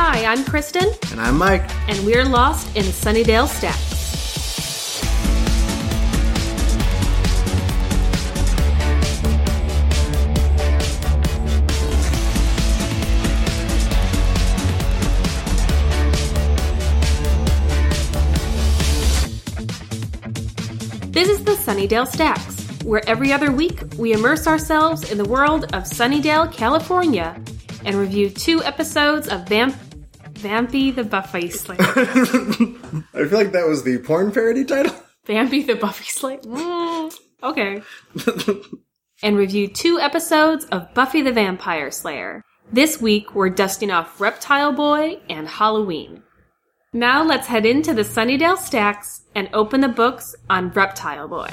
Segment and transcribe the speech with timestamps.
[0.00, 1.68] Hi, I'm Kristen, And I'm Mike.
[1.88, 3.84] and we're lost in Sunnydale Stacks.
[21.10, 25.64] This is the Sunnydale Stacks, where every other week we immerse ourselves in the world
[25.74, 27.40] of Sunnydale, California,
[27.84, 29.74] and review two episodes of Vamp-
[30.38, 31.78] Vampy the Buffy Slayer.
[31.80, 34.94] I feel like that was the porn parody title.
[35.26, 36.38] Vampy the Buffy Slayer.
[36.38, 37.12] Mm,
[37.42, 37.82] okay.
[39.22, 42.44] and review two episodes of Buffy the Vampire Slayer.
[42.72, 46.22] This week we're dusting off Reptile Boy and Halloween.
[46.92, 51.50] Now let's head into the Sunnydale Stacks and open the books on Reptile Boy.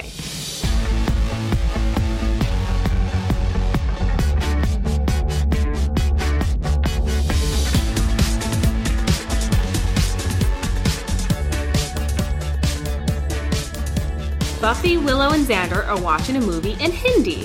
[14.60, 17.44] Buffy, Willow, and Xander are watching a movie in Hindi.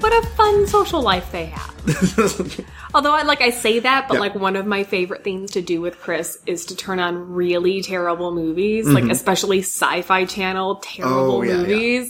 [0.00, 1.74] what a fun social life they have.
[2.94, 4.20] Although I like I say that, but Yeah.
[4.20, 7.82] like one of my favorite things to do with Chris is to turn on really
[7.82, 11.60] terrible movies, like especially sci-fi channel terrible Mm-hmm.
[11.60, 12.04] Oh, yeah, yeah.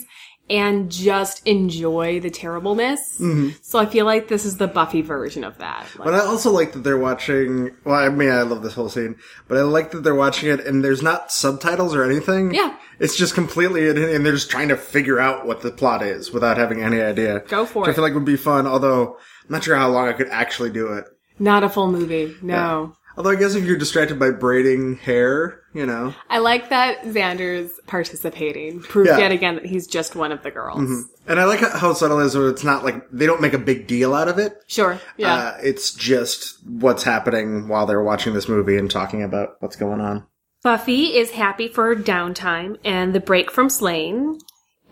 [0.49, 3.21] And just enjoy the terribleness.
[3.61, 5.81] So I feel like this is the Buffy version of that.
[5.81, 6.03] Like, Mm-hmm.
[6.05, 7.75] But I also like that they're watching.
[7.83, 9.15] Well, I mean, I love this whole scene,
[9.47, 12.53] but I like that they're watching it and there's not subtitles or anything.
[12.53, 12.75] Yeah.
[12.99, 16.57] It's just completely, and they're just trying to figure out what the plot is without
[16.57, 17.39] having any idea.
[17.47, 17.91] Go for it.
[17.91, 20.29] I feel like it would be fun, although I'm not sure how long I could
[20.29, 21.05] actually do it.
[21.37, 22.35] not a full movie.
[22.41, 22.95] No.
[23.19, 26.15] Although I guess if you're distracted by braiding hair, you know.
[26.29, 28.79] I like that Xander's participating.
[28.79, 29.11] Proof Yeah.
[29.15, 29.21] Mm-hmm.
[29.21, 31.05] yet again that he's just one of the girls.
[31.27, 33.57] And I like how subtle it is where it's not like, they don't make a
[33.57, 34.63] big deal out of it.
[34.67, 35.01] Sure.
[35.17, 35.33] Yeah.
[35.35, 39.99] Uh, it's just what's happening while they're watching this movie and talking about what's going
[39.99, 40.25] on.
[40.63, 44.39] Buffy is happy for her downtime and the break from slaying.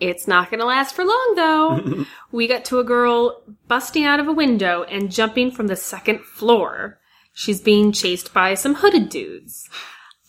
[0.00, 2.04] It's not going to last for long, though.
[2.30, 6.20] we got to a girl busting out of a window and jumping from the second
[6.24, 6.98] floor.
[7.38, 9.68] She's being chased by some hooded dudes.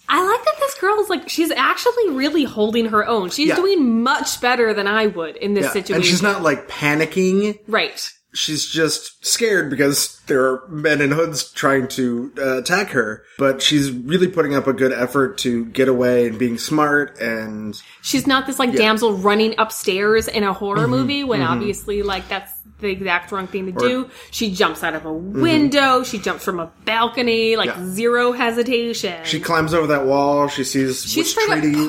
[0.08, 3.32] I like that this girl is like, she's actually really holding her own.
[3.32, 3.56] She's Yeah.
[3.56, 5.72] doing much better than I would in this Yeah.
[5.74, 5.96] situation.
[5.96, 7.58] And she's not like panicking.
[7.68, 8.12] Right.
[8.32, 13.24] She's just scared because there are men in hoods trying to uh, attack her.
[13.40, 17.82] But she's really putting up a good effort to get away and being smart and
[18.04, 20.92] She's not this like damsel running upstairs in a horror Mm-hmm.
[20.92, 24.10] movie when obviously like that's the exact wrong thing to do.
[24.32, 27.84] She jumps out of a window, she jumps from a balcony, like Mm-hmm.
[27.88, 27.94] Yeah.
[27.94, 29.24] zero hesitation.
[29.26, 30.48] she climbs over that wall.
[30.48, 31.86] She sees She's straight up treaties.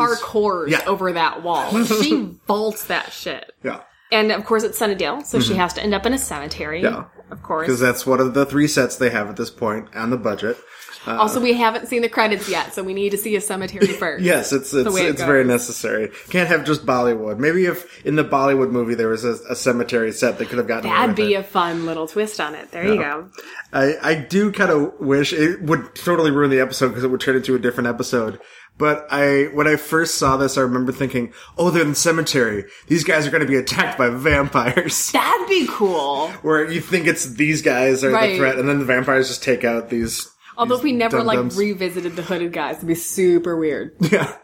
[0.69, 0.83] Yeah.
[0.87, 1.85] over that wall.
[2.03, 3.53] she vaults that shit.
[3.63, 3.81] Yeah.
[4.13, 6.83] And of course it's Sunnydale, so she has to end up in a cemetery.
[6.83, 6.95] Mm-hmm.
[6.95, 7.05] Yeah.
[7.31, 7.67] Of course.
[7.67, 10.59] Because that's one of the three sets they have at this point on the budget.
[11.07, 13.87] Uh, also, we haven't seen the credits yet, so we need to see a cemetery
[13.99, 14.23] first.
[14.23, 16.11] Yes, it's it's it it's very necessary.
[16.29, 17.39] Can't have just Bollywood.
[17.39, 20.69] Maybe if in the Bollywood movie there was a, a cemetery set, they could have
[20.69, 20.91] gotten.
[20.91, 21.39] That'd be it.
[21.39, 22.71] a fun little twist on it.
[22.71, 23.29] There you go.
[23.73, 27.21] I I do kind of wish it would totally ruin the episode because it would
[27.21, 28.39] turn into a different episode.
[28.77, 32.65] But I when I first saw this, I remember thinking, "Oh, they're in the cemetery.
[32.89, 36.29] These guys are going to be attacked by vampires." That'd be cool.
[36.43, 38.33] Where you think it's these guys are Right.
[38.33, 40.31] the threat, and then the vampires just take out these.
[40.61, 41.57] Although if we never like dum-dums.
[41.59, 43.97] revisited the hooded guys, it'd be super weird.
[44.13, 44.37] Yeah.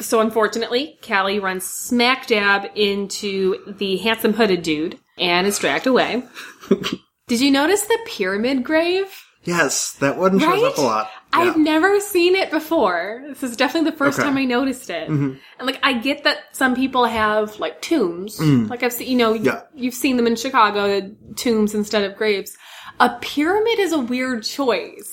[0.00, 6.24] So unfortunately, Callie runs smack dab into the handsome hooded dude and is dragged away.
[7.28, 9.06] Did you notice the pyramid grave?
[9.44, 10.62] Yes, that one shows Right?
[10.62, 11.10] up a lot.
[11.32, 13.22] I've never seen it before.
[13.28, 14.28] This is definitely the first Okay.
[14.28, 14.36] Mm-hmm.
[14.36, 15.08] time I noticed it.
[15.08, 18.38] And like, I get that some people have like tombs.
[18.40, 19.44] Like I've seen, you know, Mm.
[19.44, 19.62] Yeah.
[19.74, 22.56] you've seen them in Chicago, the tombs instead of graves.
[23.00, 25.12] A pyramid is a weird choice.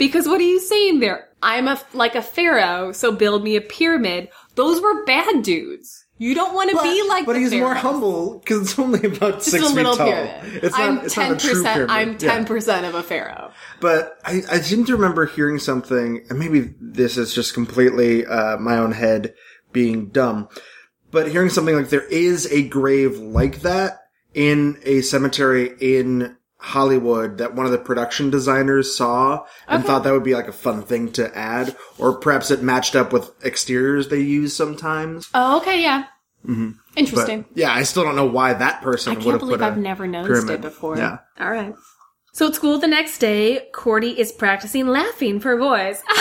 [0.00, 1.28] Because what are you saying there?
[1.42, 4.30] I'm a, like a pharaoh, so build me a pyramid.
[4.56, 6.04] Those were bad dudes.
[6.18, 9.52] You don't want to be like but he's more humble because it's only about Just
[9.52, 10.06] six a little feet tall.
[10.12, 10.64] pyramid.
[10.64, 11.74] It's not, I'm it's ten not a true percent.
[11.74, 11.90] pyramid.
[11.90, 12.16] I'm Yeah.
[12.18, 13.52] ten percent of a pharaoh.
[13.80, 18.56] But I, I seem to remember hearing something, and maybe this is just completely uh,
[18.58, 19.34] my own head
[19.72, 20.48] being dumb,
[21.10, 24.00] but hearing something like there is a grave like that
[24.34, 30.12] in a cemetery in Hollywood that one of the production designers saw and thought that
[30.12, 34.08] would be like a fun thing to add, or perhaps it matched up with exteriors
[34.08, 35.28] they use sometimes.
[35.34, 36.04] Oh, okay, yeah.
[36.44, 37.44] But Interesting.
[37.54, 40.64] yeah, I still don't know why that person I can't believe I've never noticed pyramid.
[40.64, 40.96] it before.
[40.96, 41.18] Yeah.
[41.38, 41.74] All right.
[42.32, 46.02] So at school the next day, Cordy is practicing laughing for boys.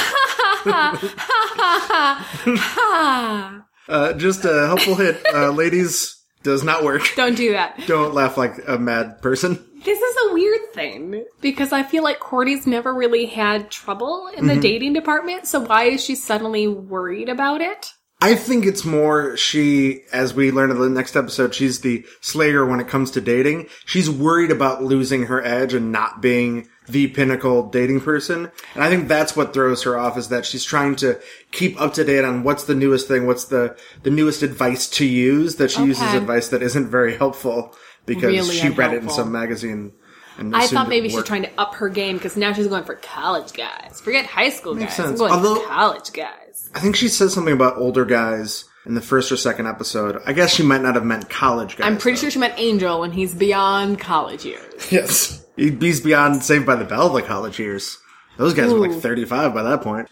[3.87, 7.01] Uh, just a helpful hit, uh, ladies, does not work.
[7.15, 7.79] Don't do that.
[7.87, 9.65] Don't laugh like a mad person.
[9.83, 14.47] This is a weird thing because I feel like Cordy's never really had trouble in
[14.47, 14.61] the mm-hmm.
[14.61, 17.93] dating department, so why is she suddenly worried about it?
[18.21, 22.65] I think it's more she, as we learn in the next episode, she's the slayer
[22.65, 23.69] when it comes to dating.
[23.85, 28.51] She's worried about losing her edge and not being the pinnacle dating person.
[28.73, 31.17] And I think that's what throws her off is that she's trying to
[31.51, 35.05] keep up to date on what's the newest thing, what's the, the newest advice to
[35.05, 37.73] use, that she uses advice that isn't very helpful
[38.05, 39.93] because Really she read it in some magazine.
[40.37, 42.95] And I thought maybe she's trying to up her game because now she's going for
[42.95, 43.99] college guys.
[44.01, 45.09] Forget high school Makes guys.
[45.09, 46.69] I'm going Although- college guys.
[46.73, 50.21] I think she says something about older guys in the first or second episode.
[50.25, 51.85] I guess she might not have meant college guys.
[51.87, 52.21] I'm pretty though.
[52.21, 54.63] sure she meant Angel when he's beyond college years.
[54.91, 55.45] Yes.
[55.57, 57.97] He's beyond Saved by the Bell the college years.
[58.37, 60.07] Those guys were like 35 by that point.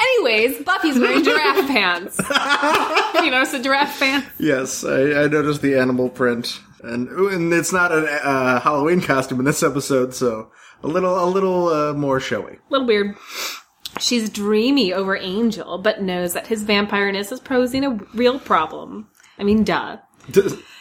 [0.00, 2.18] Anyways, Buffy's wearing giraffe pants.
[3.24, 4.28] you notice the giraffe pants?
[4.38, 6.60] Yes, I, I noticed the animal print.
[6.82, 10.50] And, and it's not a uh, Halloween costume in this episode, so
[10.82, 12.54] a little, a little uh, more showy.
[12.54, 13.16] A little weird.
[13.98, 19.08] She's dreamy over Angel, but knows that his vampireness is posing a real problem.
[19.38, 19.98] I mean, duh.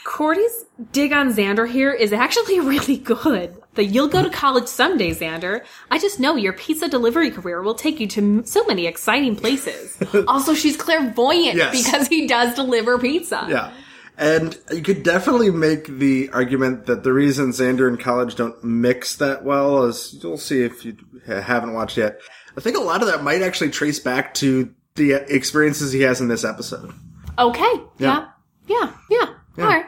[0.06, 3.56] Cordy's dig on Xander here is actually really good.
[3.76, 5.64] The you'll go to college someday, Xander.
[5.92, 9.36] I just know your pizza delivery career will take you to m- so many exciting
[9.36, 9.98] places.
[10.28, 11.84] also, she's clairvoyant Yes.
[11.86, 13.46] because he does deliver pizza.
[13.50, 13.72] Yeah.
[14.20, 19.16] And you could definitely make the argument that the reason Xander and college don't mix
[19.16, 22.20] that well is you'll see if you haven't watched yet.
[22.58, 26.20] I think a lot of that might actually trace back to the experiences he has
[26.20, 26.94] in this episode.
[27.38, 27.72] Okay.
[27.98, 28.28] Yeah.
[28.68, 28.92] Yeah.
[29.10, 29.34] Yeah.
[29.58, 29.86] All right.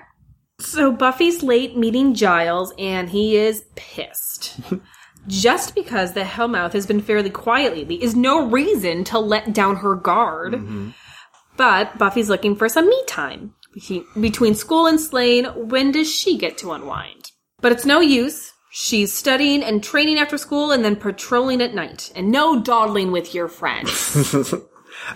[0.59, 4.59] So Buffy's late meeting Giles, and he is pissed.
[5.27, 9.77] Just because the Hellmouth has been fairly quiet lately is no reason to let down
[9.77, 10.53] her guard.
[10.53, 10.91] Mm-hmm.
[11.57, 13.53] But Buffy's looking for some me time.
[14.19, 17.31] Between school and slaying, when does she get to unwind?
[17.61, 18.51] But it's no use.
[18.71, 22.11] She's studying and training after school and then patrolling at night.
[22.15, 24.33] And no dawdling with your friends.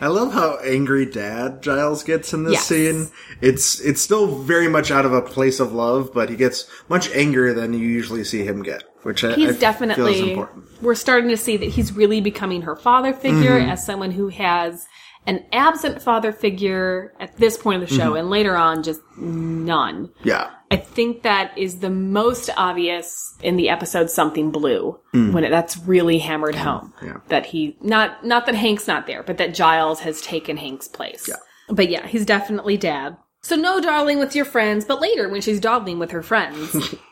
[0.01, 2.65] I love how angry dad Giles gets in this Yes.
[2.65, 3.07] scene.
[3.41, 7.09] It's it's still very much out of a place of love, but he gets much
[7.11, 10.65] angrier than you usually see him get, which I, I he's is definitely important.
[10.81, 13.69] we're starting to see that he's really becoming her father figure Mm-hmm.
[13.69, 14.85] as someone who has
[15.27, 18.17] an absent father figure at this point of the show Mm-hmm.
[18.17, 20.49] and later on just none Yeah.
[20.71, 25.77] i think that is the most obvious in the episode something blue when it, that's
[25.79, 27.07] really hammered home Mm.
[27.07, 27.17] Yeah.
[27.29, 31.27] that he not not that hank's not there but that giles has taken hank's place
[31.27, 31.35] Yeah.
[31.69, 35.59] but yeah he's definitely dad so no dawdling with your friends but later when she's
[35.59, 36.95] dawdling with her friends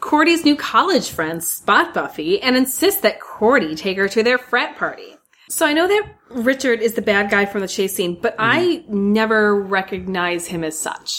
[0.00, 4.76] Cordy's new college friends spot Buffy and insist that Cordy take her to their frat
[4.78, 5.16] party.
[5.50, 8.42] So I know that Richard is the bad guy from the chase scene, but mm-hmm.
[8.42, 11.12] I never recognize him as such.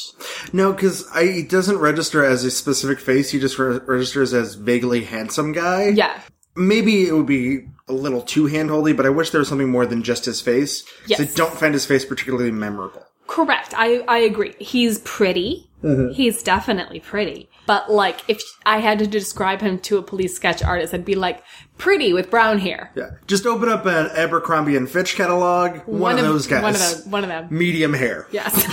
[0.53, 3.29] No, because he doesn't register as a specific face.
[3.29, 5.89] He just re- registers as vaguely handsome guy.
[5.89, 6.17] Yeah.
[6.55, 9.85] Maybe it would be a little too handholdy, but I wish there was something more
[9.85, 10.85] than just his face.
[11.07, 11.19] Yes.
[11.19, 13.05] I don't find his face particularly memorable.
[13.27, 13.73] Correct.
[13.75, 14.55] I, I agree.
[14.59, 15.69] He's pretty.
[15.83, 16.13] Uh-huh.
[16.13, 17.49] He's definitely pretty.
[17.65, 21.15] But like, if I had to describe him to a police sketch artist, I'd be
[21.15, 21.43] like,
[21.77, 22.91] pretty with brown hair.
[22.95, 23.11] Yeah.
[23.27, 25.79] Just open up an Abercrombie and Fitch catalog.
[25.87, 26.63] One, of, those guys.
[26.63, 27.05] One of those.
[27.05, 27.47] One of them.
[27.49, 28.27] Medium hair.
[28.31, 28.67] Yes.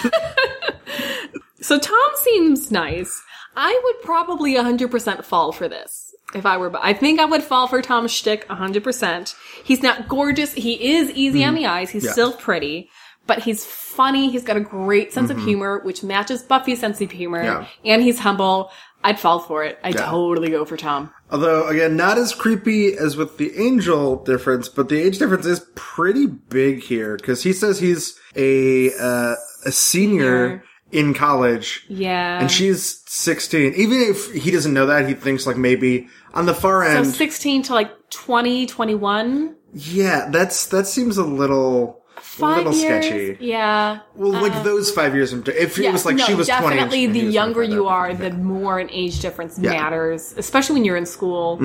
[1.61, 3.23] so Tom seems nice.
[3.57, 6.15] I would probably 100% fall for this.
[6.35, 9.35] If I were, I think I would fall for Tom's shtick 100%.
[9.65, 10.53] He's not gorgeous.
[10.53, 11.49] He is easy hmm.
[11.49, 11.91] on the eyes.
[11.91, 12.05] He's.
[12.05, 12.13] Yeah.
[12.13, 12.91] still pretty,
[13.29, 14.29] but he's funny.
[14.31, 17.45] He's got a great sense of humor, which matches Buffy's sense of humor.
[17.45, 17.63] Mm-hmm.
[17.85, 17.93] Yeah.
[17.95, 18.71] And he's humble.
[19.05, 19.79] I'd fall for it.
[19.85, 20.07] I'd Yeah.
[20.11, 21.11] totally go for Tom.
[21.31, 25.61] Although, again, not as creepy as with the angel difference, but the age difference is
[25.77, 32.41] pretty big here because he says he's a uh, a senior in college, Yeah.
[32.41, 33.75] and she's sixteen.
[33.75, 37.13] Even if he doesn't know that, he thinks like maybe on the far end, so
[37.13, 39.55] 16 to like 20, 21.
[39.75, 41.98] yeah, that's that seems a little
[42.41, 43.05] Five little years.
[43.07, 43.37] sketchy.
[43.41, 44.01] Yeah.
[44.15, 45.33] Well, like those five years.
[45.33, 48.31] If it Yeah, was like no, she was definitely he the younger you are, the
[48.33, 49.71] more an age difference Yeah.
[49.73, 49.83] Mm-hmm.
[49.83, 51.59] matters, especially when you're in school.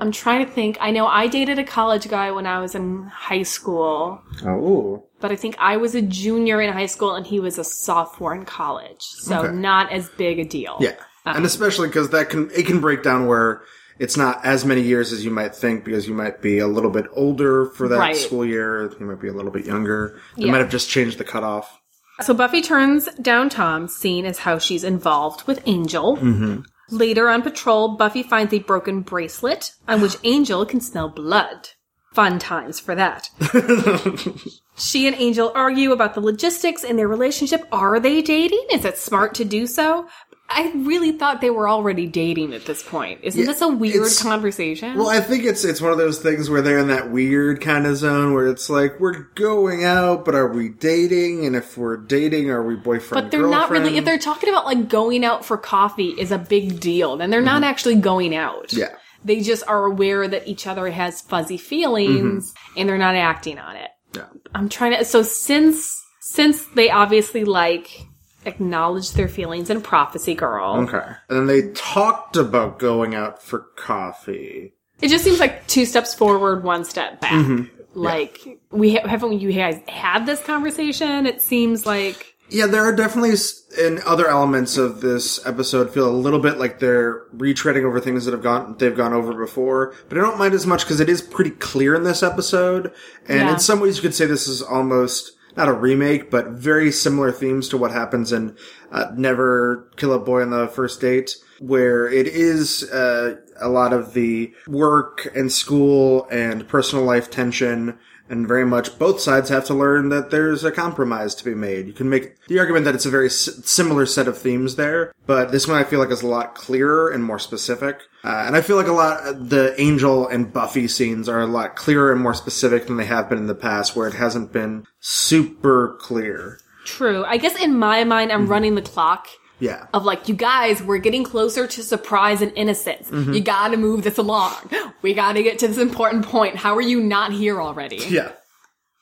[0.00, 0.78] I'm trying to think.
[0.80, 5.32] I know I dated a college guy when I was in high school, Oh, but
[5.32, 8.44] I think I was a junior in high school and he was a sophomore in
[8.44, 9.52] college, so Okay.
[9.56, 10.76] not as big a deal.
[10.78, 10.94] Yeah,
[11.26, 13.62] and especially because that can it can break down where
[13.98, 16.90] it's not as many years as you might think because you might be a little
[16.90, 18.16] bit older for that Right.
[18.16, 18.92] school year.
[18.98, 20.20] You might be a little bit younger.
[20.36, 20.52] They Yeah.
[20.52, 21.80] might have just changed the cutoff.
[22.20, 26.16] So Buffy turns down Tom, seeing as how she's involved with Angel.
[26.16, 26.60] Mm-hmm.
[26.90, 31.68] Later on patrol, Buffy finds a broken bracelet on which Angel can smell blood.
[32.14, 33.28] Fun times for that.
[34.76, 37.66] she and Angel argue about the logistics in their relationship.
[37.70, 38.64] Are they dating?
[38.72, 40.06] Is it smart to do so?
[40.50, 43.20] I really thought they were already dating at this point.
[43.22, 44.96] Isn't Yeah, this a weird conversation?
[44.96, 47.86] Well, I think it's it's one of those things where they're in that weird kind
[47.86, 51.44] of zone where it's like we're going out, but are we dating?
[51.44, 53.24] And if we're dating, are we boyfriend?
[53.24, 53.98] but they're not really.
[53.98, 57.42] If they're talking about like going out for coffee is a big deal, then they're
[57.42, 58.68] not actually going out.
[58.68, 58.78] Mm-hmm.
[58.78, 58.96] Yeah.
[59.24, 63.76] They just are aware that each other has fuzzy feelings and they're not acting on
[63.76, 63.90] it.
[64.14, 64.26] Yeah.
[64.54, 65.04] I'm trying to.
[65.04, 68.07] So since since they obviously like
[68.48, 71.06] acknowledge their feelings in Prophecy Girl, Okay.
[71.28, 74.72] And then they talked about going out for coffee.
[75.00, 77.32] it just seems like two steps forward, one step back.
[77.32, 77.64] Mm-hmm.
[77.94, 81.26] Like we ha- haven't you guys had this conversation?
[81.26, 83.34] It seems like Yeah, there are definitely
[83.82, 88.24] in other elements of this episode feel a little bit like they're retreading over things
[88.24, 91.08] that have gone they've gone over before, but I don't mind as much because it
[91.08, 92.92] is pretty clear in this episode,
[93.28, 93.52] and Yeah.
[93.54, 97.32] in some ways you could say this is almost not a remake, but very similar
[97.32, 98.56] themes to what happens in
[98.92, 103.92] uh, Never Kill a Boy on the First Date, where it is uh, a lot
[103.92, 107.98] of the work and school and personal life tension
[108.30, 111.86] and very much both sides have to learn that there's a compromise to be made.
[111.86, 115.12] You can make the argument that it's a very s- similar set of themes there,
[115.26, 118.00] but this one I feel like is a lot clearer and more specific.
[118.24, 121.76] Uh, and I feel like a lot the Angel and Buffy scenes are a lot
[121.76, 124.84] clearer and more specific than they have been in the past, where it hasn't been
[125.00, 126.58] super clear.
[126.84, 127.24] true.
[127.24, 128.42] I guess in my mind, Mm-hmm.
[128.42, 129.28] I'm running the clock.
[129.60, 129.86] Yeah.
[129.92, 133.10] of like, you guys, we're getting closer to surprise and innocence.
[133.10, 133.32] Mm-hmm.
[133.32, 134.54] You gotta move this along.
[135.02, 136.56] We gotta get to this important point.
[136.56, 137.96] How are you not here already?
[137.96, 138.32] Yeah.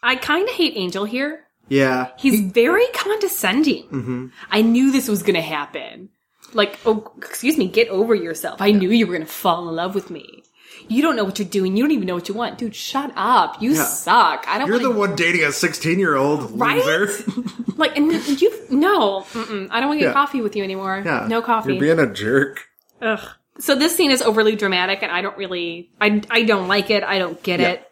[0.03, 1.45] I kinda hate Angel here.
[1.69, 2.09] Yeah.
[2.19, 3.85] He's very condescending.
[3.89, 4.27] Mm-hmm.
[4.51, 6.11] I knew this was gonna happen.
[6.53, 8.63] Like, oh, excuse me, get over yourself.
[8.63, 10.45] I knew you were gonna fall in love with me.
[10.89, 11.77] You don't know what you're doing.
[11.77, 12.59] You don't even know what you want.
[12.59, 13.61] Dude, shut up.
[13.63, 13.85] You Yeah.
[13.85, 14.45] suck.
[14.49, 16.85] I don't You're wanna, the one dating a 16 year old Right?
[16.85, 17.25] loser.
[17.77, 20.13] like, and you, no, mm-mm, I don't want to get Yeah.
[20.13, 21.03] coffee with you anymore.
[21.05, 21.27] yeah.
[21.29, 21.73] No coffee.
[21.75, 22.65] You're being a jerk.
[23.03, 23.21] Ugh.
[23.59, 27.03] So this scene is overly dramatic, and I don't really, I, I don't like it.
[27.03, 27.69] I don't get Yeah.
[27.71, 27.83] it.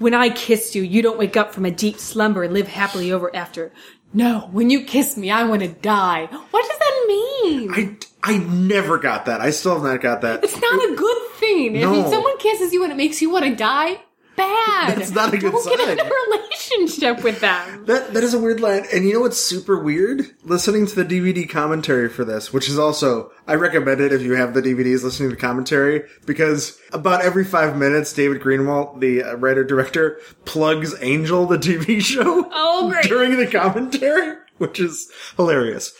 [0.00, 3.12] When I kissed you, you don't wake up from a deep slumber and live happily
[3.12, 3.72] over after.
[4.14, 6.26] No, when you kiss me, I want to die.
[6.26, 7.70] What does that mean?
[7.74, 9.40] I, I never got that.
[9.40, 10.44] I still have not got that.
[10.44, 11.72] it's not a good thing.
[11.74, 11.92] No.
[12.00, 13.98] If someone kisses you and it makes you want to die,
[14.36, 14.98] bad.
[14.98, 15.98] That's not a good don't get sign.
[15.98, 17.84] in a relationship with them.
[17.86, 20.22] That that is a weird line, and you know what's super weird?
[20.44, 24.34] Listening to the DVD commentary for this, which is also I recommend it if you
[24.34, 25.02] have the DVDs.
[25.04, 30.18] Listening to the commentary because about every five minutes, David Greenwalt, the uh, writer director,
[30.46, 33.04] plugs Angel, the TV show, Oh, great.
[33.04, 35.92] during the commentary, which is hilarious.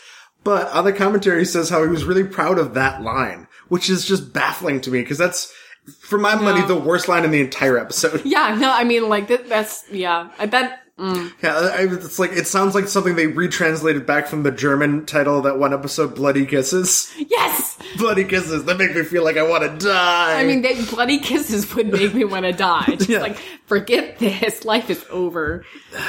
[0.43, 3.89] But on the commentary, he says how he was really proud of that line, which
[3.89, 5.51] is just baffling to me because that's,
[5.99, 8.21] for my money, the worst line in the entire episode.
[8.25, 11.31] Yeah, no, I mean, like, that, that's, yeah, I bet, mm.
[11.43, 15.37] Yeah, I, it's like it sounds like something they retranslated back from the German title
[15.37, 17.77] of that one episode, "Bloody Kisses." yes!
[17.97, 20.39] Bloody kisses that make me feel like I want to die.
[20.39, 22.85] I mean, that bloody kisses would make me want to die.
[22.97, 23.19] Just Yeah.
[23.19, 23.37] like,
[23.67, 24.65] forget this.
[24.65, 25.63] Life is over.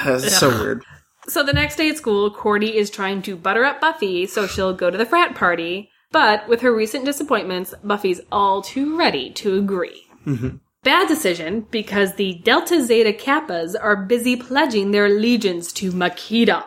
[0.05, 0.83] that's so weird.
[1.29, 4.73] So the next day at school, Cordy is trying to butter up Buffy so she'll
[4.75, 5.91] go to the frat party.
[6.13, 10.07] But with her recent disappointments, Buffy's all too ready to agree.
[10.27, 10.57] Mm-hmm.
[10.83, 16.65] Bad decision because the Delta Zeta Kappas are busy pledging their allegiance to Machida.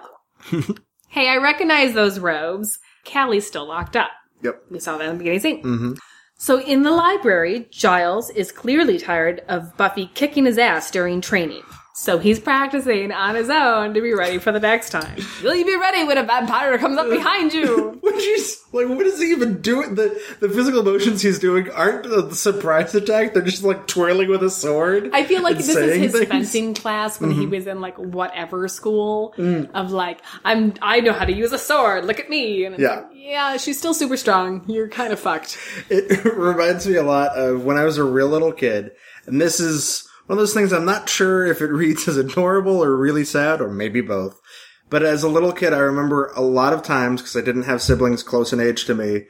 [1.10, 2.80] hey, I recognize those robes.
[3.06, 4.12] Callie's still locked up.
[4.42, 4.64] Yep.
[4.70, 5.64] We saw that in the beginning scene.
[5.64, 5.94] Mm-hmm.
[6.38, 11.64] So in the library, Giles is clearly tired of Buffy kicking his ass during training.
[12.02, 15.18] So he's practicing on his own to be ready for the next time.
[15.44, 17.98] Will you be ready when a vampire comes up behind you?
[18.02, 19.96] Which is like, what is he even doing?
[19.96, 23.34] The the physical motions he's doing aren't the surprise attack.
[23.34, 25.10] They're just like twirling with a sword.
[25.12, 26.14] I feel like this is his things.
[26.14, 26.32] Mm-hmm.
[26.32, 29.70] fencing class when he was in like whatever school Mm.
[29.74, 32.06] of like I'm I know how to use a sword.
[32.06, 32.64] Look at me.
[32.64, 32.96] And Yeah.
[32.96, 34.64] like, yeah, she's still super strong.
[34.68, 35.58] You're kind of fucked.
[35.90, 38.92] It reminds me a lot of when I was a real little kid,
[39.26, 42.84] and this is one of those things I'm not sure if it reads as adorable
[42.84, 44.40] or really sad, or maybe both.
[44.88, 47.82] But as a little kid, I remember a lot of times, because I didn't have
[47.82, 49.26] siblings close in age to me,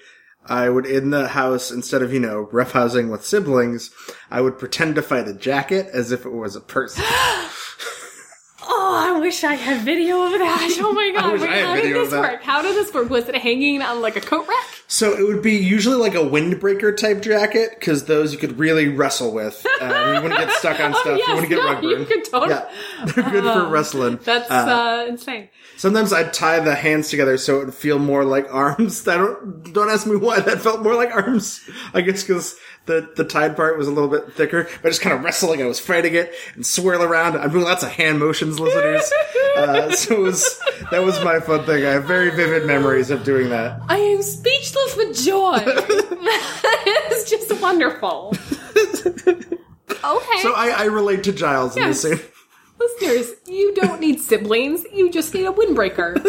[0.46, 3.92] I would in the house, instead of, you know, roughhousing with siblings,
[4.30, 7.06] I would pretend to fight a jacket as if it was a person.
[8.62, 10.78] Oh, Oh, I wish I had video of that.
[10.82, 11.40] Oh my god!
[11.40, 12.42] Wait, how did this work?
[12.42, 13.08] How did this work?
[13.12, 14.66] Was it hanging on like a coat rack?
[14.88, 18.88] So it would be usually like a windbreaker type jacket, because those you could really
[18.88, 19.64] wrestle with.
[19.80, 21.06] Uh, you wouldn't get stuck on stuff.
[21.06, 22.06] Oh, you yes, wouldn't get no, rug you burn.
[22.08, 24.20] could totally- Yeah, they're good for wrestling.
[24.24, 25.50] That's uh, insane.
[25.78, 29.08] Sometimes I'd tie the hands together so it would feel more like arms.
[29.08, 31.62] I don't don't ask me why that felt more like arms.
[31.94, 32.56] I guess because
[32.86, 34.68] the the tied part was a little bit thicker.
[34.82, 37.38] But just kind of wrestling, I was fighting it and swirl around.
[37.38, 39.12] I'm doing lots of hand motions, listeners.
[39.58, 40.60] Uh, so it was,
[40.92, 41.86] that was my fun thing.
[41.86, 43.82] I have very vivid memories of doing that.
[43.88, 45.60] I am speechless with joy.
[45.66, 48.34] it's just wonderful.
[50.04, 50.40] Okay.
[50.42, 52.20] So I, I relate to Giles in the same.
[52.80, 54.86] Listeners, you don't need siblings.
[54.94, 56.24] You just need a windbreaker.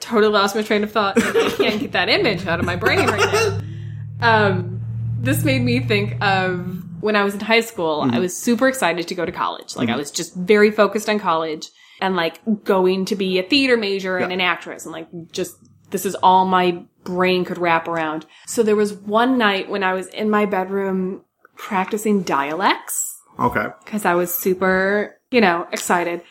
[0.00, 1.22] totally lost my train of thought.
[1.22, 3.60] I can't get that image out of my brain right now.
[4.22, 4.80] Um,
[5.18, 8.02] this made me think of when I was in high school.
[8.02, 8.20] I mm-hmm.
[8.20, 9.76] was super excited to go to college.
[9.76, 9.98] Like I mm-hmm.
[10.00, 11.68] was just very focused on college
[12.00, 14.34] and like going to be a theater major and Yeah.
[14.34, 15.56] an actress and like just
[15.90, 18.26] this is all my brain could wrap around.
[18.46, 21.24] So there was one night when I was in my bedroom
[21.56, 23.66] practicing dialects Okay.
[23.84, 26.22] because I was super, you know, excited.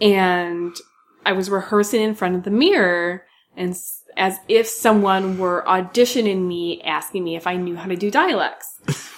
[0.00, 0.76] And
[1.24, 3.24] I was rehearsing in front of the mirror
[3.56, 3.76] and
[4.16, 8.66] as if someone were auditioning me, asking me if I knew how to do dialects.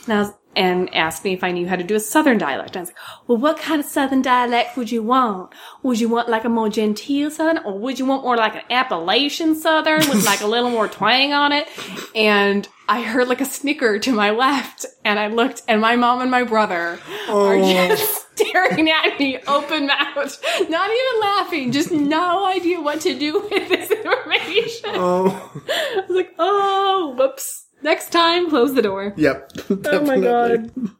[0.05, 2.77] And, I was, and asked me if I knew how to do a southern dialect.
[2.77, 5.53] I was like, well, what kind of southern dialect would you want?
[5.83, 8.63] Would you want like a more genteel southern or would you want more like an
[8.71, 11.69] Appalachian southern with like a little more twang on it?
[12.15, 16.21] And I heard like a snicker to my left and I looked and my mom
[16.21, 17.73] and my brother are oh.
[17.73, 20.39] just staring at me open mouthed,
[20.69, 24.91] not even laughing, just no idea what to do with this information.
[24.95, 27.67] Oh, I was like, oh, whoops.
[27.83, 29.15] Next time, close the door.
[29.17, 29.51] yep.
[29.71, 30.71] Oh my god.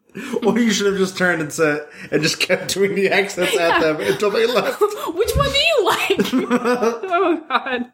[0.45, 3.81] Or you should have just turned and said, and just kept doing the accents at
[3.81, 4.81] them until they left.
[4.81, 6.35] Which one do you like?
[6.51, 7.93] oh god.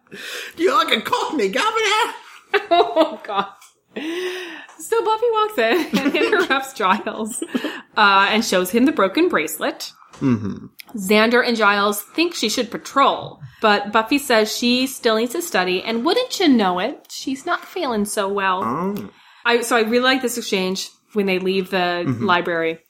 [0.57, 2.14] Do you like a Cockney governor?
[2.71, 3.49] Oh god.
[4.78, 7.43] So Buffy walks in and interrupts Giles
[7.99, 9.93] uh, and shows him the broken bracelet.
[10.21, 10.66] Mm-hmm.
[10.95, 15.83] Xander and Giles think she should patrol, but Buffy says she still needs to study,
[15.83, 18.62] and wouldn't you know it, she's not feeling so well.
[18.64, 19.11] Oh.
[19.45, 22.25] I so I really like this exchange when they leave the mm-hmm.
[22.25, 22.81] library.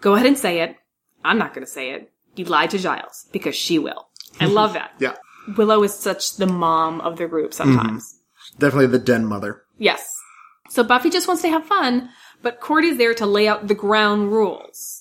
[0.00, 0.76] Go ahead and say it.
[1.24, 2.10] I'm not going to say it.
[2.36, 4.08] You lied to Giles because she will.
[4.40, 4.78] I love mm-hmm.
[4.78, 4.92] that.
[4.98, 5.14] Yeah.
[5.56, 8.04] Willow is such the mom of the group sometimes.
[8.04, 8.58] Mm-hmm.
[8.58, 9.62] Definitely the den mother.
[9.78, 10.06] Yes.
[10.68, 12.10] So Buffy just wants to have fun,
[12.42, 14.93] but Cordy's there to lay out the ground rules.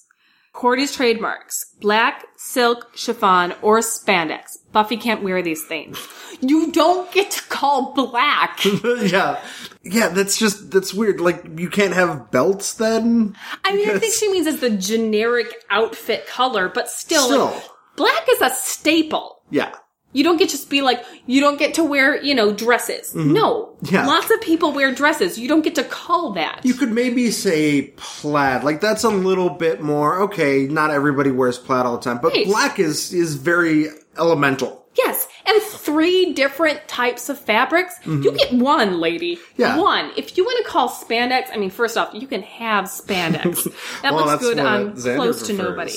[0.54, 4.58] Cordy's trademarks black, silk, chiffon, or spandex.
[4.72, 5.98] Buffy can't wear these things.
[6.42, 8.64] You don't get to call black.
[9.02, 9.40] yeah.
[9.84, 11.20] Yeah, that's just, that's weird.
[11.20, 13.36] Like, you can't have belts then?
[13.66, 17.46] I mean, I think she means it's the generic outfit color, but still, Still.
[17.48, 17.64] like,
[17.98, 19.42] black is a staple.
[19.50, 19.74] Yeah.
[20.14, 23.14] You don't get to just be like, you don't get to wear, you know, dresses.
[23.16, 23.76] No.
[23.84, 23.96] Mm-hmm.
[23.96, 24.06] Yeah.
[24.08, 25.38] Lots of people wear dresses.
[25.38, 26.62] You don't get to call that.
[26.64, 28.64] You could maybe say plaid.
[28.64, 32.32] Like, that's a little bit more, okay, not everybody wears plaid all the time, but
[32.34, 32.46] Right.
[32.46, 34.80] black is, is very elemental.
[34.96, 37.96] Yes, and three different types of fabrics.
[38.06, 39.38] You get one, lady.
[39.38, 39.62] Mm-hmm.
[39.62, 39.80] Yeah.
[39.80, 40.12] One.
[40.16, 43.64] If you want to call spandex, I mean, first off, you can have spandex.
[44.04, 45.94] That Well, looks good on Xander close to nobody.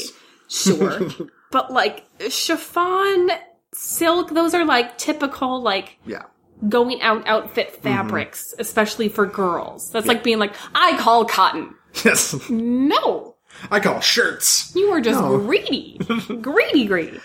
[0.48, 1.08] Sure.
[1.50, 3.30] but like chiffon,
[3.76, 6.22] silk, those are like typical, like Yeah.
[6.68, 7.82] going out outfit Mm-hmm.
[7.82, 9.90] fabrics, especially for girls.
[9.90, 11.74] That's like being like, I call cotton.
[12.04, 12.48] Yes.
[12.50, 13.36] No.
[13.70, 14.72] I call shirts.
[14.76, 15.38] You are just No.
[15.38, 15.98] greedy.
[16.42, 17.20] greedy, greedy.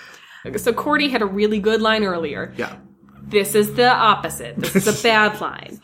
[0.58, 2.54] So Cordy had a really good line earlier.
[2.58, 2.78] Yeah.
[3.22, 4.56] This is the opposite.
[4.58, 5.80] This is a bad line.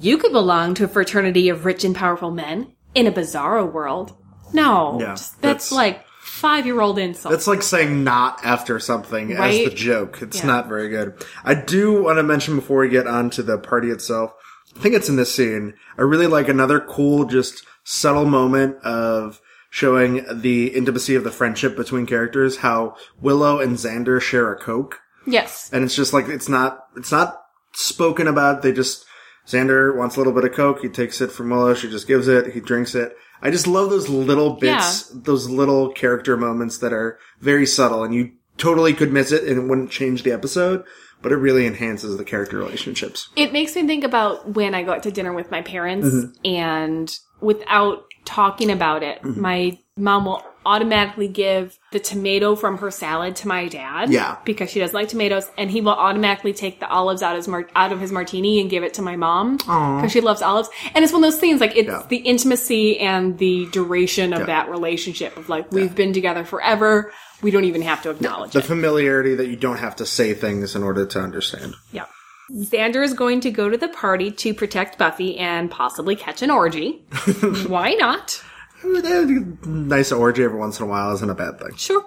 [0.00, 4.14] You could belong to a fraternity of rich and powerful men in a bizarro world.
[4.52, 6.04] No, Yeah, just- that's, that's- like
[6.38, 7.32] five year old insult.
[7.32, 10.22] That's like saying not after something as the joke.
[10.22, 10.46] It's Yeah.
[10.46, 11.14] not very good.
[11.44, 14.32] I do want to mention before we get on to the party itself,
[14.76, 15.74] I think it's in this scene.
[15.98, 21.76] I really like another cool, just subtle moment of showing the intimacy of the friendship
[21.76, 25.00] between characters, how Willow and Xander share a Coke.
[25.26, 25.68] yes.
[25.72, 27.38] And it's just like, it's not, it's not
[27.74, 28.62] spoken about.
[28.62, 29.04] They just,
[29.46, 30.80] Xander wants a little bit of Coke.
[30.80, 31.74] He takes it from Willow.
[31.74, 32.52] She just gives it.
[32.54, 33.14] He drinks it.
[33.42, 38.14] I just love those little bits, those little character moments that are very subtle and
[38.14, 40.84] you totally could miss it and it wouldn't change the episode,
[41.22, 43.28] but it really enhances the character relationships.
[43.36, 46.30] It makes me think about when I go out to dinner with my parents Mm-hmm.
[46.44, 49.40] and without talking about it, Mm-hmm.
[49.40, 54.10] my mom will automatically give the tomato from her salad to my dad.
[54.10, 54.36] Yeah.
[54.44, 57.48] Because she doesn't like tomatoes and he will automatically take the olives out of his,
[57.48, 59.56] mar- out of his martini and give it to my mom.
[59.56, 60.68] Because she loves olives.
[60.94, 62.02] And it's one of those things like it's Yeah.
[62.08, 64.46] the intimacy and the duration of Yeah.
[64.46, 67.12] that relationship of like, we've been together forever.
[67.42, 68.64] We don't even have to acknowledge The it.
[68.64, 71.74] familiarity that you don't have to say things in order to understand.
[71.92, 72.04] Yeah.
[72.50, 76.50] Xander is going to go to the party to protect Buffy and possibly catch an
[76.50, 77.02] orgy.
[77.66, 78.42] Why not?
[78.84, 81.74] Nice orgy every once in a while isn't a bad thing.
[81.76, 82.04] Sure.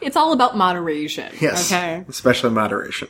[0.00, 1.32] It's all about moderation.
[1.40, 1.70] Yes.
[1.70, 2.04] Okay.
[2.08, 3.08] Especially moderation.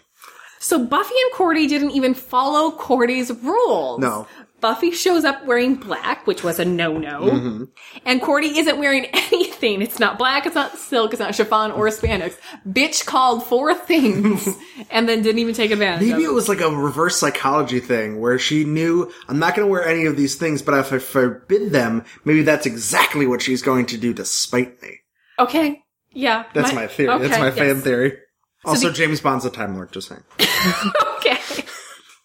[0.58, 4.00] So Buffy and Cordy didn't even follow Cordy's rules.
[4.00, 4.26] No.
[4.60, 7.22] Buffy shows up wearing black, which was a no-no.
[7.22, 7.64] Mm-hmm.
[8.04, 9.82] And Cordy isn't wearing anything.
[9.82, 12.38] It's not black, it's not silk, it's not chiffon or spandex.
[12.68, 14.48] Bitch called four things
[14.90, 16.34] and then didn't even take advantage Maybe of it it.
[16.34, 20.06] was like a reverse psychology thing where she knew I'm not going to wear any
[20.06, 23.96] of these things, but if I forbid them, maybe that's exactly what she's going to
[23.96, 24.98] do to spite me.
[25.38, 25.82] Okay.
[26.12, 26.44] Yeah.
[26.54, 27.18] That's my, theory.
[27.18, 27.84] That's okay, my fan yes.
[27.84, 28.18] theory.
[28.64, 30.22] Also, the- James Bond's a Time Lord, just saying.
[31.20, 31.38] Okay.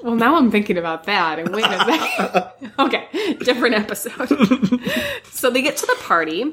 [0.06, 1.40] Well, now I'm thinking about that.
[1.40, 2.72] And wait a second.
[2.80, 3.08] okay,
[3.40, 4.30] different episode.
[5.32, 6.46] so they get to the party.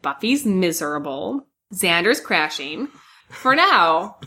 [0.00, 1.44] Buffy's miserable.
[1.74, 2.86] Xander's crashing.
[3.28, 4.20] For now,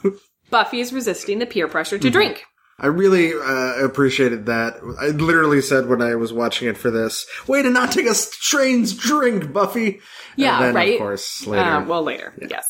[0.50, 2.44] Buffy is resisting the peer pressure to drink.
[2.78, 4.76] I really uh, appreciated that.
[5.00, 8.14] I literally said when I was watching it for this, way to not take a
[8.14, 10.02] strange drink, Buffy.
[10.36, 10.94] Yeah, and then, right.
[10.96, 11.64] Of course, later.
[11.64, 12.68] Uh, well, later, yes.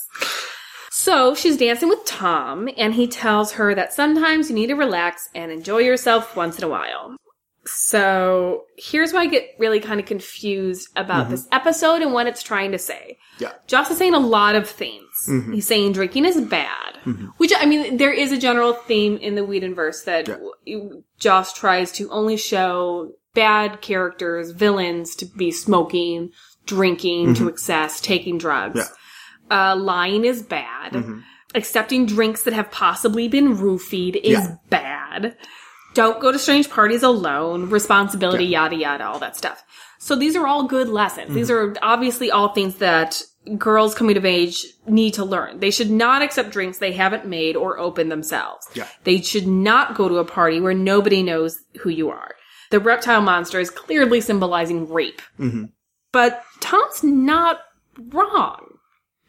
[1.04, 5.28] So she's dancing with Tom, and he tells her that sometimes you need to relax
[5.36, 7.18] and enjoy yourself once in a while.
[7.66, 11.32] So here's where I get really kind of confused about mm-hmm.
[11.32, 13.18] this episode and what it's trying to say.
[13.38, 13.52] yeah.
[13.68, 15.04] Joss is saying a lot of things.
[15.28, 15.52] Mm-hmm.
[15.52, 17.26] He's saying drinking is bad, mm-hmm.
[17.36, 21.92] which I mean, there is a general theme in the Whedonverse that w- Joss tries
[21.94, 26.30] to only show bad characters, villains to be smoking,
[26.66, 28.78] drinking to excess, taking drugs.
[28.78, 28.96] Yeah.
[29.52, 31.04] Uh, lying is bad.
[31.56, 34.56] Accepting drinks that have possibly been roofied is Yeah.
[34.70, 35.36] bad.
[35.94, 37.70] Don't go to strange parties alone.
[37.70, 39.64] Responsibility, yada yada, all that stuff.
[40.00, 41.34] So these are all good lessons.
[41.36, 41.74] These Mm-hmm.
[41.74, 43.22] are obviously all things that
[43.58, 45.60] girls coming of age need to learn.
[45.60, 48.66] They should not accept drinks they haven't made or opened themselves.
[48.74, 48.88] Yeah.
[49.04, 52.32] They should not go to a party where nobody knows who you are.
[52.72, 55.22] The reptile monster is clearly symbolizing rape.
[55.40, 55.66] Mm-hmm.
[56.12, 57.60] But Tom's not
[58.10, 58.73] wrong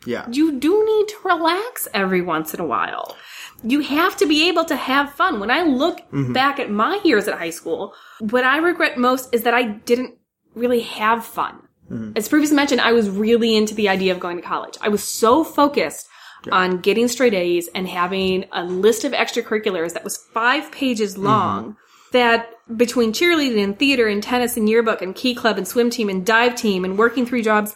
[0.06, 0.26] Yeah.
[0.30, 3.16] you do need to relax every once in a while.
[3.62, 5.40] You have to be able to have fun.
[5.40, 6.32] When I look mm-hmm.
[6.32, 10.16] back at my years at high school, what I regret most is that I didn't
[10.54, 11.62] really have fun.
[11.90, 12.12] Mm-hmm.
[12.16, 14.76] As previously mentioned, I was really into the idea of going to college.
[14.80, 16.08] I was so focused
[16.52, 21.24] on getting straight A's and having a list of extracurriculars that was five pages mm-hmm.
[21.24, 21.76] long
[22.12, 26.08] that between cheerleading and theater and tennis and yearbook and key club and swim team
[26.08, 27.74] and dive team and working three jobs,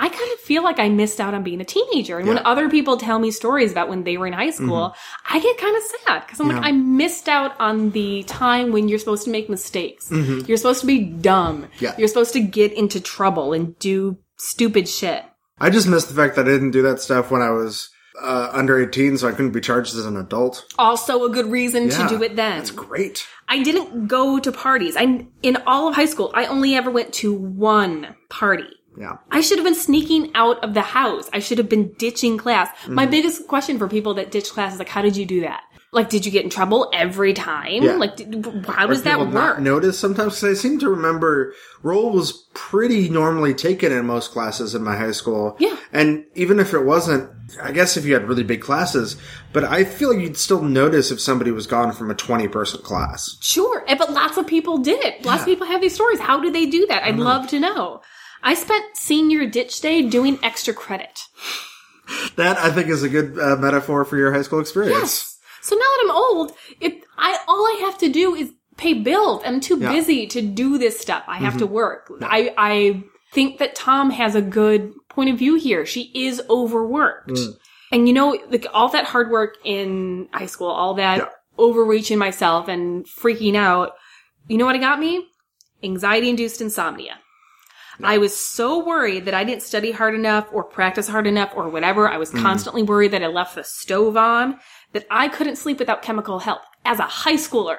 [0.00, 2.18] I kind of feel like I missed out on being a teenager.
[2.18, 4.94] And when other people tell me stories about when they were in high school,
[5.28, 8.88] I get kind of sad because I'm like, I missed out on the time when
[8.88, 10.08] you're supposed to make mistakes.
[10.12, 11.66] You're supposed to be dumb.
[11.80, 11.94] Yeah.
[11.98, 15.24] You're supposed to get into trouble and do stupid shit.
[15.60, 17.90] I just missed the fact that I didn't do that stuff when I was
[18.22, 20.64] uh, under 18, so I couldn't be charged as an adult.
[20.78, 22.06] Also a good reason Yeah.
[22.06, 22.58] to do it then.
[22.58, 23.26] That's great.
[23.48, 24.96] I didn't go to parties.
[24.96, 28.68] I in all of high school, I only ever went to one party.
[28.98, 29.18] Yeah.
[29.30, 31.28] I should have been sneaking out of the house.
[31.32, 32.68] I should have been ditching class.
[32.88, 33.10] My Mm-hmm.
[33.10, 35.62] biggest question for people that ditch class is like, how did you do that?
[35.90, 37.82] Like, did you get in trouble every time?
[37.82, 37.94] Yeah.
[37.94, 39.60] Like, did, how does that not work?
[39.60, 44.74] notice sometimes because I seem to remember roll was pretty normally taken in most classes
[44.74, 45.56] in my high school.
[45.58, 45.74] Yeah.
[45.90, 47.30] And even if it wasn't,
[47.62, 49.16] I guess if you had really big classes,
[49.54, 52.82] but I feel like you'd still notice if somebody was gone from a 20 person
[52.82, 53.38] class.
[53.40, 55.24] Sure, eh, but lots of people did it.
[55.24, 56.20] Lots of people have these stories.
[56.20, 57.02] How do they do that?
[57.04, 58.02] I'd love to know.
[58.42, 61.20] I spent senior ditch day doing extra credit.
[62.36, 64.98] That I think is a good uh, metaphor for your high school experience.
[64.98, 65.38] Yes.
[65.60, 69.42] So now that I'm old, it I all I have to do is pay bills.
[69.44, 69.88] I'm too Yeah.
[69.88, 69.94] Mm-hmm.
[69.96, 71.24] busy to do this stuff.
[71.26, 72.10] I have to work.
[72.22, 75.84] I I think that Tom has a good point of view here.
[75.84, 77.30] She is overworked.
[77.30, 77.56] Mm.
[77.92, 81.28] And you know, like all that hard work in high school, all that Yeah.
[81.58, 83.92] overreaching myself and freaking out,
[84.46, 85.26] you know what it got me?
[85.82, 87.18] Anxiety induced insomnia.
[88.02, 91.68] I was so worried that I didn't study hard enough or practice hard enough or
[91.68, 92.08] whatever.
[92.08, 92.42] I was Mm.
[92.42, 94.58] constantly worried that I left the stove on,
[94.92, 97.78] that I couldn't sleep without chemical help as a high schooler.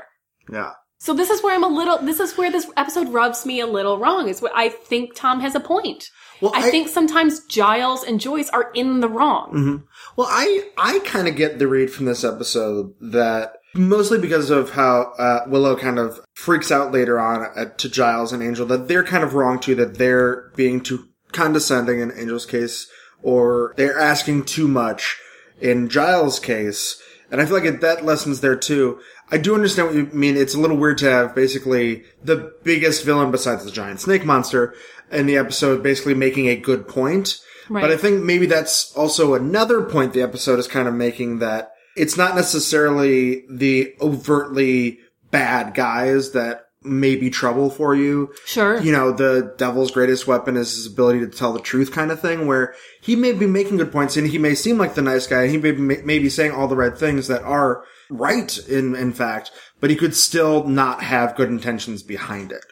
[0.52, 0.72] Yeah.
[0.98, 3.66] So this is where I'm a little, this is where this episode rubs me a
[3.68, 6.10] little wrong, is what I think Tom has a point.
[6.42, 9.84] Well, I, I- think sometimes Giles and Joyce are in the wrong.
[10.18, 14.72] Well, I I kind of get the read from this episode that mostly because of
[14.72, 18.88] how uh, Willow kind of freaks out later on at, to Giles and Angel that
[18.88, 22.88] they're kind of wrong too, that they're being too condescending in Angel's case,
[23.22, 25.18] or they're asking too much
[25.60, 27.02] in Giles' case.
[27.32, 29.00] And I feel like it, that lesson's there too.
[29.32, 30.36] I do understand what you mean.
[30.36, 34.74] It's a little weird to have basically the biggest villain besides the giant snake monster
[35.12, 37.40] in the episode basically making a good point.
[37.70, 37.82] Right.
[37.82, 41.74] But I think maybe that's also another point the episode is kind of making that
[42.00, 45.00] it's not necessarily the overtly
[45.32, 48.34] bad guys that may be trouble for you.
[48.46, 48.80] Sure.
[48.80, 52.22] You know, the devil's greatest weapon is his ability to tell the truth kind of
[52.22, 55.28] thing where he may be making good points and he may seem like the nice
[55.28, 55.48] guy.
[55.48, 59.12] He may be, may be saying all the right things that are right in, in
[59.12, 62.66] fact, but he could still not have good intentions behind it.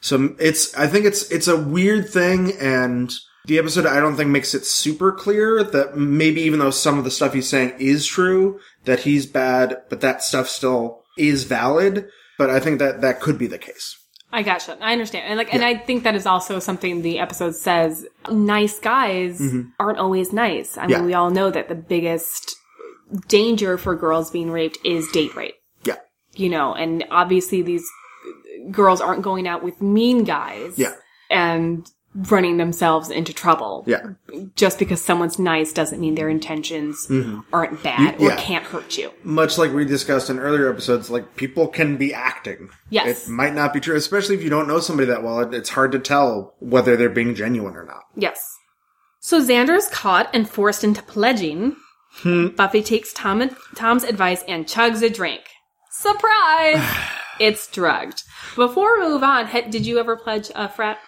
[0.00, 3.12] So it's, I think it's, it's a weird thing and
[3.48, 7.04] the episode I don't think makes it super clear that maybe even though some of
[7.04, 12.08] the stuff he's saying is true, that he's bad, but that stuff still is valid.
[12.36, 13.96] But I think that that could be the case.
[14.30, 14.76] I gotcha.
[14.82, 15.24] I understand.
[15.26, 18.06] And like, and I think that is also something the episode says.
[18.30, 19.70] Nice guys mm-hmm.
[19.80, 20.76] aren't always nice.
[20.76, 21.04] I mean, Yeah.
[21.04, 22.54] we all know that the biggest
[23.28, 25.54] danger for girls being raped is date rape.
[25.84, 25.96] Yeah.
[26.34, 27.84] You know, and obviously these
[28.70, 30.78] girls aren't going out with mean guys.
[30.78, 30.92] Yeah.
[31.30, 31.90] And
[32.30, 33.84] running themselves into trouble.
[33.86, 34.14] Yeah.
[34.56, 37.06] Just because someone's nice doesn't mean their intentions
[37.52, 38.36] aren't bad or yeah.
[38.36, 39.12] can't hurt you.
[39.22, 42.70] Much like we discussed in earlier episodes, like people can be acting.
[42.90, 43.26] Yes.
[43.26, 45.40] It might not be true, especially if you don't know somebody that well.
[45.54, 48.04] It's hard to tell whether they're being genuine or not.
[48.16, 48.56] Yes.
[49.20, 51.76] So Xander is caught and forced into pledging.
[52.10, 52.48] Hmm.
[52.48, 55.42] Buffy takes Tom, Tom's advice and chugs a drink.
[55.90, 56.82] Surprise!
[57.40, 58.22] it's drugged.
[58.56, 60.98] Before we move on, did you ever pledge a frat?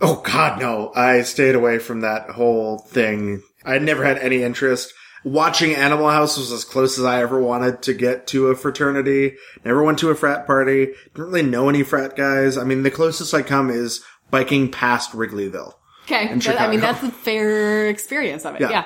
[0.00, 0.92] Oh God, no!
[0.94, 3.42] I stayed away from that whole thing.
[3.64, 4.94] I never had any interest.
[5.22, 9.36] Watching Animal House was as close as I ever wanted to get to a fraternity.
[9.64, 10.86] Never went to a frat party.
[11.14, 12.56] Didn't really know any frat guys.
[12.56, 15.74] I mean, the closest I come is biking past Wrigleyville.
[16.04, 18.62] Okay, that- I mean that's a fair experience of it.
[18.62, 18.70] Yeah.
[18.70, 18.84] Yeah.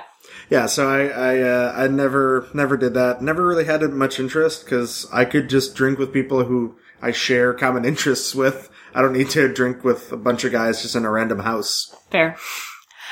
[0.51, 3.23] Yeah, so I I uh, I never never did that.
[3.23, 7.55] Never really had much interest because I could just drink with people who I share
[7.55, 8.69] common interests with.
[8.95, 11.95] I don't need to drink with a bunch of guys just in a random house.
[12.11, 12.37] Fair.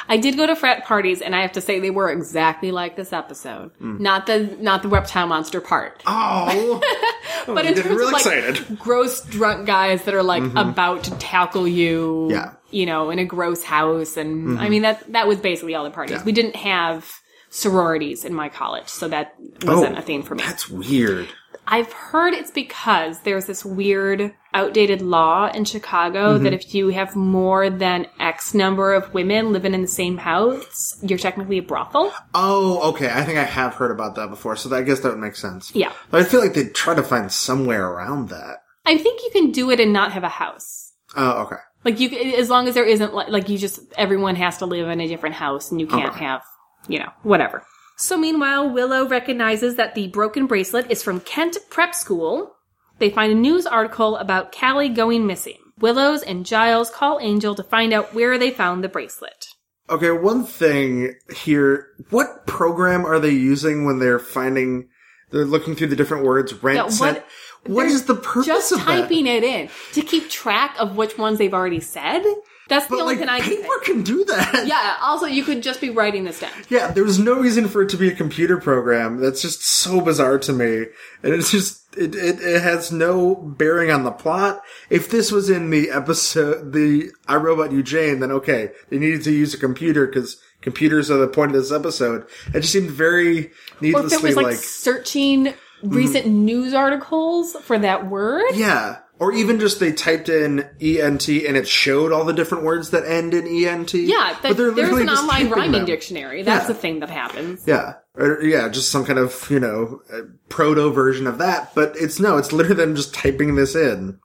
[0.09, 2.97] I did go to frat parties, and I have to say they were exactly like
[2.97, 3.71] this episode.
[3.79, 4.03] Hmm.
[4.03, 6.81] Not the not the reptile monster part, Oh,
[7.47, 8.79] but you in terms real of like excited.
[8.81, 12.47] gross drunk guys that are like about to tackle you, Yeah.
[12.47, 12.57] Mm-hmm.
[12.77, 15.90] you know, in a gross house, and I mean that that was basically all the
[15.90, 16.16] parties.
[16.16, 16.25] Yeah.
[16.25, 17.09] We didn't have
[17.51, 20.42] sororities in my college, so that wasn't Oh, a thing for me.
[20.42, 21.29] That's weird.
[21.66, 26.44] I've heard it's because there's this weird outdated law in Chicago Mm-hmm.
[26.44, 30.98] that if you have more than X number of women living in the same house,
[31.03, 32.12] you're technically a brothel.
[32.35, 33.09] Oh, okay.
[33.11, 35.75] I think I have heard about that before, so I guess that would make sense.
[35.75, 35.92] Yeah.
[36.11, 38.59] But I feel like they'd try to find somewhere around that.
[38.85, 40.92] I think you can do it and not have a house.
[41.16, 41.57] Oh, okay.
[41.85, 44.88] Like you, as long as there isn't like, like you just everyone has to live
[44.88, 46.25] in a different house and you can't Okay.
[46.25, 46.42] have,
[46.88, 47.64] you know, whatever.
[47.96, 52.55] So meanwhile, Willow recognizes that the broken bracelet is from Kent Prep School.
[52.98, 55.59] They find a news article about Callie going missing.
[55.78, 59.46] Willows and Giles call Angel to find out where they found the bracelet.
[59.90, 61.88] Okay, one thing here.
[62.11, 64.88] What program are they using when they're finding,
[65.31, 66.55] they're looking through the different words?
[66.62, 67.26] Rent, Yeah, what-
[67.66, 68.87] what the purpose Just of that?
[68.87, 72.24] typing it in to keep track of which ones they've already said.
[72.68, 74.66] That's the only like, thing I can paper can do that.
[74.72, 74.96] Yeah.
[75.03, 76.53] Also, you could just be writing this down.
[76.68, 79.18] Yeah, there's no reason for it to be a computer program.
[79.18, 80.87] That's just so bizarre to me.
[81.22, 84.62] And it's just, it, it, it has no bearing on the plot.
[84.88, 89.25] If this was in the episode, the I Robot You Jane, then okay, they needed
[89.25, 92.27] to use a computer because computers are the point of this episode.
[92.55, 93.46] It just seemed very
[93.83, 95.88] Or if it was like, like, searching mm-hmm.
[95.88, 98.55] recent news articles for that word.
[98.55, 98.98] yeah.
[99.22, 103.04] Or even just they typed in ENT and it showed all the different words that
[103.06, 103.94] end in ENT.
[103.94, 105.85] Yeah, but there's an online rhyming them.
[105.85, 106.42] dictionary.
[106.42, 106.72] That's Yeah.
[106.72, 107.62] a thing that happens.
[107.64, 107.94] Yeah.
[108.16, 110.00] Or, yeah, just some kind of, you know,
[110.48, 111.72] proto version of that.
[111.72, 114.18] But it's no, it's literally them just typing this in.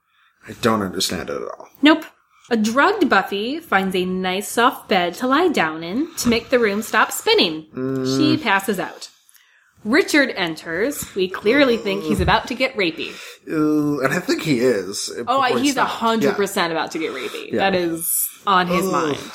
[0.48, 1.68] I don't understand it at all.
[1.80, 2.04] Nope.
[2.50, 6.58] A drugged Buffy finds a nice soft bed to lie down in to make the
[6.58, 7.66] room stop spinning.
[7.72, 8.42] She mm.
[8.42, 9.10] passes out.
[9.84, 11.14] Richard enters.
[11.14, 13.12] We clearly think he's about to get rapey.
[13.50, 15.10] Uh, and I think he is.
[15.26, 17.52] Oh, he he's a hundred percent about to get rapey.
[17.52, 17.58] Yeah.
[17.70, 18.12] That is
[18.46, 18.92] on his Ugh.
[18.92, 19.32] mind.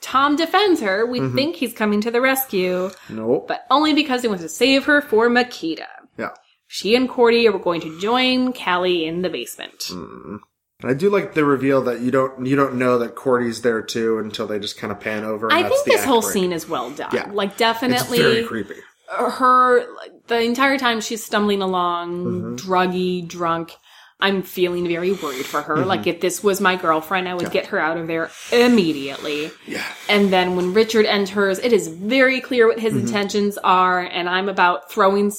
[0.00, 1.04] Tom defends her.
[1.06, 1.34] We Mm-hmm.
[1.34, 3.48] think he's coming to the rescue, Nope.
[3.48, 5.86] but only because he wants to save her for Machida.
[6.16, 6.30] yeah.
[6.70, 9.78] She and Cordy are going to join Callie in the basement.
[9.90, 10.40] Mm.
[10.84, 14.18] I do like the reveal that you don't you don't know that Cordy's there too
[14.18, 15.48] until they just kind of pan over.
[15.48, 16.32] And I think this whole break.
[16.32, 17.10] scene is well done.
[17.12, 17.30] Yeah.
[17.32, 18.74] Like it's definitely very creepy.
[19.10, 19.86] Her
[20.26, 22.54] the entire time she's stumbling along, Mm-hmm.
[22.56, 23.72] druggy, drunk.
[24.20, 25.76] I'm feeling very worried for her.
[25.76, 25.88] Mm-hmm.
[25.88, 29.50] Like if this was my girlfriend, I would get her out of there immediately.
[29.66, 29.84] Yeah.
[30.08, 33.06] And then when Richard enters, it is very clear what his Mm-hmm.
[33.06, 35.32] intentions are, and I'm about throwing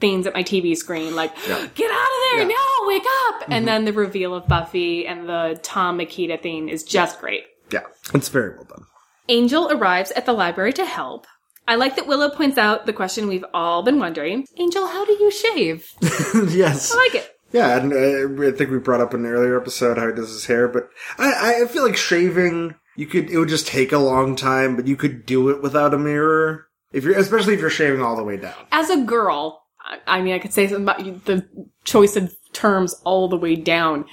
[0.00, 1.56] things at my TV screen, like, Yeah.
[1.58, 1.74] Mm-hmm.
[1.74, 3.44] get out of there, no, wake up!
[3.50, 7.44] And then the reveal of Buffy and the Tom Machida thing is just great.
[7.70, 7.82] Yeah.
[8.14, 8.84] It's very well done.
[9.28, 11.26] Angel arrives at the library to help.
[11.66, 14.46] I like that Willow points out the question we've all been wondering.
[14.56, 15.92] Angel, how do you shave?
[16.50, 16.92] yes.
[16.92, 17.36] I like it.
[17.52, 20.30] Yeah, and uh, I think we brought up in an earlier episode how he does
[20.30, 23.98] his hair, but I, I feel like shaving, you could, it would just take a
[23.98, 26.68] long time, but you could do it without a mirror.
[26.92, 28.54] If you're, especially if you're shaving all the way down.
[28.72, 31.46] As a girl, I, I mean, I could say something about the
[31.84, 34.06] choice of terms all the way down.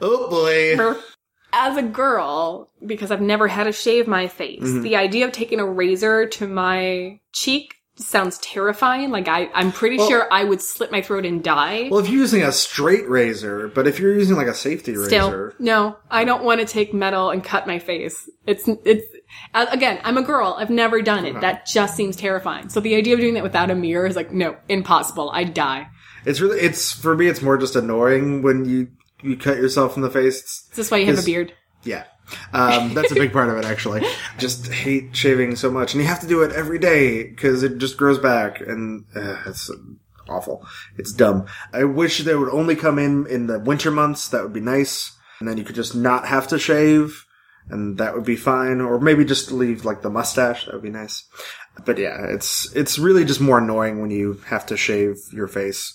[0.00, 0.76] Oh boy.
[0.76, 1.00] Her-
[1.52, 4.82] as a girl, because I've never had to shave my face, mm-hmm.
[4.82, 9.10] the idea of taking a razor to my cheek sounds terrifying.
[9.10, 11.88] Like I, I'm pretty Well- sure I would slit my throat and die.
[11.90, 15.26] Well, if you're using a straight razor, but if you're using like a safety Still,
[15.26, 18.28] razor, no, I don't want to take metal and cut my face.
[18.46, 19.06] It's, it's,
[19.54, 20.56] again, I'm a girl.
[20.58, 21.32] I've never done it.
[21.32, 21.40] Uh-huh.
[21.40, 22.70] That just seems terrifying.
[22.70, 25.30] So the idea of doing that without a mirror is like, no, impossible.
[25.34, 25.88] I'd die.
[26.24, 27.26] it's really it's for me.
[27.26, 28.88] It's more just annoying when you
[29.22, 30.42] you cut yourself in the face.
[30.70, 31.52] Is this why you have a beard?
[31.84, 32.04] yeah,
[32.52, 33.64] um, that's a big part of it.
[33.64, 34.02] Actually,
[34.38, 37.78] just hate shaving so much, and you have to do it every day because it
[37.78, 39.70] just grows back, and uh, it's
[40.28, 40.66] awful.
[40.96, 41.46] It's dumb.
[41.72, 44.28] I wish they would only come in in the winter months.
[44.28, 47.26] That would be nice, and then you could just not have to shave.
[47.68, 50.64] And that would be fine, or maybe just leave like the mustache.
[50.64, 51.24] That would be nice.
[51.84, 55.94] But yeah, it's it's really just more annoying when you have to shave your face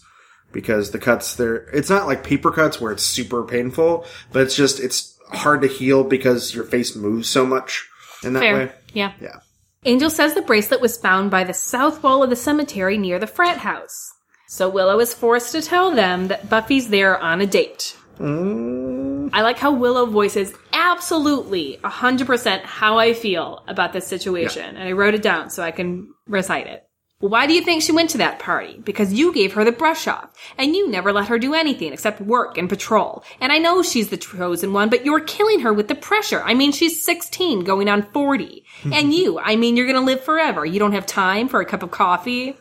[0.56, 4.56] because the cuts there it's not like paper cuts where it's super painful, but it's
[4.56, 7.88] just it's hard to heal because your face moves so much
[8.24, 8.56] in that Fair.
[8.56, 8.72] way.
[8.94, 9.12] Yeah.
[9.20, 9.39] Yeah.
[9.84, 13.28] Angel says the bracelet was found by the south wall of the cemetery near the
[13.28, 14.12] frat house.
[14.48, 17.98] So Willow is forced to tell them that Buffy's there on a date.
[18.18, 19.30] Mm.
[19.34, 24.78] I like how Willow voices absolutely 100% how I feel about this situation.
[24.78, 26.88] And I wrote it down so I can recite it.
[27.28, 28.80] Why do you think she went to that party?
[28.84, 32.22] Because you gave her the brush off, and you never let her do anything except
[32.22, 33.24] work and patrol.
[33.42, 36.42] And I know she's the chosen one, but you're killing her with the pressure.
[36.44, 38.64] I mean, she's 16, going on 40.
[38.94, 40.66] and you, I mean, you're gonna live forever.
[40.66, 42.56] You don't have time for a cup of coffee?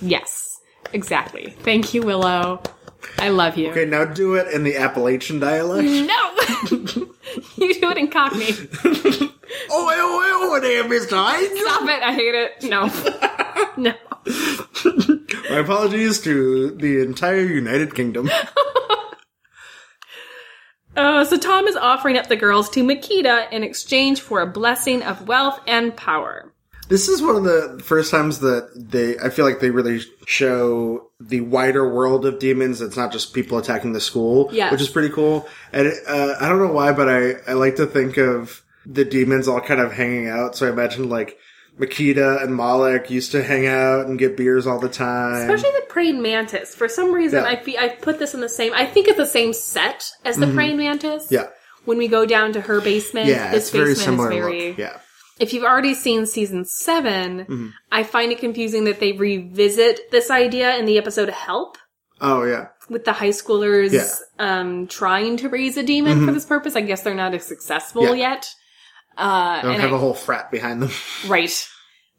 [0.00, 0.60] Yes,
[0.92, 1.54] exactly.
[1.60, 2.62] Thank you, Willow.
[3.18, 3.70] I love you.
[3.70, 5.88] Okay, now do it in the Appalachian dialect.
[6.06, 6.32] No!
[7.56, 8.50] you do it in Cockney.
[9.68, 11.16] Oh, oh, oh, oh, there, Mr.
[11.16, 11.60] Hines.
[11.60, 12.02] Stop it.
[12.02, 12.62] I hate it.
[12.64, 13.42] No.
[13.76, 13.94] no.
[15.50, 18.30] My apologies to the entire United Kingdom.
[20.96, 25.02] Uh, so Tom is offering up the girls to Machida in exchange for a blessing
[25.02, 26.52] of wealth and power.
[26.88, 31.10] This is one of the first times that they, I feel like they really show
[31.20, 32.80] the wider world of demons.
[32.80, 34.72] It's not just people attacking the school, Yes.
[34.72, 35.46] which is pretty cool.
[35.70, 39.48] And uh, I don't know why, but I, I like to think of the demons
[39.48, 40.56] all kind of hanging out.
[40.56, 41.36] So I imagine like
[41.78, 45.48] Machida and Moloch used to hang out and get beers all the time.
[45.50, 46.74] Especially the praying mantis.
[46.74, 47.50] For some reason, Yeah.
[47.50, 48.72] I fe- I put this in the same.
[48.74, 51.24] I think it's the same set as the praying mantis.
[51.24, 51.34] Mm-hmm.
[51.34, 51.46] yeah.
[51.84, 54.68] When we go down to her basement, Yeah, this it's very basement similar is very.
[54.70, 54.78] look.
[54.78, 54.98] Yeah.
[55.38, 57.68] If you've already seen season 7 Mm-hmm.
[57.92, 61.76] I find it confusing that they revisit this idea in the episode Help.
[62.22, 62.68] Oh, yeah.
[62.88, 64.00] with the high schoolers Yeah.
[64.00, 64.40] Mm-hmm.
[64.44, 66.74] um, trying to raise a demon for this purpose.
[66.74, 68.30] I guess they're not as successful Yeah.
[68.30, 68.48] yet.
[69.16, 70.90] Uh, They don't have I- a whole frat behind them.
[71.28, 71.68] right.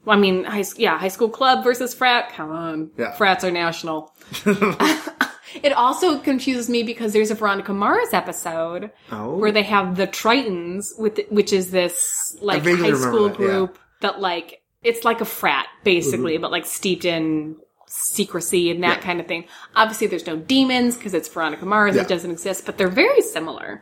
[0.06, 2.32] Well, I mean, high, yeah, high school club versus frat.
[2.34, 3.12] Come on, Yeah.
[3.12, 4.14] frats are national.
[4.46, 9.36] it also confuses me because there's a Veronica Mars episode Oh.
[9.38, 13.46] where they have the Tritons, with which is this like high school that, yeah.
[13.46, 17.58] group that like it's like a frat basically, but like steeped in
[17.88, 19.00] secrecy and that Mm-hmm.
[19.00, 19.06] Yeah.
[19.06, 19.46] kind of thing.
[19.76, 22.04] Obviously, there's no demons because it's Veronica Mars; Yeah.
[22.04, 23.82] it doesn't exist, but they're very similar.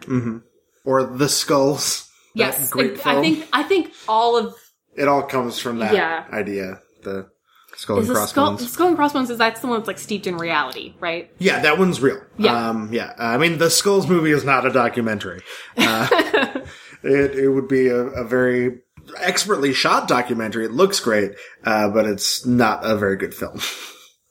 [0.86, 2.10] or The Skulls.
[2.36, 4.56] Yes, I- think I think all of
[4.96, 6.24] it all comes from that Yeah.
[6.32, 6.80] idea.
[7.04, 7.28] The
[7.76, 8.72] skull and the skull, crossbones.
[8.72, 11.30] skull and crossbones is that's the one that's like steeped in reality, right?
[11.40, 12.22] Yeah, that one's real.
[12.38, 12.70] Yeah.
[12.70, 13.14] Um, yeah.
[13.18, 15.42] I mean, the Skulls movie is not a documentary.
[15.78, 16.08] Uh,
[17.04, 18.80] it, it would be a, a very
[19.20, 20.66] expertly shot documentary.
[20.66, 23.60] It looks great, uh, but it's not a very good film.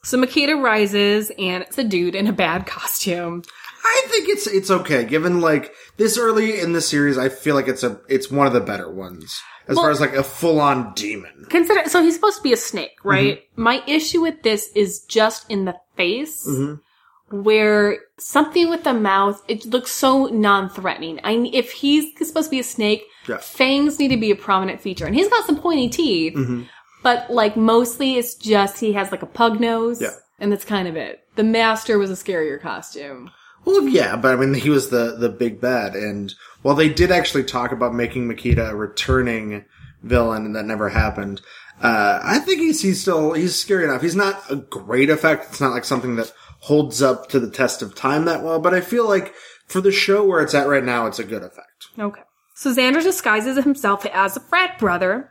[0.06, 3.40] So Machida rises, and it's a dude in a bad costume.
[3.86, 5.04] I think it's, it's okay.
[5.04, 8.52] Given like this early in the series, I feel like it's a, it's one of
[8.52, 9.40] the better ones.
[9.68, 11.46] As Well- far as like a full on demon.
[11.50, 13.08] Consider so he's supposed to be a snake, Mm-hmm.
[13.08, 13.42] right?
[13.56, 17.42] My issue with this is just in the face, Mm-hmm.
[17.42, 21.20] where something with the mouth it looks so non-threatening.
[21.24, 23.38] I if he's supposed to be a snake, Yeah.
[23.38, 26.62] fangs need to be a prominent feature, and he's got some pointy teeth, Mm-hmm.
[27.02, 30.10] but like mostly it's just he has like a pug nose, Yeah.
[30.38, 31.20] and that's kind of it.
[31.36, 33.30] The master was a scarier costume.
[33.64, 37.10] Well, yeah, but I mean, he was the the big bad, and while they did
[37.10, 39.64] actually talk about making Machida a returning
[40.02, 41.40] villain, and that never happened.
[41.82, 44.02] Uh, I think he's he's still he's scary enough.
[44.02, 45.46] He's not a great effect.
[45.50, 48.60] It's not like something that holds up to the test of time that well.
[48.60, 49.34] But I feel like
[49.66, 51.88] for the show where it's at right now, it's a good effect.
[51.98, 52.22] Okay.
[52.54, 55.30] So Xander disguises himself as a frat brother.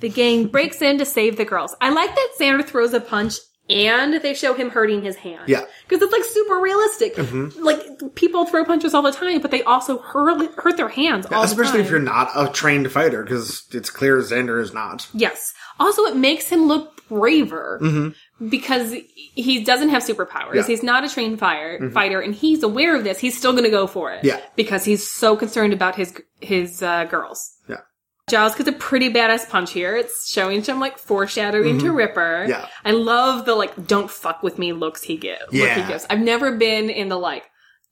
[0.00, 1.76] The gang breaks in to save the girls.
[1.80, 3.34] I like that Xander throws a punch
[3.68, 5.48] and they show him hurting his hand.
[5.48, 5.64] Yeah.
[5.88, 7.16] Because it's like super realistic.
[7.16, 7.62] Mm-hmm.
[7.64, 11.40] Like people throw punches all the time, but they also hurt, hurt their hands all
[11.40, 15.08] the Especially if you're not a trained fighter, because it's clear Xander is not.
[15.14, 15.54] Yes.
[15.80, 18.48] Also, it makes him look braver mm-hmm.
[18.48, 18.94] because
[19.34, 20.54] he doesn't have superpowers.
[20.54, 20.66] Yeah.
[20.66, 21.92] He's not a trained fire mm-hmm.
[21.92, 23.18] fighter, and he's aware of this.
[23.18, 24.24] He's still going to go for it.
[24.24, 24.40] Yeah.
[24.56, 27.56] because he's so concerned about his his uh, girls.
[27.68, 27.80] Yeah.
[28.28, 29.96] Giles gets a pretty badass punch here.
[29.96, 32.40] It's showing some like foreshadowing to Ripper.
[32.42, 32.50] Mm-hmm.
[32.50, 32.68] Yeah.
[32.84, 35.42] I love the like "don't fuck with me" looks he gives.
[35.42, 35.88] Look he Yeah.
[35.88, 36.06] gives.
[36.08, 37.44] I've never been in the like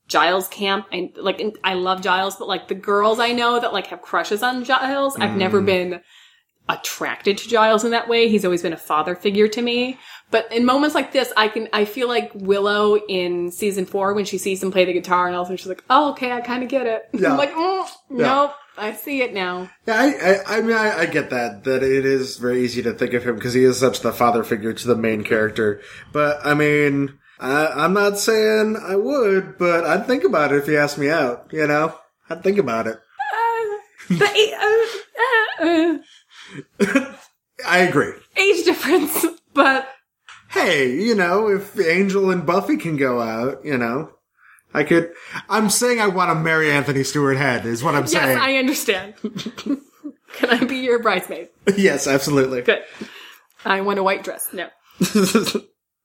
[0.09, 0.87] Giles camp.
[0.91, 4.43] I like I love Giles, but like the girls I know that like have crushes
[4.43, 5.67] on Giles, I've never Mm.
[5.67, 6.01] been
[6.69, 8.29] attracted to Giles in that way.
[8.29, 9.99] He's always been a father figure to me.
[10.33, 14.25] But in moments like this, I can I feel like Willow in season four when
[14.25, 16.33] she sees him play the guitar and all of a sudden she's like, "Oh, okay,
[16.33, 17.33] I kind of get it." Yeah.
[17.33, 21.07] I'm like, mm, "Nope, I see it now." Yeah, I, I, I mean, I, I
[21.07, 24.01] get that, that it is very easy to think of him because he is such
[24.01, 25.81] the father figure to the main character.
[26.13, 30.67] But, I mean, I, I'm not saying I would, but I'd think about it if
[30.67, 31.95] you asked me out, you know?
[32.31, 32.99] I'd think about it.
[34.09, 34.99] The
[35.61, 35.99] uh, uh,
[36.81, 37.15] uh,
[37.67, 38.13] I agree.
[38.37, 39.25] age difference,
[39.55, 39.89] but
[40.53, 44.11] Hey, you know, if Angel and Buffy can go out, you know,
[44.75, 45.13] I could,
[45.49, 48.39] I'm saying I want to marry Anthony Stewart Head, is what I'm yes, saying.
[48.39, 49.15] I understand.
[50.35, 51.49] Can I be your bridesmaid?
[51.77, 52.63] yes, absolutely.
[52.63, 52.83] Good.
[53.65, 54.49] I want a white dress.
[54.53, 54.69] No.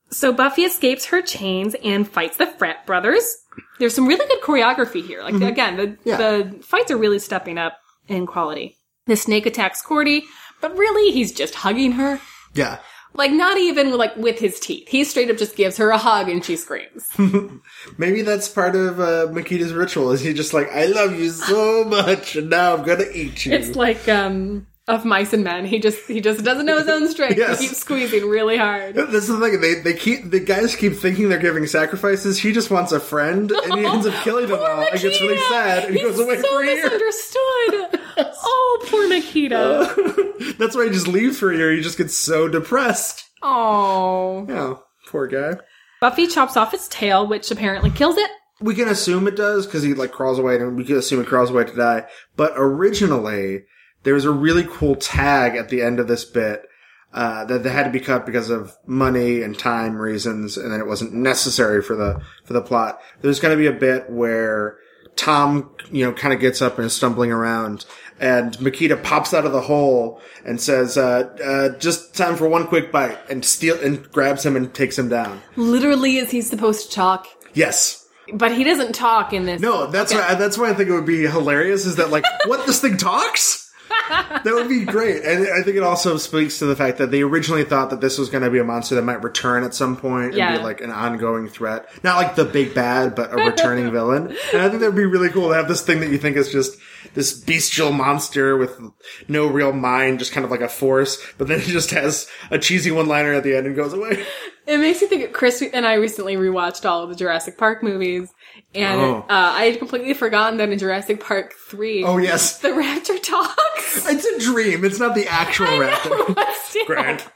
[0.09, 3.29] So Buffy escapes her chains and fights the Frat brothers.
[3.77, 5.21] There's some really good choreography here.
[5.21, 6.07] Like again, the Mm-hmm.
[6.09, 6.15] Yeah.
[6.17, 7.77] the fights are really stepping up
[8.07, 8.77] in quality.
[9.07, 10.23] The snake attacks Cordy,
[10.61, 12.21] but really he's just hugging her.
[12.53, 12.79] yeah.
[13.17, 14.87] Like not even like with his teeth.
[14.87, 17.09] He straight up just gives her a hug and she screams.
[17.97, 20.11] Maybe that's part of uh, Machida's ritual.
[20.11, 23.53] Is he just like, I love you so much, and now I'm gonna eat you.
[23.53, 25.65] it's like um of mice and men.
[25.65, 27.37] He just he just doesn't know his own strength.
[27.37, 27.59] Yes.
[27.59, 28.95] He keeps squeezing really hard.
[29.17, 29.59] This is the thing.
[29.61, 32.37] They they keep the guys keep thinking they're giving sacrifices.
[32.39, 34.81] He just wants a friend, and he ends up killing them all.
[34.87, 36.75] And gets really sad, and He's goes away so for a year.
[36.83, 38.01] misunderstood.
[38.43, 40.57] oh, poor Machida.
[40.57, 41.71] That's why he just leaves for a year.
[41.73, 43.25] He just gets so depressed.
[43.41, 44.45] Oh.
[44.47, 44.75] Yeah,
[45.07, 45.59] poor guy.
[45.99, 48.29] Buffy chops off its tail, which apparently kills it.
[48.59, 51.27] We can assume it does because he like crawls away, and we can assume it
[51.27, 52.05] crawls away to die.
[52.35, 53.65] But originally,
[54.03, 56.67] there was a really cool tag at the end of this bit
[57.13, 60.79] uh, that they had to be cut because of money and time reasons, and then
[60.79, 62.99] it wasn't necessary for the for the plot.
[63.21, 64.77] There's going to be a bit where
[65.15, 67.85] Tom, you know, kind of gets up and is stumbling around,
[68.19, 72.67] and Machida pops out of the hole and says, uh, uh, "Just time for one
[72.67, 75.41] quick bite," and steal and grabs him and takes him down.
[75.55, 77.27] Literally, is he supposed to talk?
[77.53, 78.05] Yes.
[78.33, 79.61] But he doesn't talk in this.
[79.61, 81.85] No, that's why that's why I think it would be hilarious.
[81.85, 83.66] Is that like what this thing talks?
[84.09, 87.21] that would be great, and I think it also speaks to the fact that they
[87.21, 89.97] originally thought that this was going to be a monster that might return at some
[89.97, 90.57] point and Yeah.
[90.57, 94.35] be like an ongoing threat, not like the big bad, but a returning villain.
[94.53, 96.37] And I think that would be really cool to have this thing that you think
[96.37, 96.77] is just
[97.13, 98.79] this bestial monster with
[99.27, 102.57] no real mind, just kind of like a force, but then it just has a
[102.59, 104.25] cheesy one-liner at the end and goes away.
[104.65, 107.81] It makes me think of Chris and I recently rewatched all of the Jurassic Park
[107.81, 108.33] movies,
[108.75, 109.17] and Oh.
[109.21, 114.05] uh, I had completely forgotten that in Jurassic Park 3, Oh yes, the raptor talks.
[114.09, 114.83] it's a dream.
[114.85, 116.09] It's not the actual I raptor.
[116.29, 116.85] know, but still.
[116.85, 117.27] Grant.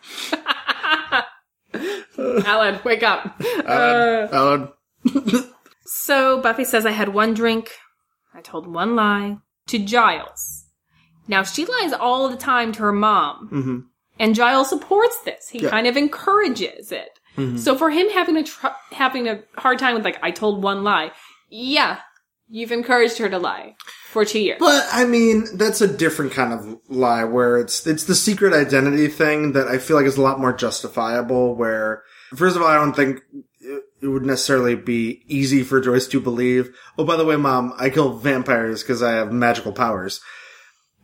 [2.45, 3.41] Alan, wake up.
[3.65, 4.69] Alan, Uh, Alan.
[5.85, 7.71] So Buffy says, I had one drink.
[8.33, 10.65] I told one lie to Giles.
[11.27, 13.49] Now she lies all the time to her mom.
[13.51, 13.79] Mm-hmm.
[14.19, 15.49] And Giles supports this.
[15.49, 15.69] He Yeah.
[15.69, 17.19] kind of encourages it.
[17.57, 20.83] So for him having a tr- having a hard time with like I told one
[20.83, 21.11] lie,
[21.49, 21.99] yeah,
[22.49, 23.75] you've encouraged her to lie
[24.09, 24.57] for two years.
[24.59, 29.07] But I mean, that's a different kind of lie where it's it's the secret identity
[29.07, 31.55] thing that I feel like is a lot more justifiable.
[31.55, 32.03] Where
[32.35, 33.21] first of all, I don't think
[33.59, 36.75] it it would necessarily be easy for Joyce to believe.
[36.97, 40.21] Oh, by the way, mom, I kill vampires because I have magical powers.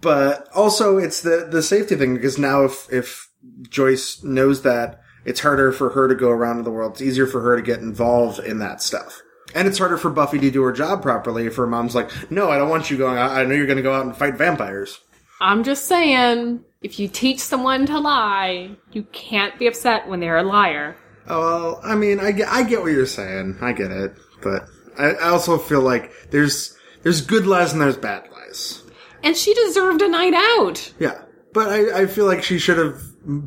[0.02, 3.30] But also, it's the the safety thing because now if if
[3.70, 7.28] Joyce knows that it's harder for her to go around in the world, it's easier
[7.28, 9.22] for her to get involved in that stuff.
[9.54, 12.50] And it's harder for Buffy to do her job properly if her mom's like, no,
[12.50, 13.32] I don't want you going out.
[13.32, 15.00] I know you're going to go out and fight vampires.
[15.42, 20.38] I'm just saying, if you teach someone to lie, you can't be upset when they're
[20.38, 20.96] a liar.
[21.28, 23.58] Oh, well, I mean, I get, I get what you're saying.
[23.62, 24.16] I get it.
[24.42, 24.68] But
[24.98, 28.82] I, I also feel like there's, there's good lies and there's bad lies.
[29.24, 30.94] And she deserved a night out.
[31.00, 31.22] Yeah.
[31.54, 33.02] But I, I feel like she should have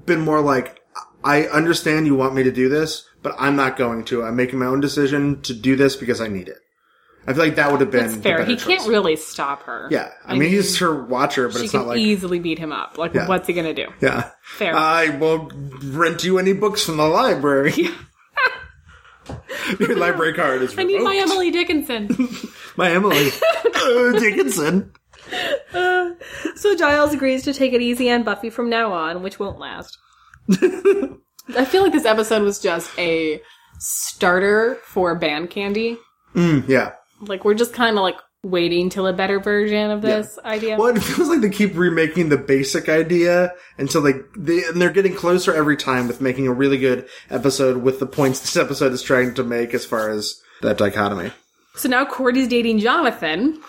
[0.05, 0.80] been more like,
[1.23, 4.23] I understand you want me to do this, but I'm not going to.
[4.23, 6.59] I'm making my own decision to do this because I need it.
[7.27, 8.45] I feel like that would have been That's fair.
[8.45, 8.65] He choice.
[8.65, 9.89] can't really stop her.
[9.91, 10.11] Yeah.
[10.25, 12.97] I, mean, he's her watcher, but it's not like, easily beat him up.
[12.97, 13.29] Like, Yeah.
[13.29, 13.89] what's he gonna do?
[14.01, 14.31] yeah.
[14.43, 14.75] Fair.
[14.75, 15.53] I won't
[15.85, 17.75] rent you any books from the library.
[19.79, 21.15] Your library card is I need my.
[21.15, 22.09] Emily Dickinson.
[22.77, 23.29] My Emily.
[23.75, 24.93] uh, Dickinson.
[26.57, 29.99] so Giles agrees to take it easy on Buffy from now on, which won't last.
[31.57, 33.41] I feel like this episode was just a
[33.79, 35.99] starter for band candy.
[36.35, 36.93] Mm, yeah.
[37.21, 40.77] Like we're just kind of like waiting till a better version of this idea.
[40.77, 44.91] Well, it feels like they keep remaking the basic idea until they, they and they're
[44.91, 48.93] getting closer every time with making a really good episode with the points this episode
[48.93, 51.33] is trying to make as far as that dichotomy.
[51.75, 53.61] So now Cordy's dating Jonathan.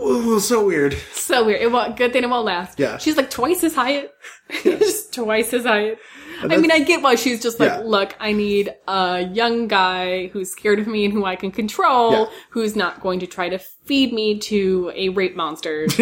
[0.00, 0.96] Ooh, so weird.
[1.12, 1.60] So weird.
[1.62, 2.78] It won't, good thing it won't last.
[2.78, 2.98] Yeah.
[2.98, 4.10] She's like twice his height.
[4.62, 5.96] just twice as high.
[6.42, 7.78] I mean, I get why she's just like, Yeah.
[7.78, 12.12] look, I need a young guy who's scared of me and who I can control,
[12.12, 12.24] Yeah.
[12.50, 15.86] who's not going to try to feed me to a rape monster.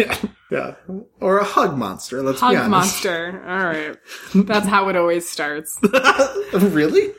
[0.51, 0.75] Yeah.
[1.19, 2.69] Or a hug monster, let's be Hug honest.
[2.69, 3.43] monster.
[3.47, 3.97] All right.
[4.47, 5.79] That's how it always starts.
[6.53, 7.11] really?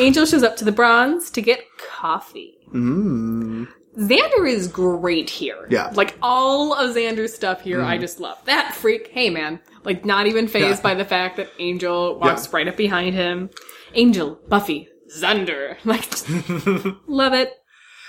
[0.00, 2.56] Angel shows up to the bronze to get coffee.
[2.74, 3.68] Mm.
[3.98, 5.66] Xander is great here.
[5.70, 5.90] Yeah.
[5.94, 8.38] Like all of Xander's stuff here, I just love.
[8.46, 9.60] That freak, hey man.
[9.84, 10.82] Like not even phased Yeah.
[10.82, 12.50] by the fact that Angel walks Yeah.
[12.56, 13.50] right up behind him.
[13.94, 15.76] Angel, Buffy, Xander.
[15.84, 16.04] Like,
[17.06, 17.52] love it.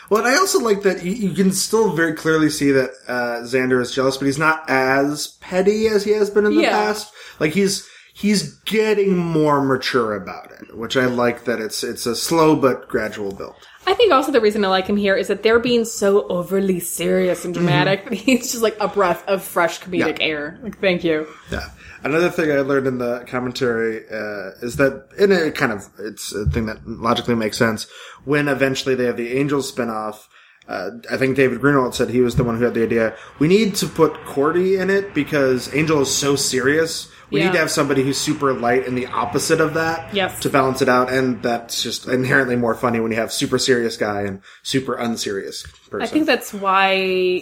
[0.09, 3.41] Well, and I also like that you, you can still very clearly see that uh,
[3.43, 6.71] Xander is jealous, but he's not as petty as he has been in the Yeah.
[6.71, 7.11] past.
[7.39, 12.15] Like he's he's getting more mature about it, which I like that it's it's a
[12.15, 13.55] slow but gradual build.
[13.87, 16.79] I think also the reason I like him here is that they're being so overly
[16.79, 20.21] serious and dramatic that he's just like a breath of fresh comedic Mm-hmm.
[20.21, 20.27] Yeah.
[20.27, 20.59] air.
[20.63, 21.27] Like, thank you.
[21.51, 21.69] Yeah.
[22.03, 26.33] Another thing I learned in the commentary uh, is that, and it kind of it's
[26.33, 27.87] a thing that logically makes sense.
[28.25, 30.27] When eventually they have the Angels spinoff,
[30.67, 33.15] uh, I think David Greenwalt said he was the one who had the idea.
[33.39, 37.11] We need to put Cordy in it because Angel is so serious.
[37.31, 37.45] We Yeah.
[37.47, 40.39] need to have somebody who's super light and the opposite of that Yes.
[40.41, 43.97] to balance it out, and that's just inherently more funny when you have super serious
[43.97, 46.01] guy and super unserious person.
[46.03, 46.93] I think that's why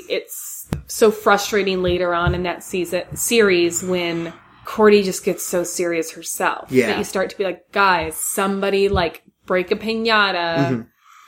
[0.10, 4.32] it's so frustrating later on in that season series when
[4.66, 6.72] Cordy just gets so serious herself.
[6.72, 6.88] Yeah.
[6.88, 10.82] That you start to be like, guys, somebody like break a pinata, Mm-hmm.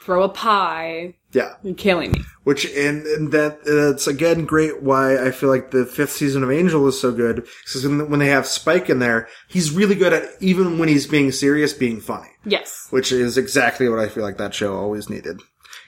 [0.03, 1.15] throw a pie.
[1.35, 1.55] Yeah.
[1.61, 2.21] You're killing me.
[2.43, 4.81] Which and, and that that's again great.
[4.81, 8.27] Why I feel like the fifth season of Angel is so good because when, they
[8.29, 12.29] have Spike in there, he's really good at even when he's being serious, being funny,
[12.45, 12.87] Yes.
[12.91, 15.41] which is exactly what I feel like that show always needed,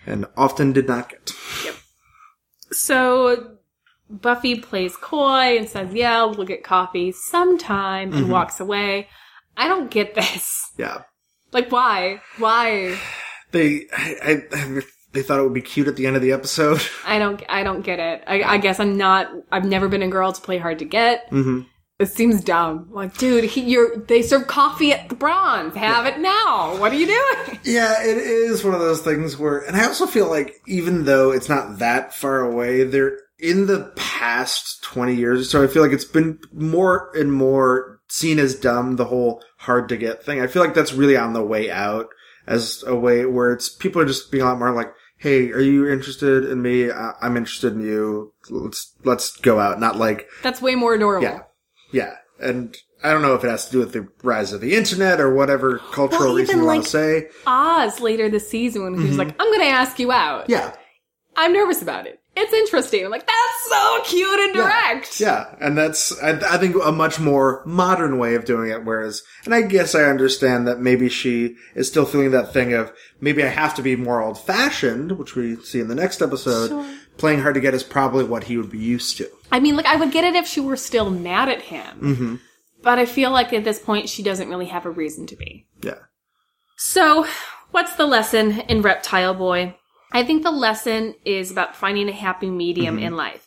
[0.06, 1.32] and often did not get.
[1.66, 1.76] Yep.
[2.72, 3.58] So
[4.10, 8.18] Buffy plays coy and says, yeah, we'll get coffee sometime Mm-hmm.
[8.24, 9.08] and walks away.
[9.56, 10.72] I don't get this.
[10.78, 11.04] Yeah,
[11.52, 12.22] Like, why?
[12.38, 12.98] Why?
[13.52, 14.82] they I, I,
[15.14, 16.82] they thought it would be cute at the end of the episode.
[17.06, 18.24] I don't, I don't get it.
[18.28, 21.28] I, I guess I'm not, I've never been a girl to play hard to get.
[21.30, 21.62] hmm
[22.00, 22.90] It seems dumb.
[22.92, 25.76] Like, dude, he, you're, they serve coffee at the bronze.
[25.76, 26.78] Have it now.
[26.78, 27.60] What are you doing?
[27.64, 31.32] Yeah, it is one of those things where, and I also feel like even though
[31.32, 35.84] it's not that far away, they're in the past 20 years or so, I feel
[35.84, 40.40] like it's been more and more seen as dumb, the whole hard to get thing.
[40.42, 42.08] I feel like that's really on the way out
[42.48, 45.60] as a way where it's, people are just being a lot more like, Hey, are
[45.60, 46.92] you interested in me?
[46.92, 48.34] I- I'm interested in you.
[48.50, 49.80] Let's, let's go out.
[49.80, 51.24] Not like, That's way more adorable.
[51.28, 51.40] yeah,
[51.92, 52.14] yeah.
[52.40, 55.20] And I don't know if it has to do with the rise of the internet
[55.20, 57.30] or whatever cultural Well, reason you want to say.
[57.48, 60.44] Oz later this season when he was like, I'm gonna ask you out.
[60.44, 60.52] Mm-hmm.
[60.52, 60.76] Yeah.
[61.36, 62.20] I'm nervous about it.
[62.36, 63.04] It's interesting.
[63.04, 63.26] I'm like,
[63.58, 65.20] that's so cute and direct.
[65.20, 68.84] Yeah, and that's I, I think a much more modern way of doing it.
[68.84, 72.92] Whereas, and I guess I understand that maybe she is still feeling that thing of
[73.20, 76.70] maybe I have to be more old fashioned, which we see in the next episode.
[76.70, 76.86] Sure.
[77.18, 79.28] Playing hard to get is probably what he would be used to.
[79.52, 82.00] I mean, like, I would get it if she were still mad at him.
[82.00, 82.36] Mm-hmm.
[82.84, 85.66] But I feel like at this point, she doesn't really have a reason to be.
[85.82, 85.98] Yeah,
[86.76, 87.26] So,
[87.72, 89.76] what's the lesson in Reptile Boy?
[90.12, 93.47] I think the lesson is about finding a happy medium in life.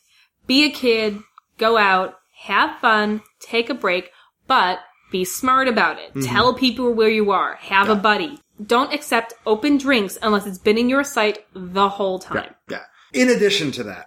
[0.51, 1.20] Be a kid,
[1.59, 4.11] go out, have fun, take a break,
[4.48, 4.80] but
[5.12, 6.11] be smart about it.
[6.11, 6.22] Mm-hmm.
[6.22, 7.55] Tell people where you are.
[7.61, 8.40] Have a buddy.
[8.61, 12.53] Don't accept open drinks unless it's been in your sight the whole time.
[12.68, 12.82] yeah.
[13.12, 14.07] In addition to that,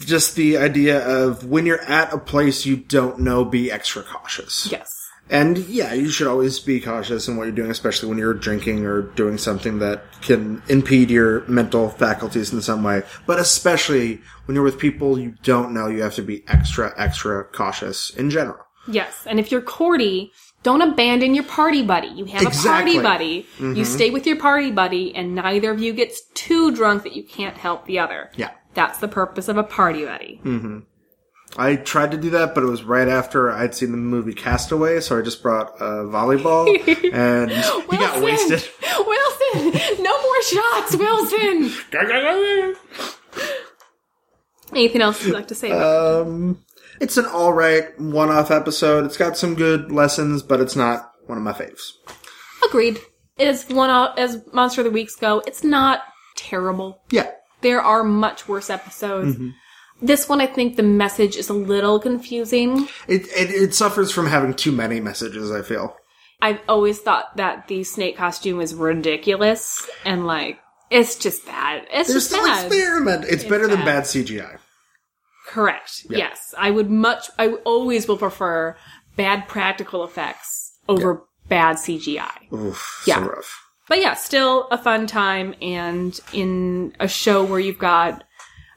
[0.00, 4.66] just the idea of when you're at a place you don't know, be extra cautious.
[4.72, 4.93] Yes.
[5.30, 8.84] And yeah, you should always be cautious in what you're doing, especially when you're drinking
[8.84, 13.02] or doing something that can impede your mental faculties in some way.
[13.26, 17.44] But especially when you're with people you don't know, you have to be extra, extra
[17.44, 18.64] cautious in general.
[18.86, 20.30] Yes, and if you're Cordy,
[20.62, 22.08] don't abandon your party buddy.
[22.08, 22.98] You have Exactly.
[22.98, 23.46] a party buddy.
[23.58, 23.84] You mm-hmm.
[23.84, 27.56] stay with your party buddy, and neither of you gets too drunk that you can't
[27.56, 28.30] help the other.
[28.36, 28.50] Yeah.
[28.74, 30.40] That's the purpose of a party buddy.
[30.44, 30.80] Mm-hmm.
[31.56, 35.00] I tried to do that, but it was right after I'd seen the movie Castaway,
[35.00, 36.66] so I just brought a volleyball
[37.12, 38.68] and he got wasted.
[38.98, 40.02] Wilson!
[40.02, 41.70] No more shots, Wilson!
[44.72, 45.70] Anything else you'd like to say?
[45.70, 46.64] Um,
[47.00, 49.04] it's an alright one-off episode.
[49.04, 51.92] It's got some good lessons, but it's not one of my faves.
[52.68, 52.98] Agreed.
[53.38, 56.02] As one out as Monster of the Weeks go, it's not
[56.36, 57.00] terrible.
[57.10, 57.30] Yeah.
[57.60, 59.36] There are much worse episodes.
[60.02, 62.88] This one, I think the message is a little confusing.
[63.08, 65.50] It, it it suffers from having too many messages.
[65.50, 65.96] I feel.
[66.42, 70.58] I've always thought that the snake costume is ridiculous and like
[70.90, 71.86] it's just bad.
[71.92, 72.66] It's There's just still bad.
[72.66, 73.24] experiment.
[73.28, 73.84] It's, better than bad.
[73.86, 74.58] bad CGI.
[75.46, 76.06] Correct.
[76.10, 77.30] Yes, I would much.
[77.38, 78.76] I always will prefer
[79.16, 82.52] bad practical effects over bad CGI.
[82.52, 83.16] Oof, Yeah.
[83.16, 83.60] so rough.
[83.88, 88.24] But yeah, still a fun time, and in a show where you've got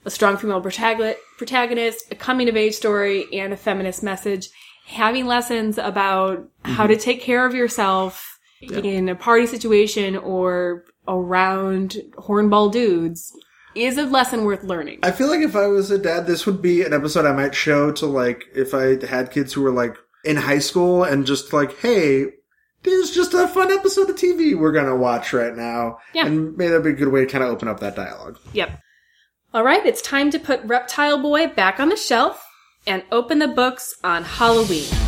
[0.08, 4.50] a strong female protagonist, a coming of age story, and a feminist message,
[4.86, 11.98] having lessons about how to take care of yourself in a party situation or around
[12.14, 13.36] hornball dudes
[13.76, 15.00] is a lesson worth learning.
[15.04, 17.54] I feel like if I was a dad, this would be an episode I might
[17.54, 21.52] show to like if I had kids who were like in high school and just
[21.52, 22.28] like, hey,
[22.84, 25.98] there's just a fun episode of TV we're gonna watch right now.
[26.14, 26.28] Yeah.
[26.28, 28.40] And maybe that'd be a good way to kind of open up that dialogue.
[28.54, 28.80] Yep.
[29.54, 32.46] All right, it's time to put Reptile Boy back on the shelf
[32.86, 35.07] and open the books on Halloween.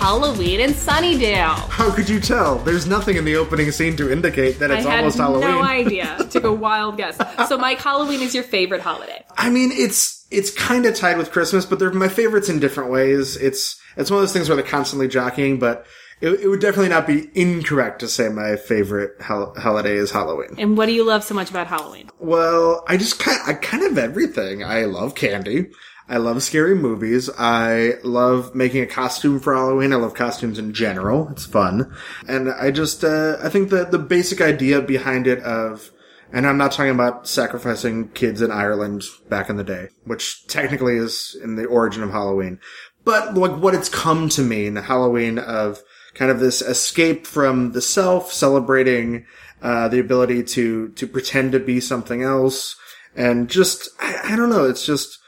[0.00, 1.68] Halloween in Sunnydale.
[1.68, 2.56] How could you tell?
[2.60, 5.42] There's nothing in the opening scene to indicate that it's I had almost Halloween.
[5.42, 6.16] no idea.
[6.30, 7.18] Took a wild guess.
[7.48, 9.22] So, Mike, Halloween is your favorite holiday.
[9.36, 12.90] I mean, it's it's kind of tied with Christmas, but they're my favorites in different
[12.90, 13.36] ways.
[13.36, 15.84] It's it's one of those things where they're constantly jockeying, but
[16.22, 20.54] it, it would definitely not be incorrect to say my favorite hol- holiday is Halloween.
[20.56, 22.08] And what do you love so much about Halloween?
[22.18, 24.64] Well, I just kind I kind of everything.
[24.64, 25.72] I love candy.
[26.10, 27.30] I love scary movies.
[27.38, 29.92] I love making a costume for Halloween.
[29.92, 31.28] I love costumes in general.
[31.28, 31.94] It's fun.
[32.26, 35.92] And I just, uh, I think that the basic idea behind it of,
[36.32, 40.96] and I'm not talking about sacrificing kids in Ireland back in the day, which technically
[40.96, 42.58] is in the origin of Halloween,
[43.04, 45.80] but like what it's come to mean, the Halloween of
[46.14, 49.26] kind of this escape from the self, celebrating,
[49.62, 52.74] uh, the ability to, to pretend to be something else.
[53.14, 55.19] And just, I, I don't know, it's just,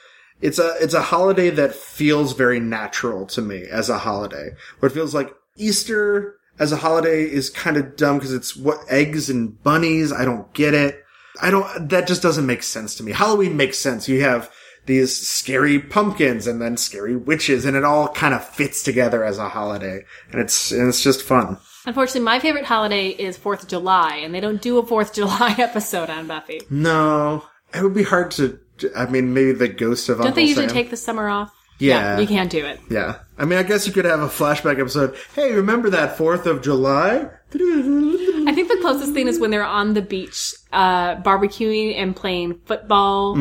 [0.42, 4.50] it's a it's a holiday that feels very natural to me as a holiday.
[4.80, 8.84] Where it feels like Easter as a holiday is kind of dumb because it's what
[8.88, 10.12] eggs and bunnies.
[10.12, 11.02] I don't get it.
[11.40, 11.88] I don't.
[11.88, 13.12] That just doesn't make sense to me.
[13.12, 14.08] Halloween makes sense.
[14.08, 14.50] You have
[14.86, 19.38] these scary pumpkins and then scary witches, and it all kind of fits together as
[19.38, 21.58] a holiday, and it's and it's just fun.
[21.86, 25.14] Unfortunately, my favorite holiday is 4th of July, and they don't do a 4th of
[25.14, 26.60] July episode on Buffy.
[26.70, 28.58] No, it would be hard to.
[28.96, 30.74] I mean, maybe the ghost of Don't Uncle they usually Sam.
[30.74, 31.52] take the summer off?
[31.78, 32.18] Yeah.
[32.18, 32.80] You can't do it.
[32.90, 33.18] Yeah.
[33.38, 35.16] I mean, I guess you could have a flashback episode.
[35.34, 37.28] Hey, remember that 4th of July?
[37.54, 42.60] I think the closest thing is when they're on the beach, uh, barbecuing and playing
[42.66, 43.36] football,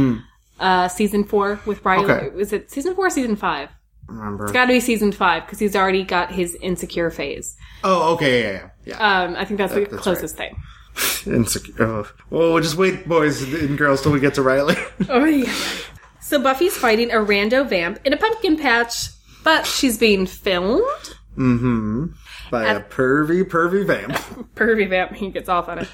[0.60, 2.06] uh, season four with Riley.
[2.06, 2.24] Mm.
[2.28, 2.39] Okay.
[2.42, 3.70] Is it season four or season five?
[4.08, 4.44] Remember.
[4.44, 7.56] It's gotta be season five, because he's already got his insecure phase.
[7.84, 8.70] oh, okay, yeah, yeah.
[8.86, 9.22] yeah.
[9.24, 10.56] Um, I think that's the that's closest thing.
[11.26, 12.06] Insecure.
[12.32, 12.60] Oh.
[12.60, 14.76] Just wait, boys and girls, till we get to Riley.
[15.10, 15.54] Oh, yeah.
[16.22, 19.10] So Buffy's fighting a rando vamp in a pumpkin patch,
[19.44, 20.84] but she's being filmed.
[21.36, 24.12] By a pervy, pervy vamp.
[24.56, 25.88] Pervy vamp, he gets off on it.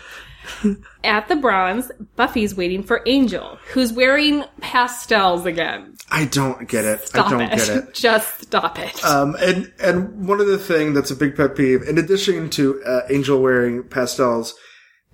[1.03, 5.95] At the bronze, Buffy's waiting for Angel, who's wearing pastels again.
[6.09, 7.01] I don't get it.
[7.07, 7.49] Stop I don't it.
[7.57, 7.93] get it.
[7.93, 9.03] Just stop it.
[9.03, 13.01] Um, and, and one other thing that's a big pet peeve, in addition to, uh,
[13.09, 14.55] Angel wearing pastels,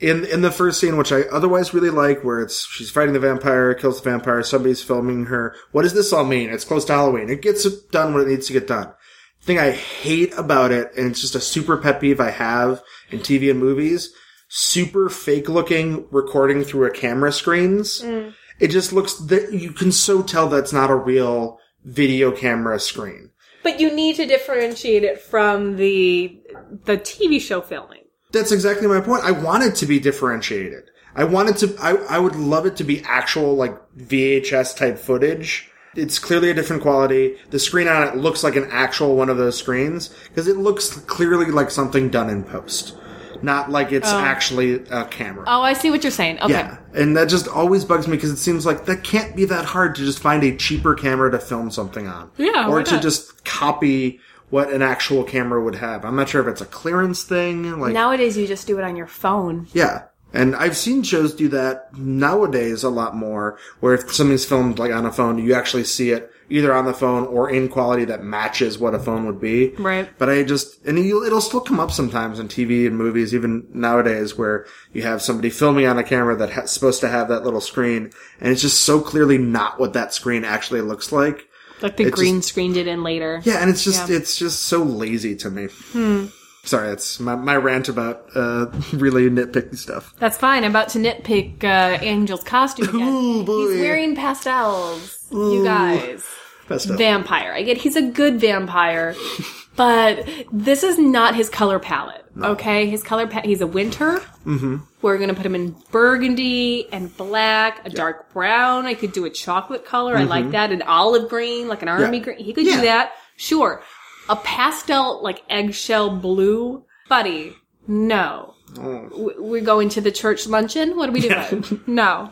[0.03, 3.19] in, in the first scene, which I otherwise really like, where it's, she's fighting the
[3.21, 5.55] vampire, kills the vampire, somebody's filming her.
[5.71, 6.49] What does this all mean?
[6.49, 7.29] It's close to Halloween.
[7.29, 8.93] It gets done when it needs to get done.
[9.39, 12.83] The thing I hate about it, and it's just a super pet peeve I have
[13.11, 14.13] in TV and movies,
[14.49, 18.01] super fake looking recording through a camera screens.
[18.01, 18.33] Mm.
[18.59, 23.31] It just looks that you can so tell that's not a real video camera screen.
[23.63, 26.41] but you need to differentiate it from the
[26.83, 28.02] the TV show filming.
[28.33, 29.23] That's exactly my point.
[29.23, 30.89] I want it to be differentiated.
[31.15, 34.97] I want it to, I, I would love it to be actual, like, VHS type
[34.97, 35.69] footage.
[35.95, 37.37] It's clearly a different quality.
[37.51, 40.89] The screen on it looks like an actual one of those screens, because it looks
[41.01, 42.97] clearly like something done in post.
[43.43, 44.17] Not like it's oh.
[44.17, 45.43] actually a camera.
[45.45, 46.39] Oh, I see what you're saying.
[46.39, 46.53] Okay.
[46.53, 46.77] Yeah.
[46.95, 49.95] And that just always bugs me because it seems like that can't be that hard
[49.95, 52.31] to just find a cheaper camera to film something on.
[52.37, 53.01] Yeah, Or to not?
[53.01, 54.21] just copy
[54.53, 56.05] what an actual camera would have.
[56.05, 57.79] I'm not sure if it's a clearance thing.
[57.79, 59.65] Like, Nowadays, you just do it on your phone.
[59.73, 60.03] yeah.
[60.31, 64.91] And I've seen shows do that nowadays a lot more, where if something's filmed like
[64.91, 68.23] on a phone, you actually see it either on the phone or in quality that
[68.23, 69.69] matches what a phone would be.
[69.77, 70.07] Right.
[70.19, 74.35] But I just, and it'll still come up sometimes in TV and movies, even nowadays,
[74.37, 78.11] where you have somebody filming on a camera that's supposed to have that little screen,
[78.39, 81.47] and it's just so clearly not what that screen actually looks like.
[81.83, 83.41] Like the It green screened it in later.
[83.43, 84.15] Yeah, and it's just, Yeah.
[84.15, 85.67] it's just so lazy to me.
[85.91, 86.25] Hmm.
[86.65, 90.13] Sorry, that's my, my rant about, uh, really nitpicky stuff.
[90.17, 90.63] That's fine.
[90.63, 91.67] I'm about to nitpick uh,
[92.01, 93.01] Angel's costume again.
[93.13, 93.67] Ooh, boy.
[93.73, 95.19] He's wearing pastels.
[95.29, 96.23] You guys.
[96.69, 96.85] Of.
[96.97, 97.51] Vampire.
[97.51, 99.13] I get he's a good vampire,
[99.75, 102.25] but this is not his color palette.
[102.41, 103.45] Okay, his color palette.
[103.45, 104.19] He's a winter.
[104.45, 104.77] Mm-hmm.
[105.01, 108.85] We're gonna put him in burgundy and black, a dark brown.
[108.85, 110.17] I could do a chocolate color.
[110.17, 110.71] I like that.
[110.71, 112.23] An olive green, like an army Yeah.
[112.23, 112.37] green.
[112.39, 112.75] He could Yeah.
[112.77, 113.11] do that.
[113.35, 113.81] Sure.
[114.29, 117.53] A pastel, like eggshell blue, buddy.
[117.87, 118.53] No.
[118.75, 120.95] W- We're going to the church luncheon.
[120.95, 121.81] What are we doing?
[121.85, 122.29] no.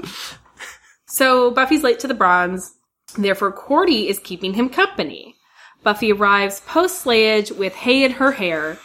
[1.05, 2.73] So Buffy's late to the bronze.
[3.17, 5.30] Therefore, Cordy is keeping him company.
[5.83, 8.77] Buffy arrives post slayage with hay in her hair.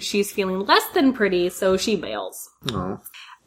[0.00, 2.48] She's feeling less than pretty, so she bails.
[2.70, 2.96] Uh,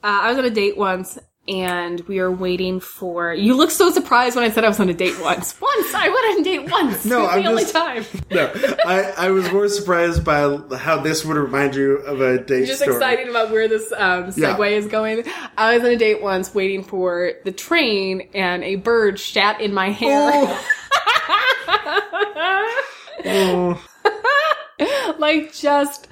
[0.03, 3.33] I was on a date once, and we were waiting for.
[3.33, 5.55] You look so surprised when I said I was on a date once.
[5.61, 7.05] Once I went on a date once.
[7.05, 8.05] No, I'm the only just- time.
[8.31, 8.51] No,
[8.85, 12.81] I, I was more surprised by how this would remind you of a date Just
[12.81, 12.95] story.
[12.97, 14.65] excited about where this um, segue Yeah.
[14.77, 15.23] is going.
[15.57, 19.73] I was on a date once, waiting for the train, and a bird shat in
[19.73, 20.31] my hair.
[20.33, 20.65] Oh,
[25.17, 26.07] like just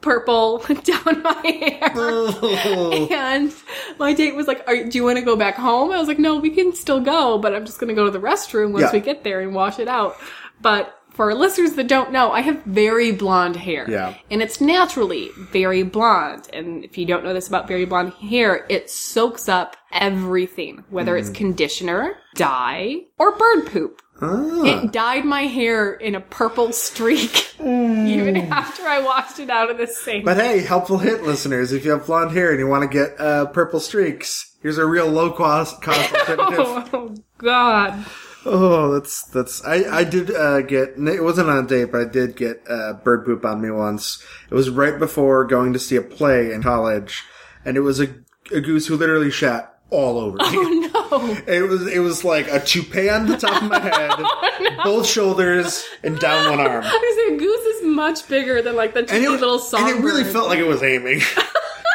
[0.00, 1.92] purple down my hair.
[1.94, 3.08] oh.
[3.12, 3.52] And
[3.98, 6.18] my date was like, Are, "Do you want to go back home?" I was like,
[6.18, 8.84] "No, we can still go, but I'm just going to go to the restroom once
[8.84, 8.92] Yeah.
[8.92, 10.16] we get there and wash it out."
[10.60, 13.88] But for our listeners that don't know, I have very blonde hair.
[13.88, 14.14] Yeah.
[14.32, 16.48] And it's naturally very blonde.
[16.52, 21.16] And if you don't know this about very blonde hair, it soaks up everything, whether
[21.16, 21.34] it's Mm.
[21.36, 24.02] conditioner, dye, or bird poop.
[24.20, 24.62] Ah.
[24.64, 29.78] It dyed my hair in a purple streak, even after I washed it out of
[29.78, 30.24] the sink.
[30.24, 31.72] But hey, helpful hint, listeners.
[31.72, 34.86] If you have blonde hair and you want to get uh, purple streaks, here's a
[34.86, 36.90] real low cost, cost alternative.
[36.94, 38.06] oh, God.
[38.46, 39.64] oh, that's that's.
[39.64, 40.90] I I did uh, get.
[40.96, 44.24] It wasn't on a date, but I did get uh, bird poop on me once.
[44.48, 47.24] It was right before going to see a play in college,
[47.64, 48.14] and it was a,
[48.52, 50.90] a goose who literally shat all over oh, me.
[50.94, 51.52] Oh, no.
[51.52, 55.06] It was it was like a toupee on the top of my head, oh, both
[55.06, 56.84] shoulders, and down one arm.
[56.84, 60.48] I said, Goose is much bigger than like the it, little and it really felt
[60.48, 61.20] like it was aiming.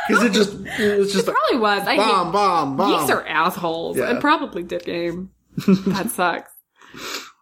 [0.07, 1.87] Because it just it was just like Probably was.
[1.87, 3.01] I bomb, hate bomb, bomb.
[3.01, 4.09] geese are assholes Yeah.
[4.09, 5.29] and probably did game.
[5.67, 6.51] that sucks.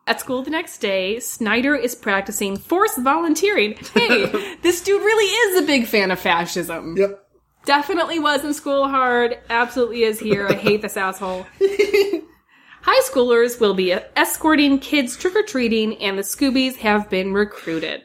[0.05, 3.77] At school the next day, Snyder is practicing forced volunteering.
[3.93, 6.97] Hey, this dude really is a big fan of fascism.
[6.97, 7.26] Yep.
[7.67, 9.37] Definitely was in school hard.
[9.49, 10.47] Absolutely is here.
[10.47, 11.45] I hate this asshole.
[11.59, 18.03] High schoolers will be escorting kids trick or treating, and the Scoobies have been recruited.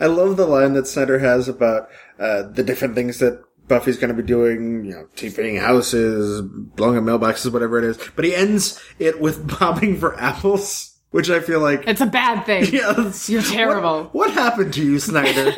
[0.00, 4.16] I love the line that Snyder has about uh, the different things that Buffy's going
[4.16, 7.98] to be doing, you know, TPing houses, blowing up mailboxes, whatever it is.
[8.16, 11.86] But he ends it with bobbing for apples, which I feel like.
[11.86, 12.64] It's a bad thing.
[12.72, 14.04] Yeah, You're terrible.
[14.04, 15.52] What, what happened to you, Snyder?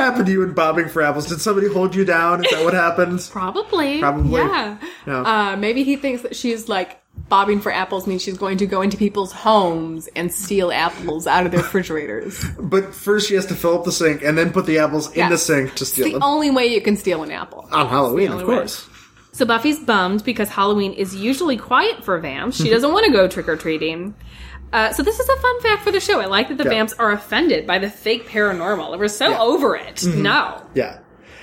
[0.00, 1.26] What happened to you in bobbing for apples?
[1.28, 2.44] Did somebody hold you down?
[2.44, 3.26] Is that what happened?
[3.30, 4.00] Probably.
[4.00, 4.40] Probably.
[4.40, 4.78] Yeah.
[5.06, 5.20] Yeah.
[5.22, 8.80] Uh, maybe he thinks that she's like bobbing for apples means she's going to go
[8.82, 12.44] into people's homes and steal apples out of their refrigerators.
[12.60, 15.28] But first she has to fill up the sink and then put the apples in
[15.28, 16.22] the sink to steal the them.
[16.22, 17.68] only way you can steal an apple.
[17.72, 18.54] On Halloween, of only way.
[18.56, 18.88] course.
[19.32, 22.56] So Buffy's bummed because Halloween is usually quiet for vamps.
[22.56, 24.14] She doesn't want to go trick or treating.
[24.72, 26.20] Uh, so this is a fun fact for the show.
[26.20, 26.70] I like that the Yeah.
[26.70, 28.98] vamps are offended by the fake paranormal.
[28.98, 29.32] We're so Yeah.
[29.34, 29.42] Mm-hmm.
[29.42, 30.04] over it.
[30.04, 30.62] No.
[30.74, 30.98] Yeah.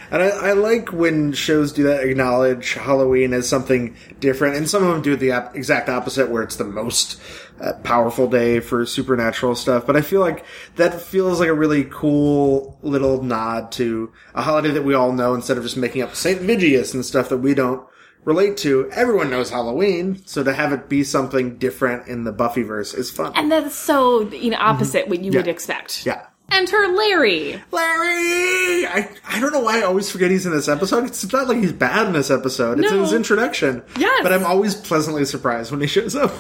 [0.10, 4.82] And I, I like when shows do that, acknowledge Halloween as something different, and some
[4.82, 7.20] of them do the exact opposite, where it's the most
[7.60, 9.86] uh, powerful day for supernatural stuff.
[9.86, 10.46] But I feel like
[10.78, 15.34] that feels like a really cool little nod to a holiday that we all know,
[15.34, 17.86] instead of just making up Saint Vigeous and stuff that we don't
[18.28, 18.92] relate to.
[18.92, 23.32] Everyone knows Halloween, so to have it be something different in the Buffyverse is fun.
[23.36, 25.10] And that's so, you know, opposite mm-hmm.
[25.10, 26.06] what you would expect.
[26.06, 26.28] yeah.
[26.50, 27.62] Enter Larry.
[27.72, 28.86] Larry!
[28.88, 31.06] I, I don't know why I always forget he's in this episode.
[31.06, 32.80] It's not like he's bad in this episode.
[32.80, 33.84] It's in his introduction.
[33.98, 34.24] Yes.
[34.24, 36.32] But I'm always pleasantly surprised when he shows up.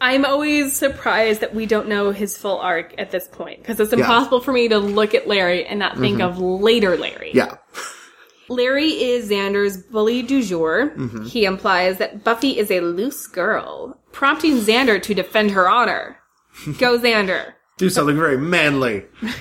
[0.00, 3.92] I'm always surprised that we don't know his full arc at this point because it's
[3.92, 6.30] impossible for me to look at Larry and not think mm-hmm.
[6.30, 7.32] of later Larry.
[7.34, 7.56] Yeah.
[8.50, 10.90] Larry is Xander's bully du jour.
[10.96, 11.24] Mm-hmm.
[11.24, 16.18] He implies that Buffy is a loose girl, prompting Xander to defend her honor.
[16.78, 17.52] Go Xander.
[17.78, 19.04] Do something very manly.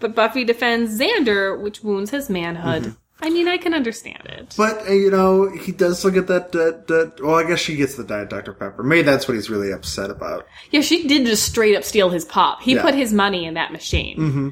[0.00, 2.82] But Buffy defends Xander, which wounds his manhood.
[2.82, 3.24] Mm-hmm.
[3.24, 4.52] I mean, I can understand it.
[4.54, 6.88] But uh, you know, he does still get that, that.
[6.88, 7.22] That.
[7.24, 8.82] Well, I guess she gets the Diet Dr Pepper.
[8.82, 10.46] Maybe that's what he's really upset about.
[10.72, 12.60] Yeah, she did just straight up steal his pop.
[12.60, 12.82] He Yeah.
[12.82, 14.18] put his money in that machine.
[14.18, 14.48] Mm-hmm.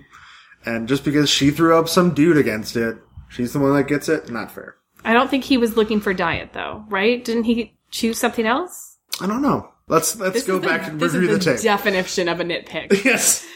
[0.65, 2.97] And just because she threw up some dude against it,
[3.33, 4.31] she's the one that gets it.
[4.31, 4.77] Not fair.
[5.05, 7.25] I don't think he was looking for diet though, right?
[7.25, 8.99] Didn't he choose something else?
[9.21, 9.69] I don't know.
[9.89, 11.65] Let's let's This go is the- back and this review is the the, tape.
[11.65, 13.05] definition of a nitpick.
[13.05, 13.47] Yes.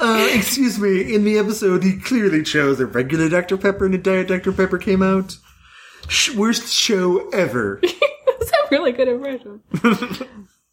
[0.00, 1.14] Uh, excuse me.
[1.14, 4.78] In the episode, he clearly chose a regular Dr Pepper, and a Diet Dr Pepper
[4.78, 5.36] came out.
[6.08, 7.80] Sh- worst show ever.
[8.26, 9.60] That's a really good impression.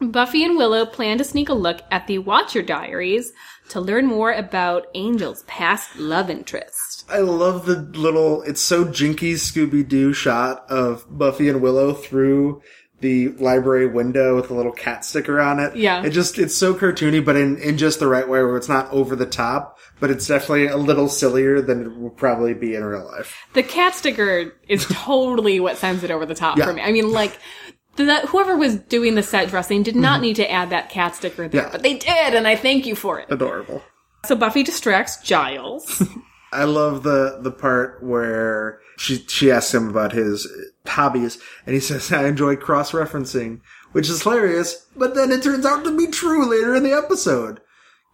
[0.00, 3.32] Buffy and Willow plan to sneak a look at the Watcher Diaries
[3.68, 6.93] to learn more about Angel's past love interest.
[7.08, 12.62] I love the little, it's so jinky Scooby Doo shot of Buffy and Willow through
[13.00, 15.76] the library window with a little cat sticker on it.
[15.76, 16.02] Yeah.
[16.04, 18.90] It just, it's so cartoony, but in, in just the right way where it's not
[18.90, 22.82] over the top, but it's definitely a little sillier than it would probably be in
[22.84, 23.36] real life.
[23.52, 26.66] The cat sticker is totally what sends it over the top Yeah.
[26.66, 26.80] for me.
[26.82, 27.38] I mean, like,
[27.96, 31.46] the, whoever was doing the set dressing did not need to add that cat sticker
[31.48, 31.66] there, Mm-hmm.
[31.68, 31.72] Yeah.
[31.72, 33.26] but they did, and I thank you for it.
[33.30, 33.82] Adorable.
[34.24, 36.02] So Buffy distracts Giles.
[36.54, 40.46] I love the the part where she she asks him about his
[40.86, 43.60] hobbies, and he says, "I enjoy cross referencing,"
[43.92, 44.86] which is hilarious.
[44.96, 47.60] But then it turns out to be true later in the episode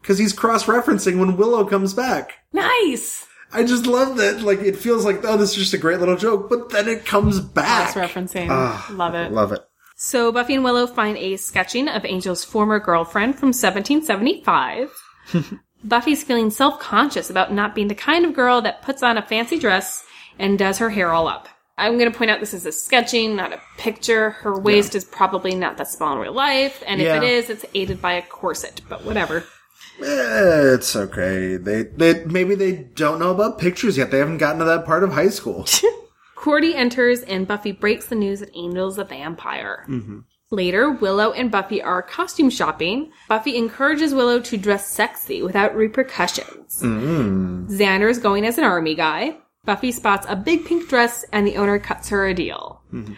[0.01, 2.33] because he's cross referencing when Willow comes back.
[2.53, 3.27] nice!
[3.53, 4.43] I just love that.
[4.43, 7.05] Like it feels like oh, this is just a great little joke, but then it
[7.05, 7.93] comes back.
[7.93, 8.47] Cross referencing.
[8.49, 9.33] Ah, Love it.
[9.33, 9.61] Love it.
[9.97, 14.91] So Buffy and Willow find a sketching of Angel's former girlfriend from 1775.
[15.83, 19.59] Buffy's feeling self-conscious about not being the kind of girl that puts on a fancy
[19.59, 20.05] dress
[20.39, 21.49] and does her hair all up.
[21.79, 24.31] I'm going to point out this is a sketching, not a picture.
[24.31, 27.65] Her waist is probably not that small in real life, and if it is, it's
[27.75, 29.45] aided by a corset, but whatever.
[30.01, 31.57] Eh, it's okay.
[31.57, 34.11] They they maybe they don't know about pictures yet.
[34.11, 35.67] They haven't gotten to that part of high school.
[36.37, 39.85] Cordy enters and Buffy breaks the news that Angel's a vampire.
[40.53, 43.13] Later, Willow and Buffy are costume shopping.
[43.29, 46.83] Buffy encourages Willow to dress sexy without repercussions.
[46.83, 47.69] Mm.
[47.69, 49.37] Xander is going as an army guy.
[49.65, 52.83] Buffy spots a big pink dress and the owner cuts her a deal.
[52.93, 53.15] Mm-hmm.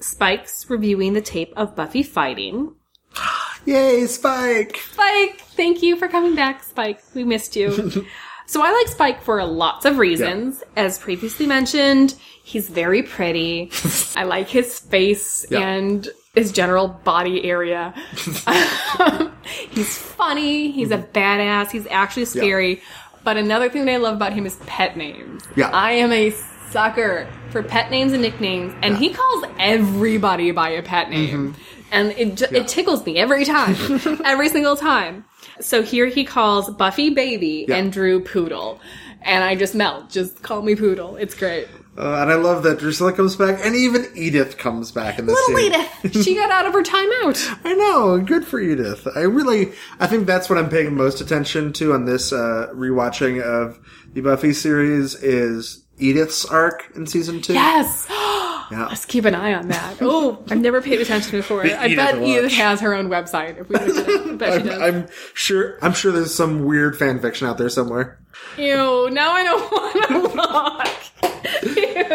[0.00, 2.74] Spike's reviewing the tape of Buffy fighting.
[3.64, 4.76] Yay, Spike!
[4.92, 7.02] Spike, thank you for coming back, Spike.
[7.14, 7.72] We missed you.
[8.46, 10.62] so I like Spike for lots of reasons.
[10.76, 12.14] As previously mentioned,
[12.44, 13.72] he's very pretty.
[14.16, 15.66] I like his face Yeah.
[15.66, 16.06] and
[16.36, 17.92] his general body area.
[19.70, 20.70] he's funny.
[20.70, 21.70] He's a badass.
[21.70, 22.82] He's actually scary.
[23.24, 25.42] But another thing that I love about him is pet names.
[25.56, 25.70] Yeah.
[25.70, 26.30] I am a
[26.70, 31.54] sucker for pet names and nicknames, and he calls everybody by a pet name.
[31.54, 31.62] Mm-hmm.
[31.92, 33.76] And it, ju- it tickles me every time.
[34.24, 35.24] every single time.
[35.60, 37.76] So here he calls Buffy Baby Yeah.
[37.76, 38.80] and Dru Poodle.
[39.22, 40.10] And I just melt.
[40.10, 41.16] Just call me Poodle.
[41.16, 41.68] It's great.
[41.98, 45.34] Uh, and I love that Drusilla comes back, and even Edith comes back in this
[45.48, 45.72] Little scene.
[46.04, 46.24] Edith.
[46.24, 47.58] she got out of her timeout.
[47.64, 49.08] I know, good for Edith.
[49.16, 53.42] I really, I think that's what I'm paying most attention to on this uh, rewatching
[53.42, 53.78] of
[54.12, 57.54] the Buffy series is Edith's arc in season two.
[57.54, 58.06] Yes.
[58.68, 58.86] Yeah.
[58.88, 59.98] Let's keep an eye on that.
[60.00, 61.62] Oh, I've never paid attention before.
[61.62, 62.28] I Edith bet watch.
[62.28, 63.60] Edith has her own website.
[63.60, 64.26] If we look at it.
[64.28, 64.80] I bet she I'm, does.
[64.80, 65.78] I'm sure.
[65.82, 68.18] I'm sure there's some weird fan fiction out there somewhere.
[68.58, 70.95] Ew, now I don't want to look.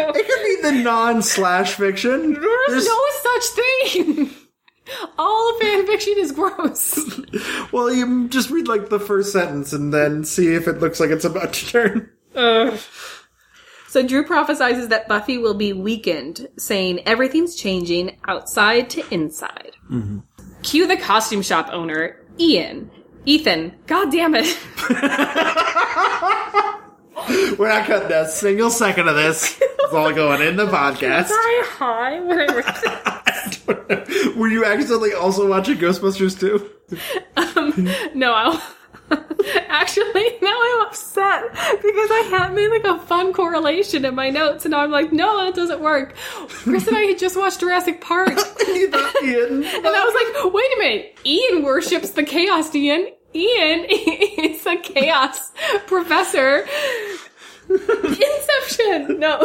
[0.06, 0.12] Ew.
[0.14, 2.34] It could be the non-slash fiction.
[2.34, 3.44] There's, There's- no such
[3.94, 4.30] thing.
[5.16, 6.98] All fan fiction is gross.
[7.72, 11.10] Well, you just read like the first sentence and then see if it looks like
[11.10, 12.10] it's about to turn.
[13.88, 19.72] So Dru prophesizes that Buffy will be weakened, saying everything's changing outside to inside.
[19.90, 20.18] Mm-hmm.
[20.62, 22.90] Cue the costume shop owner, Ian.
[23.24, 24.58] Ethan, god damn it.
[27.58, 29.60] We're not cutting a single second of this.
[29.60, 31.28] It's all going in the podcast.
[31.30, 32.62] Hi, hi, whatever.
[34.38, 36.70] Were you accidentally also watching Ghostbusters too?
[37.36, 38.62] Um, no, I.
[39.68, 44.64] Actually, now I'm upset because I had made like a fun correlation in my notes,
[44.64, 46.14] and now I'm like, no, that doesn't work.
[46.48, 48.38] Chris and I had just watched Jurassic Park, and
[48.68, 49.64] You thought Ian.
[49.64, 52.74] I was like, wait a minute, Ian worships the chaos.
[52.74, 55.52] Ian, Ian is a chaos
[55.86, 56.66] professor.
[57.68, 59.18] Inception.
[59.18, 59.38] No.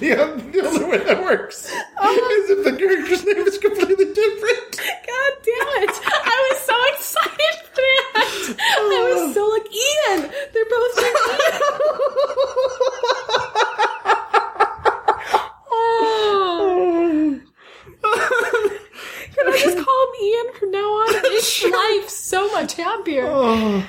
[0.00, 0.14] The,
[0.52, 2.42] the only way that works oh.
[2.44, 4.76] is if the character's name is completely different.
[4.76, 6.00] God damn it!
[6.04, 8.56] I was so excited for that.
[8.78, 8.80] I
[9.14, 10.30] was so like, Ian.
[10.52, 11.40] They're both named Ian.
[15.72, 17.40] oh.
[18.04, 18.70] oh.
[19.34, 21.14] Can I just call him Ian from now on?
[21.24, 23.26] It makes life so much happier.
[23.28, 23.86] Oh.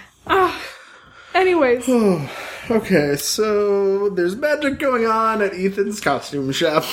[1.33, 1.87] Anyways,
[2.69, 6.83] Okay, so there's magic going on at Ethan's costume shop.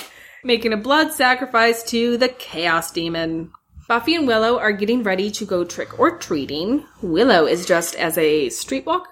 [0.44, 3.50] Making a blood sacrifice to the Chaos Demon.
[3.88, 6.84] Buffy and Willow are getting ready to go trick or treating.
[7.02, 9.04] Willow is dressed as a streetwalker.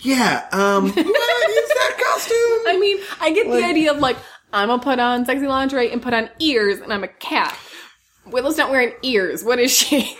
[0.00, 2.60] Yeah, um, what is that costume?
[2.68, 4.16] I mean, I get Like- the idea of like,
[4.52, 7.56] I'm gonna put on sexy lingerie and put on ears, and I'm a cat.
[8.26, 9.44] Willow's not wearing ears.
[9.44, 10.16] What is she?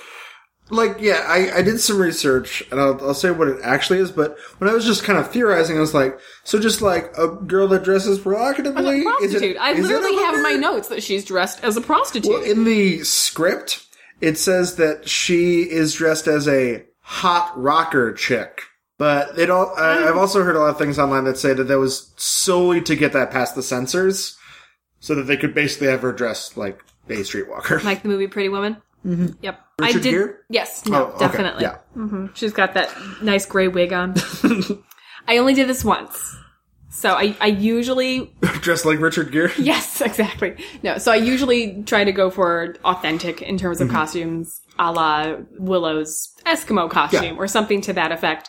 [0.71, 4.11] like, yeah, I, I did some research, and I'll, I'll say what it actually is,
[4.11, 7.29] but when I was just kind of theorizing, I was like, so just like a
[7.29, 9.01] girl that dresses provocatively?
[9.01, 9.57] A prostitute.
[9.59, 12.33] I is it literally a have in my notes that she's dressed as a prostitute.
[12.33, 13.87] Well, in the script,
[14.21, 18.63] it says that she is dressed as a hot rocker chick.
[18.99, 20.09] But it all, I, mm.
[20.09, 22.95] I've also heard a lot of things online that say that that was solely to
[22.95, 24.39] get that past the censors,
[25.01, 27.83] so that they could basically have her dressed like a streetwalker.
[27.85, 28.77] Like the movie Pretty Woman.
[29.07, 29.27] Mm-hmm.
[29.43, 29.61] Yep.
[29.81, 30.11] Richard I did.
[30.11, 30.35] Gere?
[30.49, 30.83] yes.
[30.87, 31.63] Oh, okay, definitely.
[31.65, 32.27] Yeah.
[32.35, 32.89] She's got that
[33.23, 34.15] nice gray wig on.
[35.29, 36.37] I only did this once.
[36.91, 39.51] So I, I usually dressed like Richard Gere.
[39.59, 40.57] Yes, exactly.
[40.83, 43.97] No, so I usually try to go for authentic in terms of Mm-hmm.
[43.97, 47.33] costumes, a la Willow's Eskimo costume Yeah.
[47.37, 48.49] or something to that effect.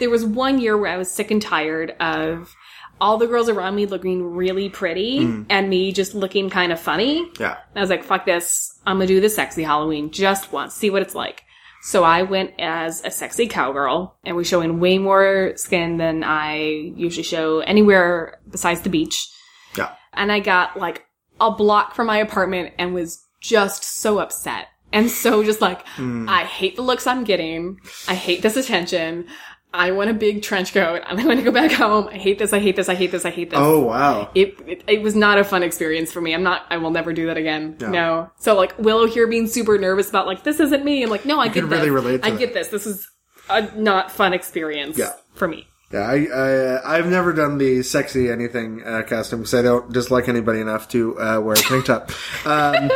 [0.00, 2.54] There was one year where I was sick and tired of
[3.00, 5.46] all the girls around me looking really pretty Mm.
[5.50, 7.28] and me just looking kind of funny.
[7.40, 7.56] Yeah.
[7.70, 8.78] And I was like, fuck this.
[8.86, 11.42] I'm gonna do the sexy Halloween just once, see what it's like.
[11.82, 16.56] So I went as a sexy cowgirl and was showing way more skin than I
[16.96, 19.28] usually show anywhere besides the beach
[19.76, 19.90] Yeah.
[20.14, 21.04] and I got like
[21.40, 24.68] a block from my apartment and was just so upset.
[24.92, 27.80] And so just like, I hate the looks I'm getting.
[28.06, 29.26] I hate this attention.
[29.74, 31.02] I want a big trench coat.
[31.04, 32.06] I'm going to go back home.
[32.08, 32.52] I hate this.
[32.52, 32.88] I hate this.
[32.88, 33.24] I hate this.
[33.24, 33.58] I hate this.
[33.60, 34.30] Oh wow.
[34.34, 36.32] It, it it was not a fun experience for me.
[36.32, 36.62] I'm not.
[36.70, 37.76] I will never do that again.
[37.80, 38.30] No.
[38.38, 41.02] So like Willow here being super nervous about like this isn't me.
[41.02, 41.78] I'm like no, I get can this.
[41.78, 42.38] really relate to I that.
[42.38, 42.68] get this.
[42.68, 43.10] This is
[43.50, 44.96] a not fun experience.
[44.96, 45.12] Yeah.
[45.34, 45.66] For me.
[45.92, 50.28] Yeah, I, I I've never done the sexy anything uh, costume because I don't dislike
[50.28, 52.10] anybody enough to uh, wear a tank top.
[52.46, 52.90] Um,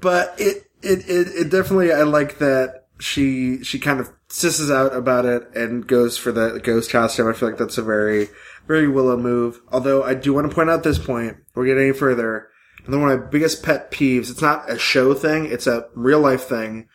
[0.00, 4.94] but it, it it it definitely I like that she she kind of sisses out
[4.94, 7.28] about it and goes for the ghost costume.
[7.28, 8.28] I feel like that's a very
[8.66, 9.60] very Willow move.
[9.72, 11.36] Although I do want to point out this point.
[11.48, 12.48] Before we get any further.
[12.84, 14.30] And then one of my biggest pet peeves.
[14.30, 15.46] It's not a show thing.
[15.46, 16.88] It's a real life thing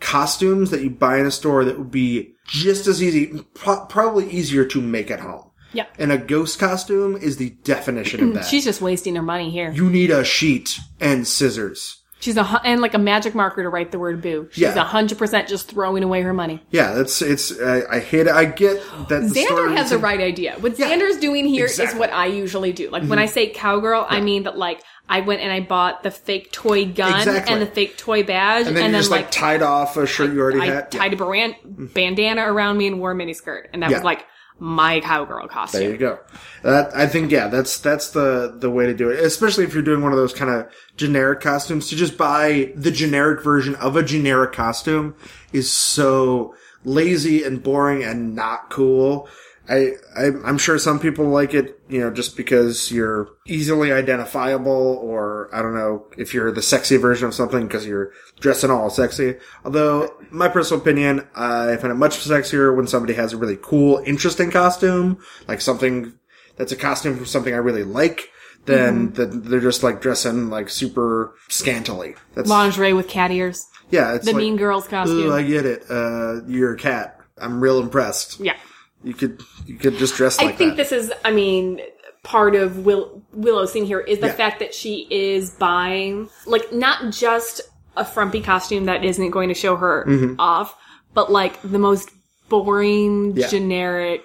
[0.00, 4.30] costumes that you buy in a store that would be just as easy, pro- probably
[4.30, 5.50] easier to make at home.
[5.72, 5.86] Yeah.
[5.98, 8.44] And a ghost costume is the definition of that.
[8.46, 9.70] She's just wasting her money here.
[9.72, 11.97] you need a sheet and scissors.
[12.20, 14.48] She's a and like a magic marker to write the word boo.
[14.50, 14.74] She's Yeah.
[14.74, 16.60] a hundred percent just throwing away her money.
[16.70, 17.58] Yeah, that's it's.
[17.60, 18.32] I, I hate it.
[18.32, 19.20] I get that.
[19.20, 20.56] the Xander story has the right idea.
[20.58, 21.92] What Yeah, Xander's doing here is exactly.
[21.92, 22.00] Mm-hmm.
[22.00, 22.90] what I usually do.
[22.90, 26.10] Like when I say cowgirl, I mean that like I went and I bought the
[26.10, 27.52] fake toy gun Exactly.
[27.54, 30.40] and the fake toy badge, And then you just like, tied off a shirt you
[30.40, 30.88] already I had.
[30.92, 31.00] Yeah.
[31.00, 31.54] tied a
[31.94, 33.98] bandana around me and wore a miniskirt, and that Yeah.
[33.98, 34.26] was like
[34.58, 35.80] my cowgirl costume.
[35.80, 36.18] There you go.
[36.62, 39.20] That I think yeah, that's that's the the way to do it.
[39.20, 42.90] Especially if you're doing one of those kind of generic costumes, to just buy the
[42.90, 45.14] generic version of a generic costume
[45.52, 46.54] is so
[46.84, 49.28] lazy and boring and not cool.
[49.68, 54.98] I, I I'm sure some people like it, you know, just because you're easily identifiable,
[55.02, 58.88] or I don't know if you're the sexy version of something because you're dressing all
[58.90, 59.36] sexy.
[59.64, 64.02] Although, my personal opinion, I find it much sexier when somebody has a really cool,
[64.06, 66.14] interesting costume, like something
[66.56, 68.30] that's a costume from something I really like.
[68.64, 72.16] Than that they're just like dressing like super scantily.
[72.34, 73.66] That's Lingerie with cat ears.
[73.90, 74.14] yeah.
[74.14, 75.32] It's The like, Mean Girls costume.
[75.32, 75.84] I get it.
[75.90, 77.18] Uh, you're a cat.
[77.40, 78.40] I'm real impressed.
[78.40, 78.56] yeah.
[79.04, 80.76] You could you could just dress like I think that.
[80.76, 81.80] this is, I mean,
[82.24, 84.32] part of Will- Willow's thing here is the Yeah.
[84.32, 87.60] fact that she is buying, like, not just
[87.96, 90.34] a frumpy costume that isn't going to show her mm-hmm.
[90.38, 90.76] off,
[91.14, 92.10] but like the most
[92.48, 93.48] boring, Yeah.
[93.48, 94.22] generic,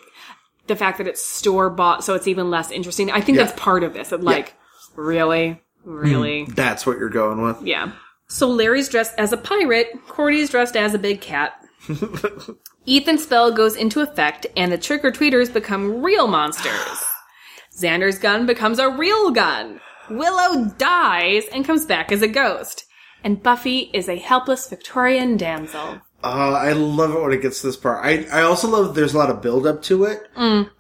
[0.68, 3.12] the fact that it's store bought, so it's even less interesting.
[3.12, 3.46] I think Yeah.
[3.46, 4.12] that's part of this.
[4.12, 4.54] Of like,
[4.96, 5.62] really?
[5.86, 6.46] Really?
[6.46, 6.54] Hmm.
[6.54, 7.62] That's what you're going with.
[7.62, 7.92] Yeah.
[8.28, 11.54] So Larry's dressed as a pirate, Cordy's dressed as a big cat.
[12.88, 17.04] Ethan's spell goes into effect, and the trick or treaters become real monsters.
[17.78, 19.80] Xander's gun becomes a real gun.
[20.10, 22.86] Willow dies and comes back as a ghost.
[23.24, 26.02] And Buffy is a helpless Victorian damsel.
[26.24, 28.04] Uh, I love it when it gets to this part.
[28.06, 30.22] I, I also love there's a lot of build up to it,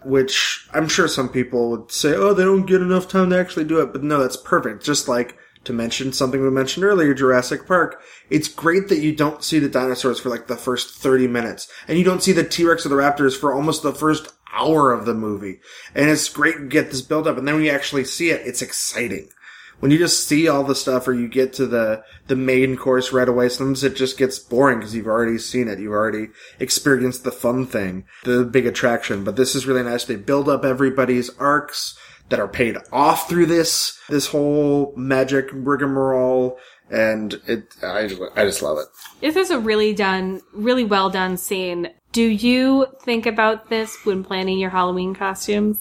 [0.05, 3.65] which I'm sure some people would say, oh, they don't get enough time to actually
[3.65, 3.91] do it.
[3.91, 4.85] But no, that's perfect.
[4.85, 8.01] Just like to mention something we mentioned earlier, Jurassic Park.
[8.29, 11.97] It's great that you don't see the dinosaurs for like the first 30 minutes and
[11.97, 15.13] you don't see the T-Rex or the Raptors for almost the first hour of the
[15.13, 15.59] movie.
[15.95, 17.37] And it's great to get this build up.
[17.37, 19.29] And then when you actually see it, it's exciting.
[19.79, 23.11] when you just see all the stuff or you get to the the main course
[23.11, 25.79] right away, sometimes it just gets boring because you've already seen it.
[25.79, 29.23] You've already experienced the fun thing, the big attraction.
[29.23, 30.05] But this is really nice.
[30.05, 31.97] They build up everybody's arcs
[32.33, 36.57] that are paid off through this this whole magic rigmarole,
[36.89, 38.87] and it I just, I just love it.
[39.21, 41.91] This is a really done, really well done scene.
[42.11, 45.79] Do you think about this when planning your Halloween costumes?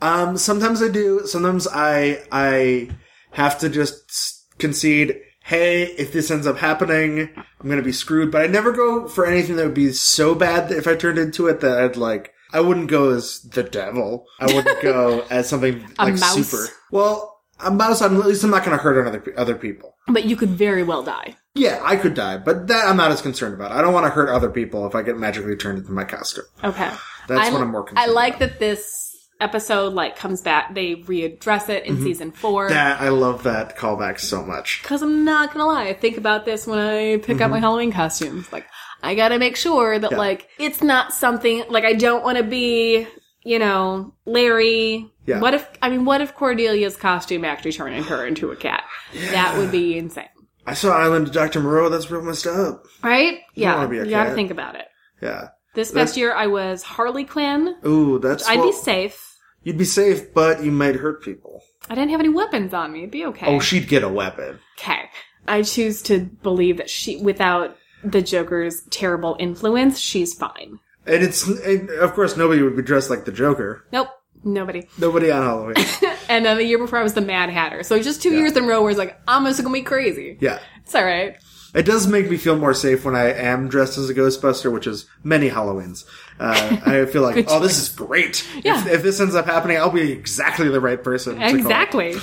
[0.00, 1.26] Um, sometimes I do.
[1.26, 2.90] Sometimes I I
[3.32, 5.20] have to just concede.
[5.42, 8.30] Hey, if this ends up happening, I'm gonna be screwed.
[8.30, 11.18] But I never go for anything that would be so bad that if I turned
[11.18, 12.34] into it that I'd like.
[12.52, 14.26] I wouldn't go as the devil.
[14.40, 16.34] I wouldn't go as something A like mouse.
[16.48, 16.72] super.
[16.90, 18.00] Well, a mouse.
[18.02, 19.94] I'm, at least I'm not gonna hurt other other people.
[20.06, 21.36] But you could very well die.
[21.54, 23.72] Yeah, I could die, but that I'm not as concerned about.
[23.72, 26.44] I don't want to hurt other people if I get magically turned into my costume.
[26.64, 26.90] Okay.
[27.26, 28.50] That's I- what I'm more I like about.
[28.50, 29.04] that this
[29.40, 30.74] episode like comes back.
[30.74, 32.04] They readdress it in Mm-hmm.
[32.04, 32.68] season four.
[32.70, 34.80] That I love that callback so much.
[34.82, 37.92] Because I'm not gonna lie, I think about this when I pick out my Halloween
[37.92, 38.50] costumes.
[38.52, 38.66] Like,
[39.02, 40.12] I gotta make sure that.
[40.12, 40.18] Yeah.
[40.18, 43.06] like it's not something like I don't want to be,
[43.42, 45.10] you know, Larry.
[45.26, 45.40] Yeah.
[45.40, 48.84] What if I mean, what if Cordelia's costume actually turned her into a cat?
[49.30, 50.28] That would be insane,
[50.66, 51.60] I saw Island of Dr.
[51.60, 51.88] Moreau.
[51.88, 52.86] That's real messed up.
[53.02, 53.38] right?
[53.54, 54.86] Yeah, be a you gotta think about it.
[55.22, 55.48] Yeah.
[55.74, 57.76] This past year, I was Harley Quinn.
[57.86, 58.48] Ooh, that's.
[58.48, 59.36] I'd well, be safe.
[59.62, 61.62] You'd be safe, but you might hurt people.
[61.88, 63.00] I didn't have any weapons on me.
[63.00, 63.46] It'd be okay.
[63.46, 64.58] Oh, she'd get a weapon.
[64.78, 65.08] Okay.
[65.46, 70.78] I choose to believe that she, without the Joker's terrible influence, she's fine.
[71.06, 73.84] And it's, and of course, nobody would be dressed like the Joker.
[73.92, 74.08] Nope.
[74.44, 74.86] Nobody.
[74.98, 75.74] Nobody on Halloween.
[76.30, 77.82] And then the year before I was the Mad Hatter.
[77.82, 80.36] So just two years in a row where it's like, I'm just gonna be crazy.
[80.42, 80.58] yeah.
[80.84, 81.36] It's alright.
[81.74, 84.86] It does make me feel more safe when I am dressed as a Ghostbuster, which
[84.86, 86.04] is many Halloweens.
[86.38, 88.46] Uh, I feel like, oh, this is great.
[88.62, 88.78] Yeah.
[88.82, 91.36] If, if this ends up happening, I'll be exactly the right person.
[91.36, 91.56] to call.
[91.56, 92.16] Exactly.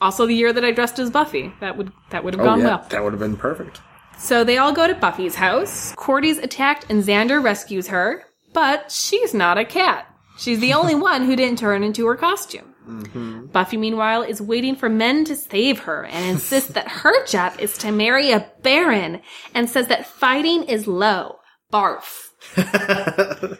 [0.00, 1.52] Also the year that I dressed as Buffy.
[1.60, 2.64] That would that would have Oh, gone yeah.
[2.66, 2.86] well.
[2.90, 3.80] That would have been perfect.
[4.18, 5.92] So they all go to Buffy's house.
[5.96, 10.06] Cordy's attacked and Xander rescues her, but she's not a cat.
[10.38, 12.74] She's the only one who didn't turn into her costume.
[12.88, 13.46] Mm-hmm.
[13.46, 17.78] Buffy, meanwhile, is waiting for men to save her and insists that her job is
[17.78, 19.20] to marry a baron
[19.54, 21.38] and says that fighting is low.
[21.72, 22.28] Barf.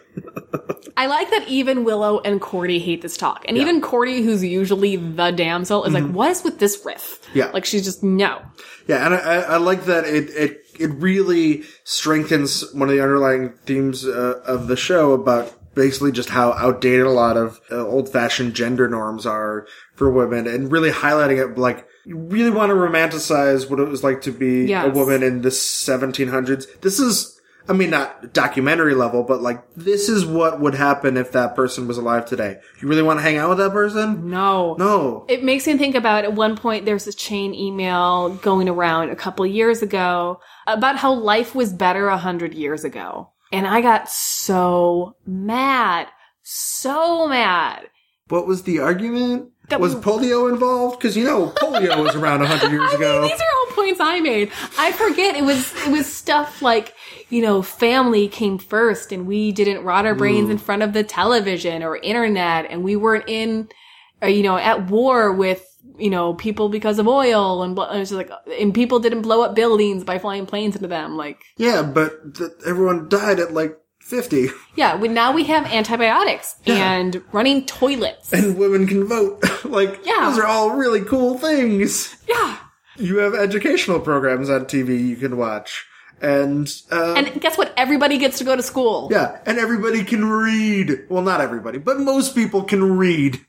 [0.95, 3.45] I like that even Willow and Cordy hate this talk.
[3.47, 6.13] And even Cordy, who's usually the damsel, is like, mm-hmm.
[6.13, 7.19] what is with this riff?
[7.33, 7.47] Yeah.
[7.47, 8.41] Like she's just, no.
[8.87, 13.53] Yeah, and I, I like that it, it it really strengthens one of the underlying
[13.65, 18.09] themes uh, of the show about basically just how outdated a lot of uh, old
[18.09, 22.75] fashioned gender norms are for women, and really highlighting it like you really want to
[22.75, 26.81] romanticize what it was like to be a woman in the 1700s.
[26.81, 27.32] This is.
[27.67, 31.87] I mean, not documentary level, but like, this is what would happen if that person
[31.87, 32.57] was alive today.
[32.81, 34.29] You really want to hang out with that person?
[34.29, 34.75] No.
[34.77, 35.25] No.
[35.29, 39.15] It makes me think about at one point there's a chain email going around a
[39.15, 43.29] couple years ago about how life was better a hundred years ago.
[43.53, 46.07] And I got so mad.
[46.41, 47.87] So mad.
[48.27, 49.49] What was the argument?
[49.69, 50.99] That was we- polio involved?
[50.99, 53.21] Because you know polio was around hundred years I ago.
[53.21, 54.51] mean, these are all points I made.
[54.77, 56.93] I forget it was it was stuff like
[57.33, 61.03] you know family came first, and we didn't rot our brains in front of the
[61.03, 63.69] television or internet, and we weren't in,
[64.21, 65.61] uh, you know, at war with
[65.97, 69.41] you know people because of oil, and and it's just like and people didn't blow
[69.43, 71.17] up buildings by flying planes into them.
[71.17, 76.55] Like yeah, but th- everyone died at like fifty, yeah, we, now we have antibiotics
[76.65, 76.91] Yeah.
[76.93, 78.31] and running toilets.
[78.33, 79.41] and women can vote.
[79.65, 80.29] like Yeah.
[80.29, 82.15] those are all really cool things.
[82.27, 82.57] yeah.
[82.97, 85.85] You have educational programs on TV you can watch,
[86.21, 87.73] and uh, And guess what?
[87.77, 89.09] Everybody gets to go to school.
[89.11, 91.05] yeah, and everybody can read.
[91.09, 93.39] Well, not everybody, but most people can read.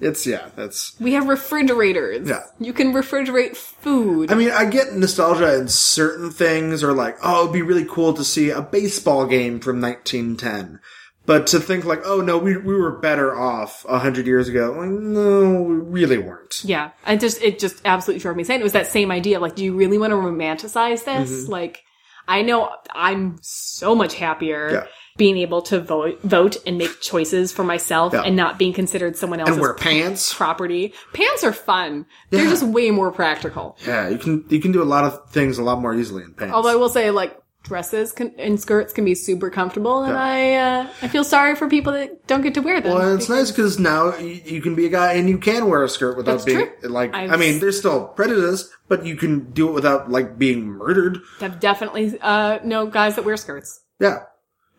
[0.00, 2.28] It's yeah, that's We have refrigerators.
[2.28, 2.44] Yeah.
[2.60, 4.30] You can refrigerate food.
[4.30, 8.12] I mean, I get nostalgia in certain things, or like, oh, it'd be really cool
[8.14, 10.78] to see a baseball game from 1910.
[11.26, 14.72] But to think like, oh no, we we were better off a hundred years ago.
[14.78, 16.64] Like, no, we really weren't.
[16.64, 18.60] Yeah, I just it just absolutely drove me insane.
[18.60, 19.38] It was that same idea.
[19.40, 21.42] Like, do you really want to romanticize this?
[21.42, 21.52] Mm-hmm.
[21.52, 21.82] Like,
[22.28, 24.84] I know I'm so much happier Yeah.
[25.16, 28.22] being able to vote, vote and make choices for myself, Yeah.
[28.22, 30.32] and not being considered someone else's And wear pants.
[30.34, 30.92] property.
[31.14, 32.06] Pants are fun.
[32.30, 33.76] They're just way more practical.
[33.86, 36.34] Yeah, you can you can do a lot of things a lot more easily in
[36.34, 36.54] pants.
[36.54, 37.36] Although I will say, like.
[37.68, 41.68] Dresses can, and skirts can be super comfortable, and I uh, I feel sorry for
[41.68, 42.94] people that don't get to wear them.
[42.94, 45.84] well, it's nice because now you, you can be a guy and you can wear
[45.84, 46.88] a skirt without being true.
[46.88, 47.14] like.
[47.14, 51.18] i I've- mean, there's still prejudice, but you can do it without like being murdered.
[51.40, 53.82] I've definitely uh, know guys that wear skirts.
[54.00, 54.20] Yeah,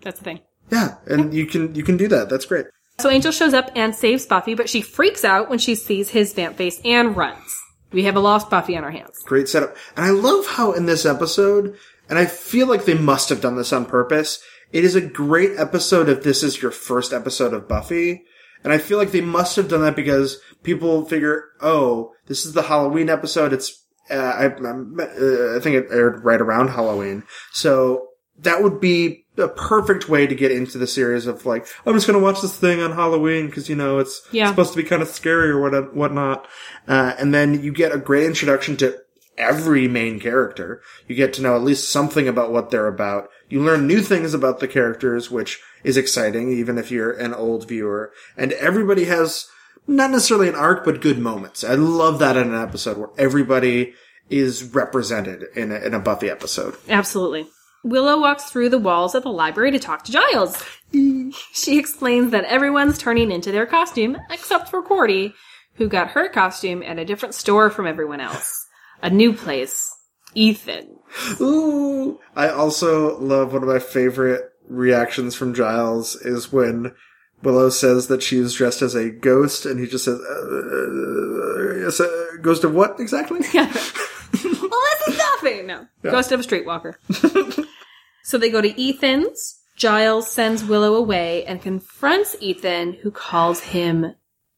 [0.01, 0.39] That's the thing.
[0.71, 2.29] yeah, and you can you can do that.
[2.29, 2.65] That's great.
[2.99, 6.33] So Angel shows up and saves Buffy, but she freaks out when she sees his
[6.33, 7.55] vamp face and runs.
[7.91, 9.19] We have a lost Buffy on our hands.
[9.25, 9.75] Great setup.
[9.95, 11.75] And I love how in this episode,
[12.09, 14.41] and I feel like they must have done this on purpose,
[14.71, 18.23] it is a great episode if this is your first episode of Buffy.
[18.63, 22.53] And I feel like they must have done that because people figure, oh, this is
[22.53, 23.53] the Halloween episode.
[23.53, 27.23] It's, uh, I, uh, I think it aired right around Halloween.
[27.53, 28.07] So
[28.39, 32.05] that would be a perfect way to get into the series of like, I'm just
[32.07, 34.49] going to watch this thing on Halloween because, you know, it's Yeah.
[34.49, 36.45] supposed to be kind of scary or what, whatnot.
[36.87, 38.97] Uh, and then you get a great introduction to
[39.39, 40.81] every main character.
[41.07, 43.29] You get to know at least something about what they're about.
[43.49, 47.67] You learn new things about the characters, which is exciting, even if you're an old
[47.67, 48.11] viewer.
[48.37, 49.47] And everybody has
[49.87, 51.63] not necessarily an arc, but good moments.
[51.63, 53.93] I love that in an episode where everybody
[54.29, 56.75] is represented in a, in a Buffy episode.
[56.87, 57.47] Absolutely.
[57.83, 60.63] Willow walks through the walls of the library to talk to Giles.
[61.53, 65.33] she explains that everyone's turning into their costume, except for Cordy,
[65.75, 68.58] who got her costume at a different store from everyone else.
[69.01, 69.95] A new place.
[70.35, 70.99] Ethan.
[71.41, 72.19] Ooh.
[72.35, 76.93] I also love one of my favorite reactions from Giles is when
[77.41, 82.37] Willow says that she's dressed as a ghost, and he just says, uh, yes, uh,
[82.41, 85.67] "Ghost of what exactly?" well, this is nothing.
[85.67, 85.87] No.
[86.03, 86.95] Ghost of a streetwalker.
[88.23, 89.55] so they go to Ethan's.
[89.75, 94.13] Giles sends Willow away and confronts Ethan, who calls him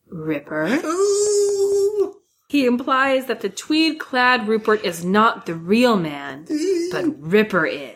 [0.10, 0.66] Ripper.
[2.52, 6.46] He implies that the tweed clad Rupert is not the real man,
[6.92, 7.96] but Ripper is.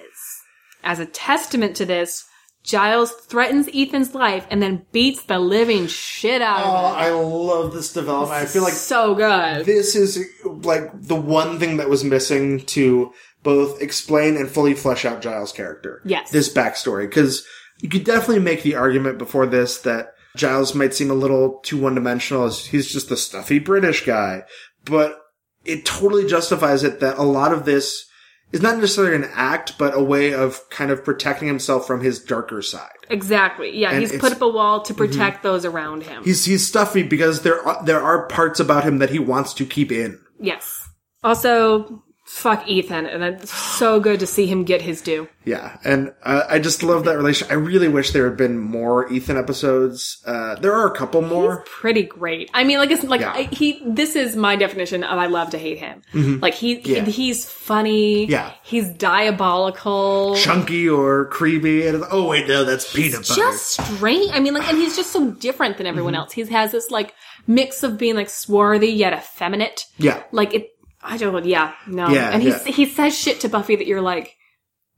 [0.81, 2.23] As a testament to this,
[2.63, 6.73] Giles threatens Ethan's life and then beats the living shit out Oh, of him.
[6.73, 8.41] Oh, I love this development.
[8.41, 9.65] I feel like so good.
[9.65, 13.11] this is like the one thing that was missing to
[13.43, 16.01] both explain and fully flesh out Giles' character.
[16.05, 16.31] Yes.
[16.31, 17.09] This backstory.
[17.09, 17.45] Because
[17.81, 21.79] you could definitely make the argument before this that Giles might seem a little too
[21.79, 24.43] one dimensional as he's just the stuffy British guy.
[24.83, 25.19] But
[25.63, 28.07] it totally justifies it that a lot of this
[28.51, 32.19] is not necessarily an act, but a way of kind of protecting himself from his
[32.23, 32.89] darker side.
[33.09, 33.77] Exactly.
[33.77, 34.97] Yeah, And he's put up a wall to mm-hmm.
[35.05, 36.23] protect those around him.
[36.23, 39.65] He's he's stuffy because there are, there are parts about him that he wants to
[39.65, 40.19] keep in.
[40.39, 40.87] yes.
[41.23, 42.03] Also,
[42.35, 45.27] fuck Ethan, and it's so good to see him get his due.
[45.45, 47.47] Yeah, and uh, I just love that relation.
[47.51, 50.21] I really wish there had been more Ethan episodes.
[50.25, 51.63] Uh, there are a couple more.
[51.67, 52.49] Pretty great.
[52.53, 53.31] I mean, like it's like Yeah.
[53.33, 53.81] I, he.
[53.85, 56.01] This is my definition of I love to hate him.
[56.41, 58.25] Like he, he- he's funny.
[58.25, 58.51] Yeah.
[58.63, 60.35] he's diabolical.
[60.35, 63.35] Chunky or creepy, and oh wait, no, that's peanut butter.
[63.35, 64.31] just strange.
[64.33, 66.21] I mean, like, and he's just so different than everyone Mm-hmm.
[66.21, 66.33] else.
[66.33, 67.13] He has this like
[67.47, 69.85] mix of being like swarthy yet effeminate.
[69.97, 70.71] yeah, Like it.
[71.05, 71.45] I don't.
[71.45, 71.73] Yeah.
[71.87, 72.09] No.
[72.09, 72.63] Yeah, And he yeah.
[72.65, 74.35] he says shit to Buffy that you're like,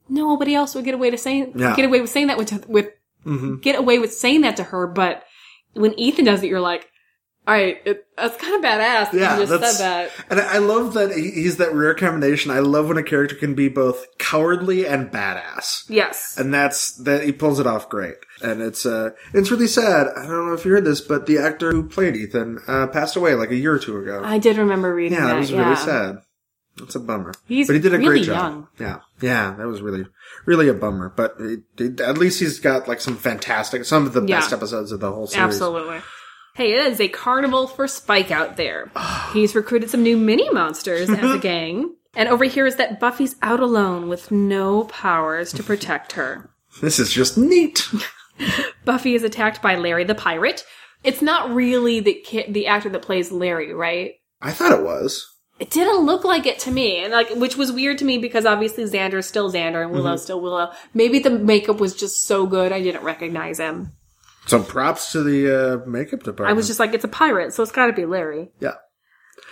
[0.09, 1.75] nobody else would get away to saying Yeah.
[1.75, 2.88] get away with saying that with with
[3.25, 3.61] Mhm.
[3.61, 4.88] get away with saying that to her.
[4.88, 5.23] But
[5.73, 6.89] when Ethan does it, you're like,
[7.48, 9.14] all right, it, that's kind of badass.
[9.14, 9.36] yeah.
[9.40, 10.11] you just That's said that.
[10.30, 12.52] and I I love that he's that rare combination.
[12.52, 15.86] I love when a character can be both cowardly and badass.
[15.90, 16.38] Yes.
[16.38, 20.07] And that's that he pulls it off great, and it's uh it's really sad.
[20.18, 23.15] I don't know if you heard this, but the actor who played Ethan uh, passed
[23.15, 24.22] away like a year or two ago.
[24.26, 25.34] I did remember reading Yeah, that.
[25.34, 25.64] that was yeah.
[25.64, 26.18] really sad.
[26.78, 27.34] That's a bummer.
[27.48, 28.36] He's but he did a really great job.
[28.52, 28.68] young.
[28.80, 30.06] Yeah, yeah, that was really,
[30.45, 31.10] really a bummer.
[31.15, 34.41] But it, it- at least he's got like some fantastic, some of the Yeah.
[34.41, 35.45] best episodes of the whole series.
[35.56, 36.02] Absolutely.
[36.57, 38.89] Hey, it is a carnival for Spike out there.
[39.31, 43.35] He's recruited some new mini monsters as a gang, and over here is that Buffy's
[43.43, 46.49] out alone with no powers to protect her.
[46.81, 47.88] This is just neat.
[48.85, 50.65] Buffy is attacked by Larry the pirate.
[51.03, 54.13] It's not really the ki- the actor that plays Larry, right?
[54.41, 55.31] I thought it was.
[55.59, 58.47] It didn't look like it to me, and like, which was weird to me because
[58.47, 60.23] obviously Xander's still Xander and Willow's mm-hmm.
[60.23, 60.71] still Willow.
[60.95, 63.91] Maybe the makeup was just so good I didn't recognize him.
[64.48, 66.49] Some props to the uh, makeup department.
[66.49, 68.49] I was just like, it's a pirate, so it's got to be Larry.
[68.60, 68.76] yeah.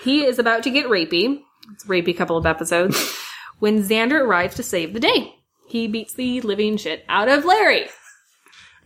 [0.03, 1.41] He is about to get rapey.
[1.73, 2.97] It's a rapey couple of episodes.
[3.59, 5.33] when Xander arrives to save the day,
[5.67, 7.87] he beats the living shit out of Larry.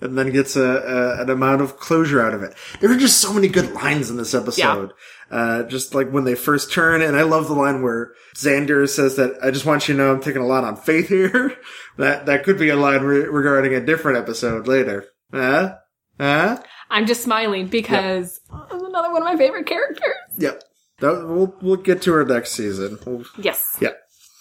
[0.01, 2.53] and then gets a, a an amount of closure out of it.
[2.79, 4.93] There were just so many good lines in this episode.
[5.29, 9.15] Uh, just like when they first turn, and I love the line where Xander says
[9.17, 11.55] that I just want you to know I'm taking a lot on faith here.
[11.97, 15.05] that that could be a line re- regarding a different episode later.
[15.33, 15.75] Huh?
[16.19, 16.61] Huh?
[16.89, 18.39] I'm just smiling because
[18.71, 20.15] it's another one of my favorite characters.
[20.37, 20.63] Yep.
[20.99, 22.99] That, we'll we'll get to her next season.
[23.05, 23.63] We'll, Yes.
[23.79, 23.93] yeah.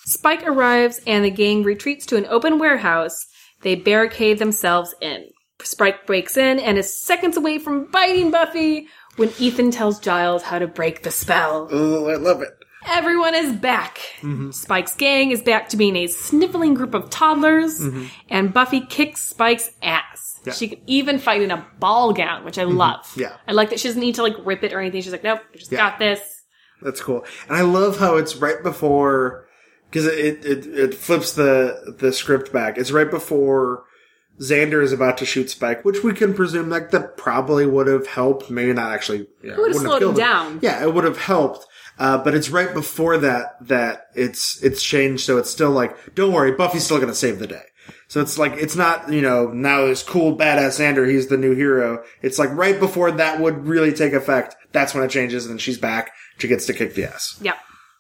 [0.07, 3.27] Spike arrives and the gang retreats to an open warehouse.
[3.63, 5.27] They barricade themselves in.
[5.63, 10.59] Spike breaks in and is seconds away from biting Buffy when Ethan tells Giles how
[10.59, 11.69] to break the spell.
[11.71, 12.51] Oh, I love it.
[12.87, 13.99] Everyone is back.
[14.21, 14.53] Mm-hmm.
[14.53, 18.07] Spike's gang is back to being a sniveling group of toddlers, mm-hmm.
[18.31, 20.28] and Buffy kicks Spike's ass.
[20.49, 20.55] Yeah.
[20.55, 23.11] She could even fight in a ball gown, which I love.
[23.17, 23.37] Yeah.
[23.47, 25.03] I like that she doesn't need to like rip it or anything.
[25.03, 25.79] She's like, nope, I just Yeah.
[25.79, 26.21] got this.
[26.83, 27.25] That's cool.
[27.49, 29.49] And I love how it's right before,
[29.91, 32.79] because it, it, it flips the, the script back.
[32.79, 33.85] It's right before
[34.41, 38.07] Xander is about to shoot Spike, which we can presume like that probably would have
[38.07, 38.51] helped.
[38.51, 39.27] Maybe not actually.
[39.43, 40.61] Yeah, It would have slowed him down.
[40.63, 41.67] Yeah, it would have helped.
[41.99, 46.33] Uh, but it's right before that that it's it's changed, so it's still like, don't
[46.33, 47.63] worry, Buffy's still gonna save the day.
[48.09, 51.55] So it's like it's not you know now this cool badass Xander, he's the new
[51.55, 52.03] hero.
[52.23, 54.57] It's like right before that would really take effect.
[54.73, 56.11] That's when it changes, and she's back.
[56.39, 57.39] She gets to kick the ass.
[57.43, 57.57] Yep.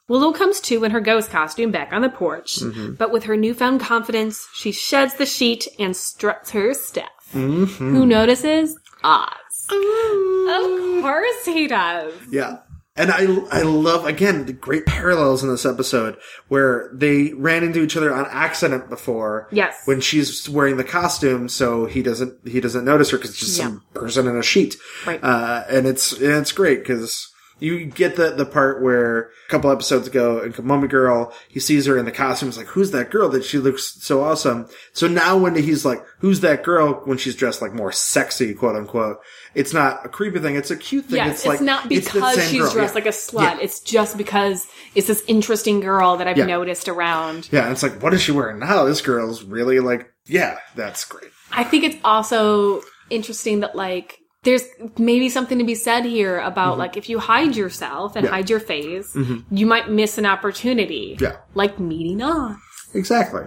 [0.08, 2.94] Willow comes to in her ghost costume back on the porch, Mm-hmm.
[2.94, 7.10] but with her newfound confidence, she sheds the sheet and struts her stuff.
[7.34, 7.94] Mm-hmm.
[7.94, 8.78] Who notices?
[9.04, 9.28] Oz.
[9.70, 12.14] Of course he does.
[12.30, 12.58] Yeah.
[12.98, 16.18] And I, I love, again, the great parallels in this episode
[16.48, 19.48] where they ran into each other on accident before.
[19.52, 19.80] Yes.
[19.84, 23.56] When she's wearing the costume, so he doesn't, he doesn't notice her because it's just
[23.56, 24.76] some person in a sheet.
[25.06, 25.22] Right.
[25.22, 29.70] Uh, and it's, and it's great because you get the, the part where a couple
[29.70, 32.48] episodes ago in Mummy Girl, he sees her in the costume.
[32.48, 34.68] He's like, who's that girl that she looks so awesome?
[34.92, 38.76] So now when he's like, who's that girl when she's dressed like more sexy, quote
[38.76, 39.18] unquote,
[39.54, 40.56] it's not a creepy thing.
[40.56, 41.16] It's a cute thing.
[41.16, 42.72] Yes, it's, it's, like, not because same she's girl.
[42.72, 43.00] dressed Yeah.
[43.00, 43.42] like a slut.
[43.42, 43.58] Yeah.
[43.60, 46.46] It's just because it's this interesting girl that I've Yeah.
[46.46, 47.48] noticed around.
[47.50, 48.84] Yeah, and it's like, what is she wearing now?
[48.84, 51.30] This girl's really like, yeah, that's great.
[51.50, 54.18] I think it's also interesting that like
[54.48, 54.64] there's
[54.98, 58.24] maybe something to be said here about like if you hide yourself and Mm-hmm.
[58.24, 58.30] Yeah.
[58.30, 58.34] Mm-hmm.
[58.34, 59.16] hide your face,
[59.50, 61.16] you might miss an opportunity.
[61.20, 61.36] Yeah.
[61.54, 62.56] Like meeting Oz.
[62.94, 63.42] Exactly.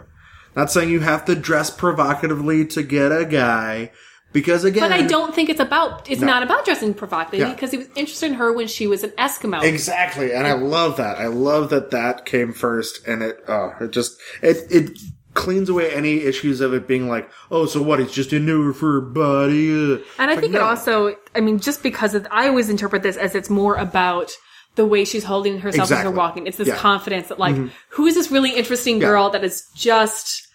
[0.55, 3.91] Not saying you have to dress provocatively to get a guy,
[4.33, 6.27] because again, But I don't think it's about it's No.
[6.27, 7.53] not about dressing provocatively Yeah.
[7.53, 9.63] because he was interested in her when she was an Eskimo.
[9.63, 11.17] exactly, and I love that.
[11.17, 14.85] I love that that came first, and it, oh, it just it it
[15.33, 17.99] cleans away any issues of it being like, oh, so what?
[17.99, 19.71] He's just a new for body.
[19.71, 19.97] uh.
[20.19, 23.03] And I It's think like, it also, I mean, just because of, I always interpret
[23.03, 24.31] this as it's more about
[24.75, 26.11] the way she's holding herself as Exactly.
[26.11, 26.47] her walking.
[26.47, 26.73] It's this Yeah.
[26.75, 26.81] Mm-hmm.
[26.81, 27.55] confidence that like,
[27.89, 30.47] who is this really interesting girl that is just,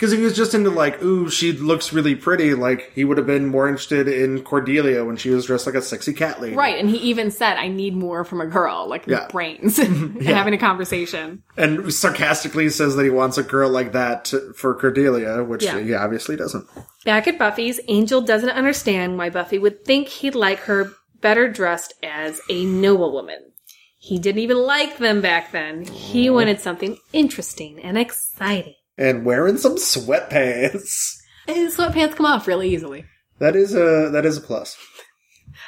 [0.00, 3.18] Because if he was just into like, ooh, she looks really pretty, like he would
[3.18, 6.56] have been more interested in Cordelia when she was dressed like a sexy cat lady.
[6.56, 6.78] right.
[6.78, 9.28] And he even said, I need more from a girl, like Yeah.
[9.30, 11.42] brains and having a conversation.
[11.58, 15.78] And sarcastically says that he wants a girl like that to, for Cordelia, which Yeah.
[15.78, 16.66] he obviously doesn't.
[17.04, 21.92] Back at Buffy's, Angel doesn't understand why Buffy would think he'd like her better dressed
[22.02, 23.52] as a noble woman.
[23.98, 25.84] He didn't even like them back then.
[25.84, 28.76] He wanted something interesting and exciting.
[29.00, 31.16] And wearing some sweatpants.
[31.48, 33.06] And his sweatpants come off really easily.
[33.40, 34.76] That is a that is a plus.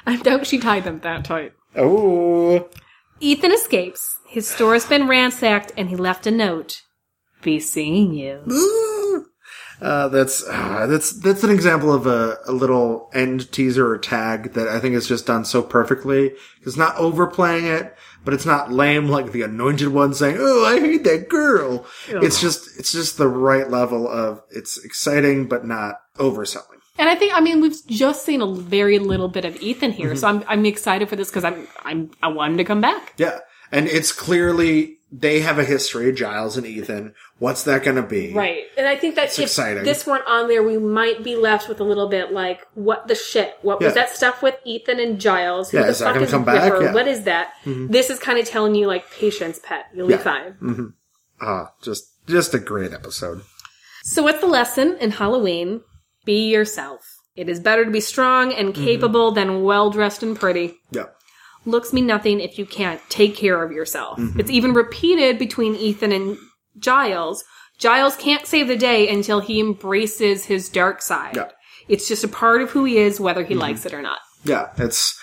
[0.07, 1.55] I doubt she tied them that tight.
[1.75, 2.69] Oh,
[3.21, 4.19] Ethan escapes.
[4.29, 6.83] His store has been ransacked, and he left a note.
[7.43, 9.27] Be seeing you.
[9.81, 14.53] uh, that's uh, that's that's an example of a, a little end teaser or tag
[14.53, 16.33] that I think is just done so perfectly.
[16.63, 20.81] It's not overplaying it, but it's not lame like the Anointed One saying, "Oh, I
[20.81, 25.97] hate that girl." It's just it's just the right level of it's exciting but not
[26.19, 26.81] overselling.
[26.99, 30.15] And I think, I mean, we've just seen a very little bit of Ethan here,
[30.15, 30.49] so mm-hmm.
[30.49, 33.15] I'm I'm excited for this because I'm I'm I want him to come back.
[33.17, 33.39] Yeah.
[33.71, 37.15] And it's clearly they have a history, Giles and Ethan.
[37.39, 38.33] What's that going to be?
[38.33, 39.85] Right, and I think that if exciting.
[39.85, 43.15] this weren't on there, we might be left with a little bit like, what the
[43.15, 43.57] shit?
[43.63, 45.71] What was that stuff with Ethan and Giles?
[45.71, 46.63] Who Yeah, the is that fuck gonna is come back?
[46.65, 46.77] Ripper?
[46.77, 46.87] Yeah.
[46.87, 46.95] Mm-hmm.
[46.95, 47.53] What is that?
[47.67, 49.87] This is kind of telling you like, patience, pet.
[49.95, 50.17] You'll Yeah.
[50.17, 50.95] be fine.
[51.41, 53.43] Ah, just, just a great episode.
[54.05, 55.83] So what's the lesson in Halloween?
[56.25, 57.01] Be yourself.
[57.35, 58.85] It is better to be strong and Mm-hmm.
[58.85, 60.75] capable than well dressed and pretty.
[60.91, 61.07] Yeah.
[61.65, 64.19] Looks mean nothing if you can't take care of yourself.
[64.19, 64.41] Mm-hmm.
[64.41, 66.37] It's even repeated between Ethan and
[66.79, 67.45] Giles.
[67.79, 71.37] Giles can't save the day until he embraces his dark side.
[71.37, 71.51] Yeah.
[71.89, 73.53] It's just a part of who he is, whether Mm-hmm.
[73.53, 74.19] he likes it or not.
[74.45, 74.71] Yeah.
[74.77, 75.19] It's,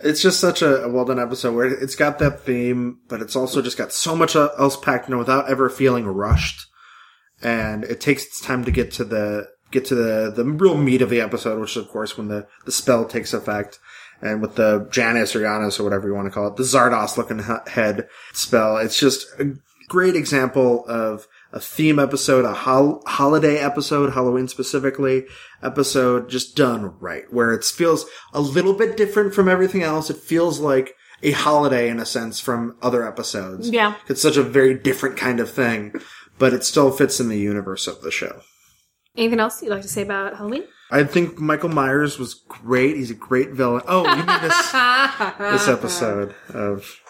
[0.00, 3.36] it's just such a, a well done episode where it's got that theme, but it's
[3.36, 6.66] also just got so much else packed in without ever feeling rushed.
[7.42, 11.02] And it takes its time to get to the, get to the, the real meat
[11.02, 13.78] of the episode, which is of course when the, the spell takes effect.
[14.24, 17.18] And with the Janus or Janus or whatever you want to call it, the Zardoz
[17.18, 17.40] looking
[17.70, 19.52] head spell, it's just a
[19.88, 25.26] great example of a theme episode, a hol- holiday episode, Halloween specifically
[25.62, 30.08] episode, just done right, where it feels a little bit different from everything else.
[30.08, 33.68] It feels like a holiday in a sense from other episodes.
[33.68, 33.94] Yeah.
[34.08, 35.94] It's such a very different kind of thing,
[36.38, 38.40] but it still fits in the universe of the show.
[39.16, 40.64] Anything else you'd like to say about Halloween?
[40.94, 42.96] I think Michael Myers was great.
[42.96, 43.82] He's a great villain.
[43.88, 44.72] Oh, you mean this
[45.38, 47.00] this episode of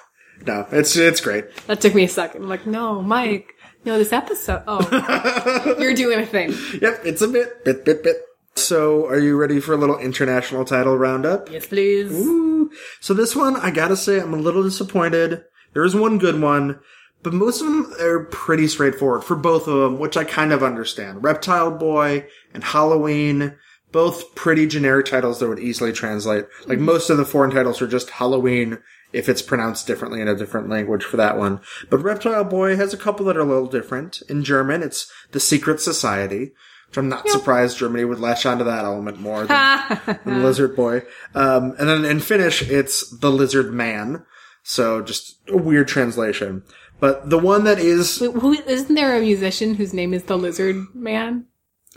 [0.47, 1.55] No, it's it's great.
[1.67, 2.45] That took me a second.
[2.45, 3.53] I'm like, no, Mike.
[3.85, 4.63] No, this episode.
[4.67, 6.55] Oh, you're doing a thing.
[6.81, 8.17] Yep, it's a bit bit bit bit.
[8.57, 11.51] So, are you ready for a little international title roundup?
[11.51, 12.11] Yes, please.
[12.11, 12.71] Ooh.
[13.01, 15.45] So this one, I gotta say, I'm a little disappointed.
[15.75, 16.81] There is one good one,
[17.23, 20.63] but most of them are pretty straightforward for both of them, which I kind of
[20.63, 21.23] understand.
[21.23, 23.57] Reptile Boy and Halloween,
[23.95, 26.47] both pretty generic titles that would easily translate.
[26.67, 28.79] Like most of the foreign titles are just Halloween
[29.13, 31.61] if it's pronounced differently in a different language for that one.
[31.91, 34.21] But Reptile Boy has a couple that are a little different.
[34.29, 36.51] In German, it's The Secret Society.
[36.89, 41.03] Which I'm not surprised Germany would latch onto that element more than, than Lizard Boy.
[41.37, 44.27] Um, and then in Finnish, it's The Lizard Man.
[44.65, 46.65] So just a weird translation.
[46.99, 50.37] But the one that is, Wait, who, isn't there a musician whose name is the
[50.37, 51.47] Lizard Man?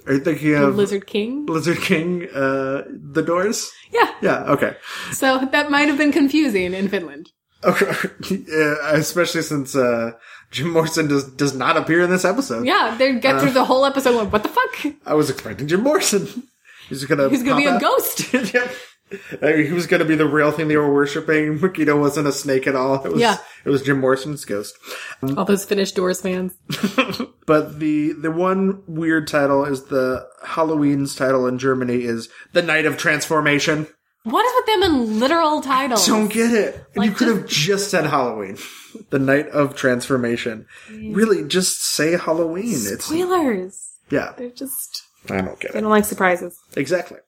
[0.07, 1.45] Are you thinking of Lizard King?
[1.45, 3.71] Lizard King, uh, The Doors?
[3.91, 4.11] Yeah.
[4.21, 4.75] Yeah, okay.
[5.11, 7.29] So that might have been confusing in Finland.
[7.63, 7.91] Okay.
[8.91, 10.11] especially since, uh,
[10.51, 12.65] Jim Morrison does, does not appear in this episode.
[12.65, 13.19] Yeah, they Uh.
[13.19, 14.93] get through the whole episode going, what the fuck?
[15.05, 16.47] I was expecting Jim Morrison.
[16.89, 18.33] He's gonna, He's gonna be pop a ghost.
[18.53, 18.71] yep.
[19.09, 21.59] He was going to be the real thing they were worshiping.
[21.59, 23.03] Machida wasn't a snake at all.
[23.05, 23.37] It was, Yeah.
[23.65, 24.75] it was Jim Morrison's ghost.
[25.21, 26.53] Um, all those Finnish Doors fans.
[27.47, 32.85] But the the one weird title is the Halloween's title in Germany is the Night
[32.85, 33.87] of Transformation.
[34.23, 36.05] What is with them in literal titles?
[36.05, 36.75] Don't get it.
[36.93, 38.57] And you Like, could have just said Halloween.
[39.11, 40.65] The Night of Transformation.
[40.91, 42.73] Really, just say Halloween.
[42.73, 43.91] It's Spoilers.
[44.09, 44.33] yeah.
[44.37, 45.73] They're just, I don't get they it.
[45.75, 46.57] They don't like surprises.
[46.75, 47.19] Exactly.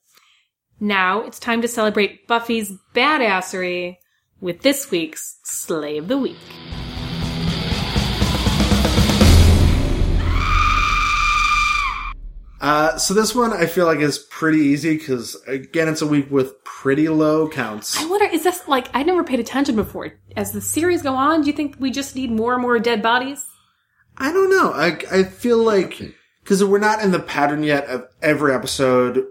[0.80, 3.98] Now it's time to celebrate Buffy's badassery
[4.40, 6.38] with this week's Slay of the Week.
[12.62, 16.30] Uh, so this one I feel like is pretty easy because again, it's a week
[16.32, 17.98] with pretty low counts.
[17.98, 20.14] I wonder, is this like, I never paid attention before.
[20.36, 23.02] As the series go on, do you think we just need more and more dead
[23.02, 23.46] bodies?
[24.18, 24.72] I don't know.
[24.74, 26.02] I I feel like
[26.44, 29.26] because we're not in the pattern yet of every episode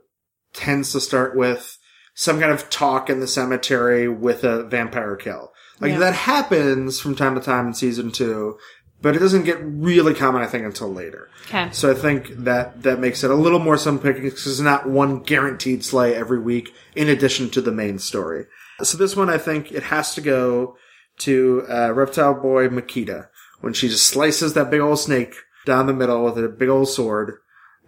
[0.59, 1.79] tends to start with
[2.15, 5.53] some kind of talk in the cemetery with a vampire kill.
[5.81, 5.99] Like Yeah.
[6.01, 8.59] that happens from time to time in season two,
[9.01, 11.29] but it doesn't get really common, I think, until later.
[11.47, 11.69] Okay.
[11.71, 14.89] So I think that that makes it a little more some picking because there's not
[14.89, 18.47] one guaranteed slay every week in addition to the main story.
[18.83, 20.77] So this one, I think it has to go
[21.19, 23.29] to uh, Reptile Boy Machida
[23.61, 25.35] when she just slices that big old snake
[25.67, 27.35] down the middle with a big old sword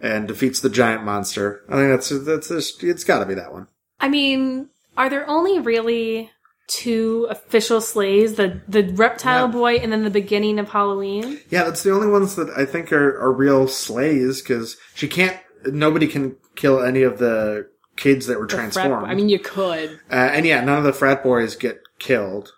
[0.01, 1.63] and defeats the giant monster.
[1.69, 3.67] I think that's that's it's got to be that one.
[3.99, 6.31] I mean, are there only really
[6.67, 8.35] two official slays?
[8.35, 9.51] The the reptile Yeah.
[9.51, 11.39] boy and then the beginning of Halloween?
[11.49, 15.37] Yeah, that's the only ones that I think are, are real slays because she can't.
[15.65, 17.67] Nobody can kill any of the
[17.97, 19.05] kids that were Frat- transformed.
[19.07, 19.99] I mean, you could.
[20.09, 22.53] Uh, and yeah, none of the frat boys get killed.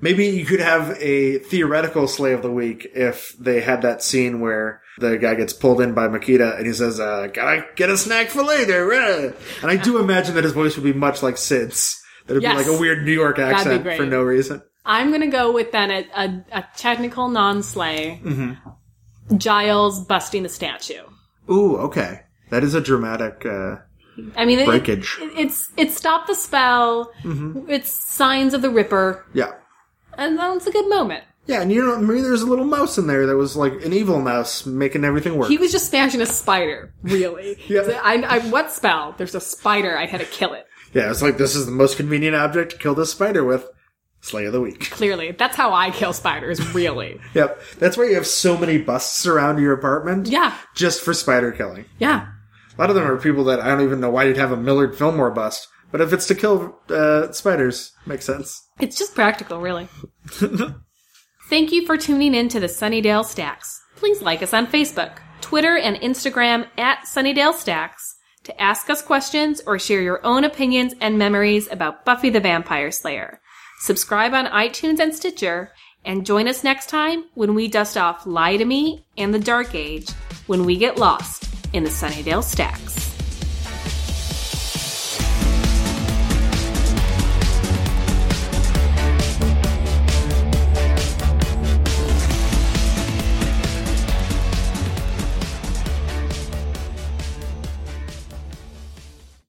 [0.00, 4.38] Maybe you could have a theoretical slay of the week if they had that scene
[4.40, 7.96] where the guy gets pulled in by Machida and he says, uh, gotta get a
[7.98, 8.92] snack for later.
[8.92, 12.00] uh." And I do imagine that his voice would be much like Sid's.
[12.26, 12.52] That it'd Yes.
[12.64, 14.62] be like a weird New York accent for no reason.
[14.84, 18.20] I'm gonna go with then a, a, a technical non-slay.
[18.24, 19.36] Mm-hmm.
[19.36, 21.02] Giles busting the statue.
[21.50, 22.20] Ooh, okay.
[22.50, 23.76] That is a dramatic, uh,
[24.36, 25.18] I mean, it, Breakage.
[25.20, 27.12] it- it's it stopped the spell.
[27.22, 27.68] Mm-hmm.
[27.70, 29.52] It's signs of the Ripper, yeah.
[30.18, 31.24] And that's a good moment.
[31.46, 33.94] Yeah, and you know, maybe there's a little mouse in there that was like an
[33.94, 35.48] evil mouse making everything work.
[35.48, 36.92] He was just smashing a spider.
[37.02, 37.56] Really?
[37.68, 37.84] Yeah.
[37.84, 39.14] So I, I, what spell?
[39.16, 39.96] There's a spider.
[39.96, 40.66] I had to kill it.
[40.92, 43.66] yeah, it's like this is the most convenient object to kill this spider with.
[44.20, 44.90] Slay of the week.
[44.90, 46.74] Clearly, that's how I kill spiders.
[46.74, 47.20] Really?
[47.34, 47.62] Yep.
[47.78, 50.26] That's why you have so many busts around your apartment.
[50.26, 50.56] yeah.
[50.74, 51.84] Just for spider killing.
[52.00, 52.26] Yeah.
[52.76, 54.56] A lot of them are people that I don't even know why you'd have a
[54.56, 55.68] Millard Fillmore bust.
[55.90, 58.68] But if it's to kill uh, spiders, makes sense.
[58.78, 59.88] It's just practical, really.
[61.48, 63.80] Thank you for tuning in to the Sunnydale Stacks.
[63.96, 69.62] Please like us on Facebook, Twitter, and Instagram at Sunnydale Stacks to ask us questions
[69.66, 73.40] or share your own opinions and memories about Buffy the Vampire Slayer.
[73.80, 75.72] Subscribe on iTunes and Stitcher,
[76.04, 79.74] and join us next time when we dust off Lie to Me and the Dark
[79.74, 80.10] Age
[80.46, 83.07] when we get lost in the Sunnydale Stacks.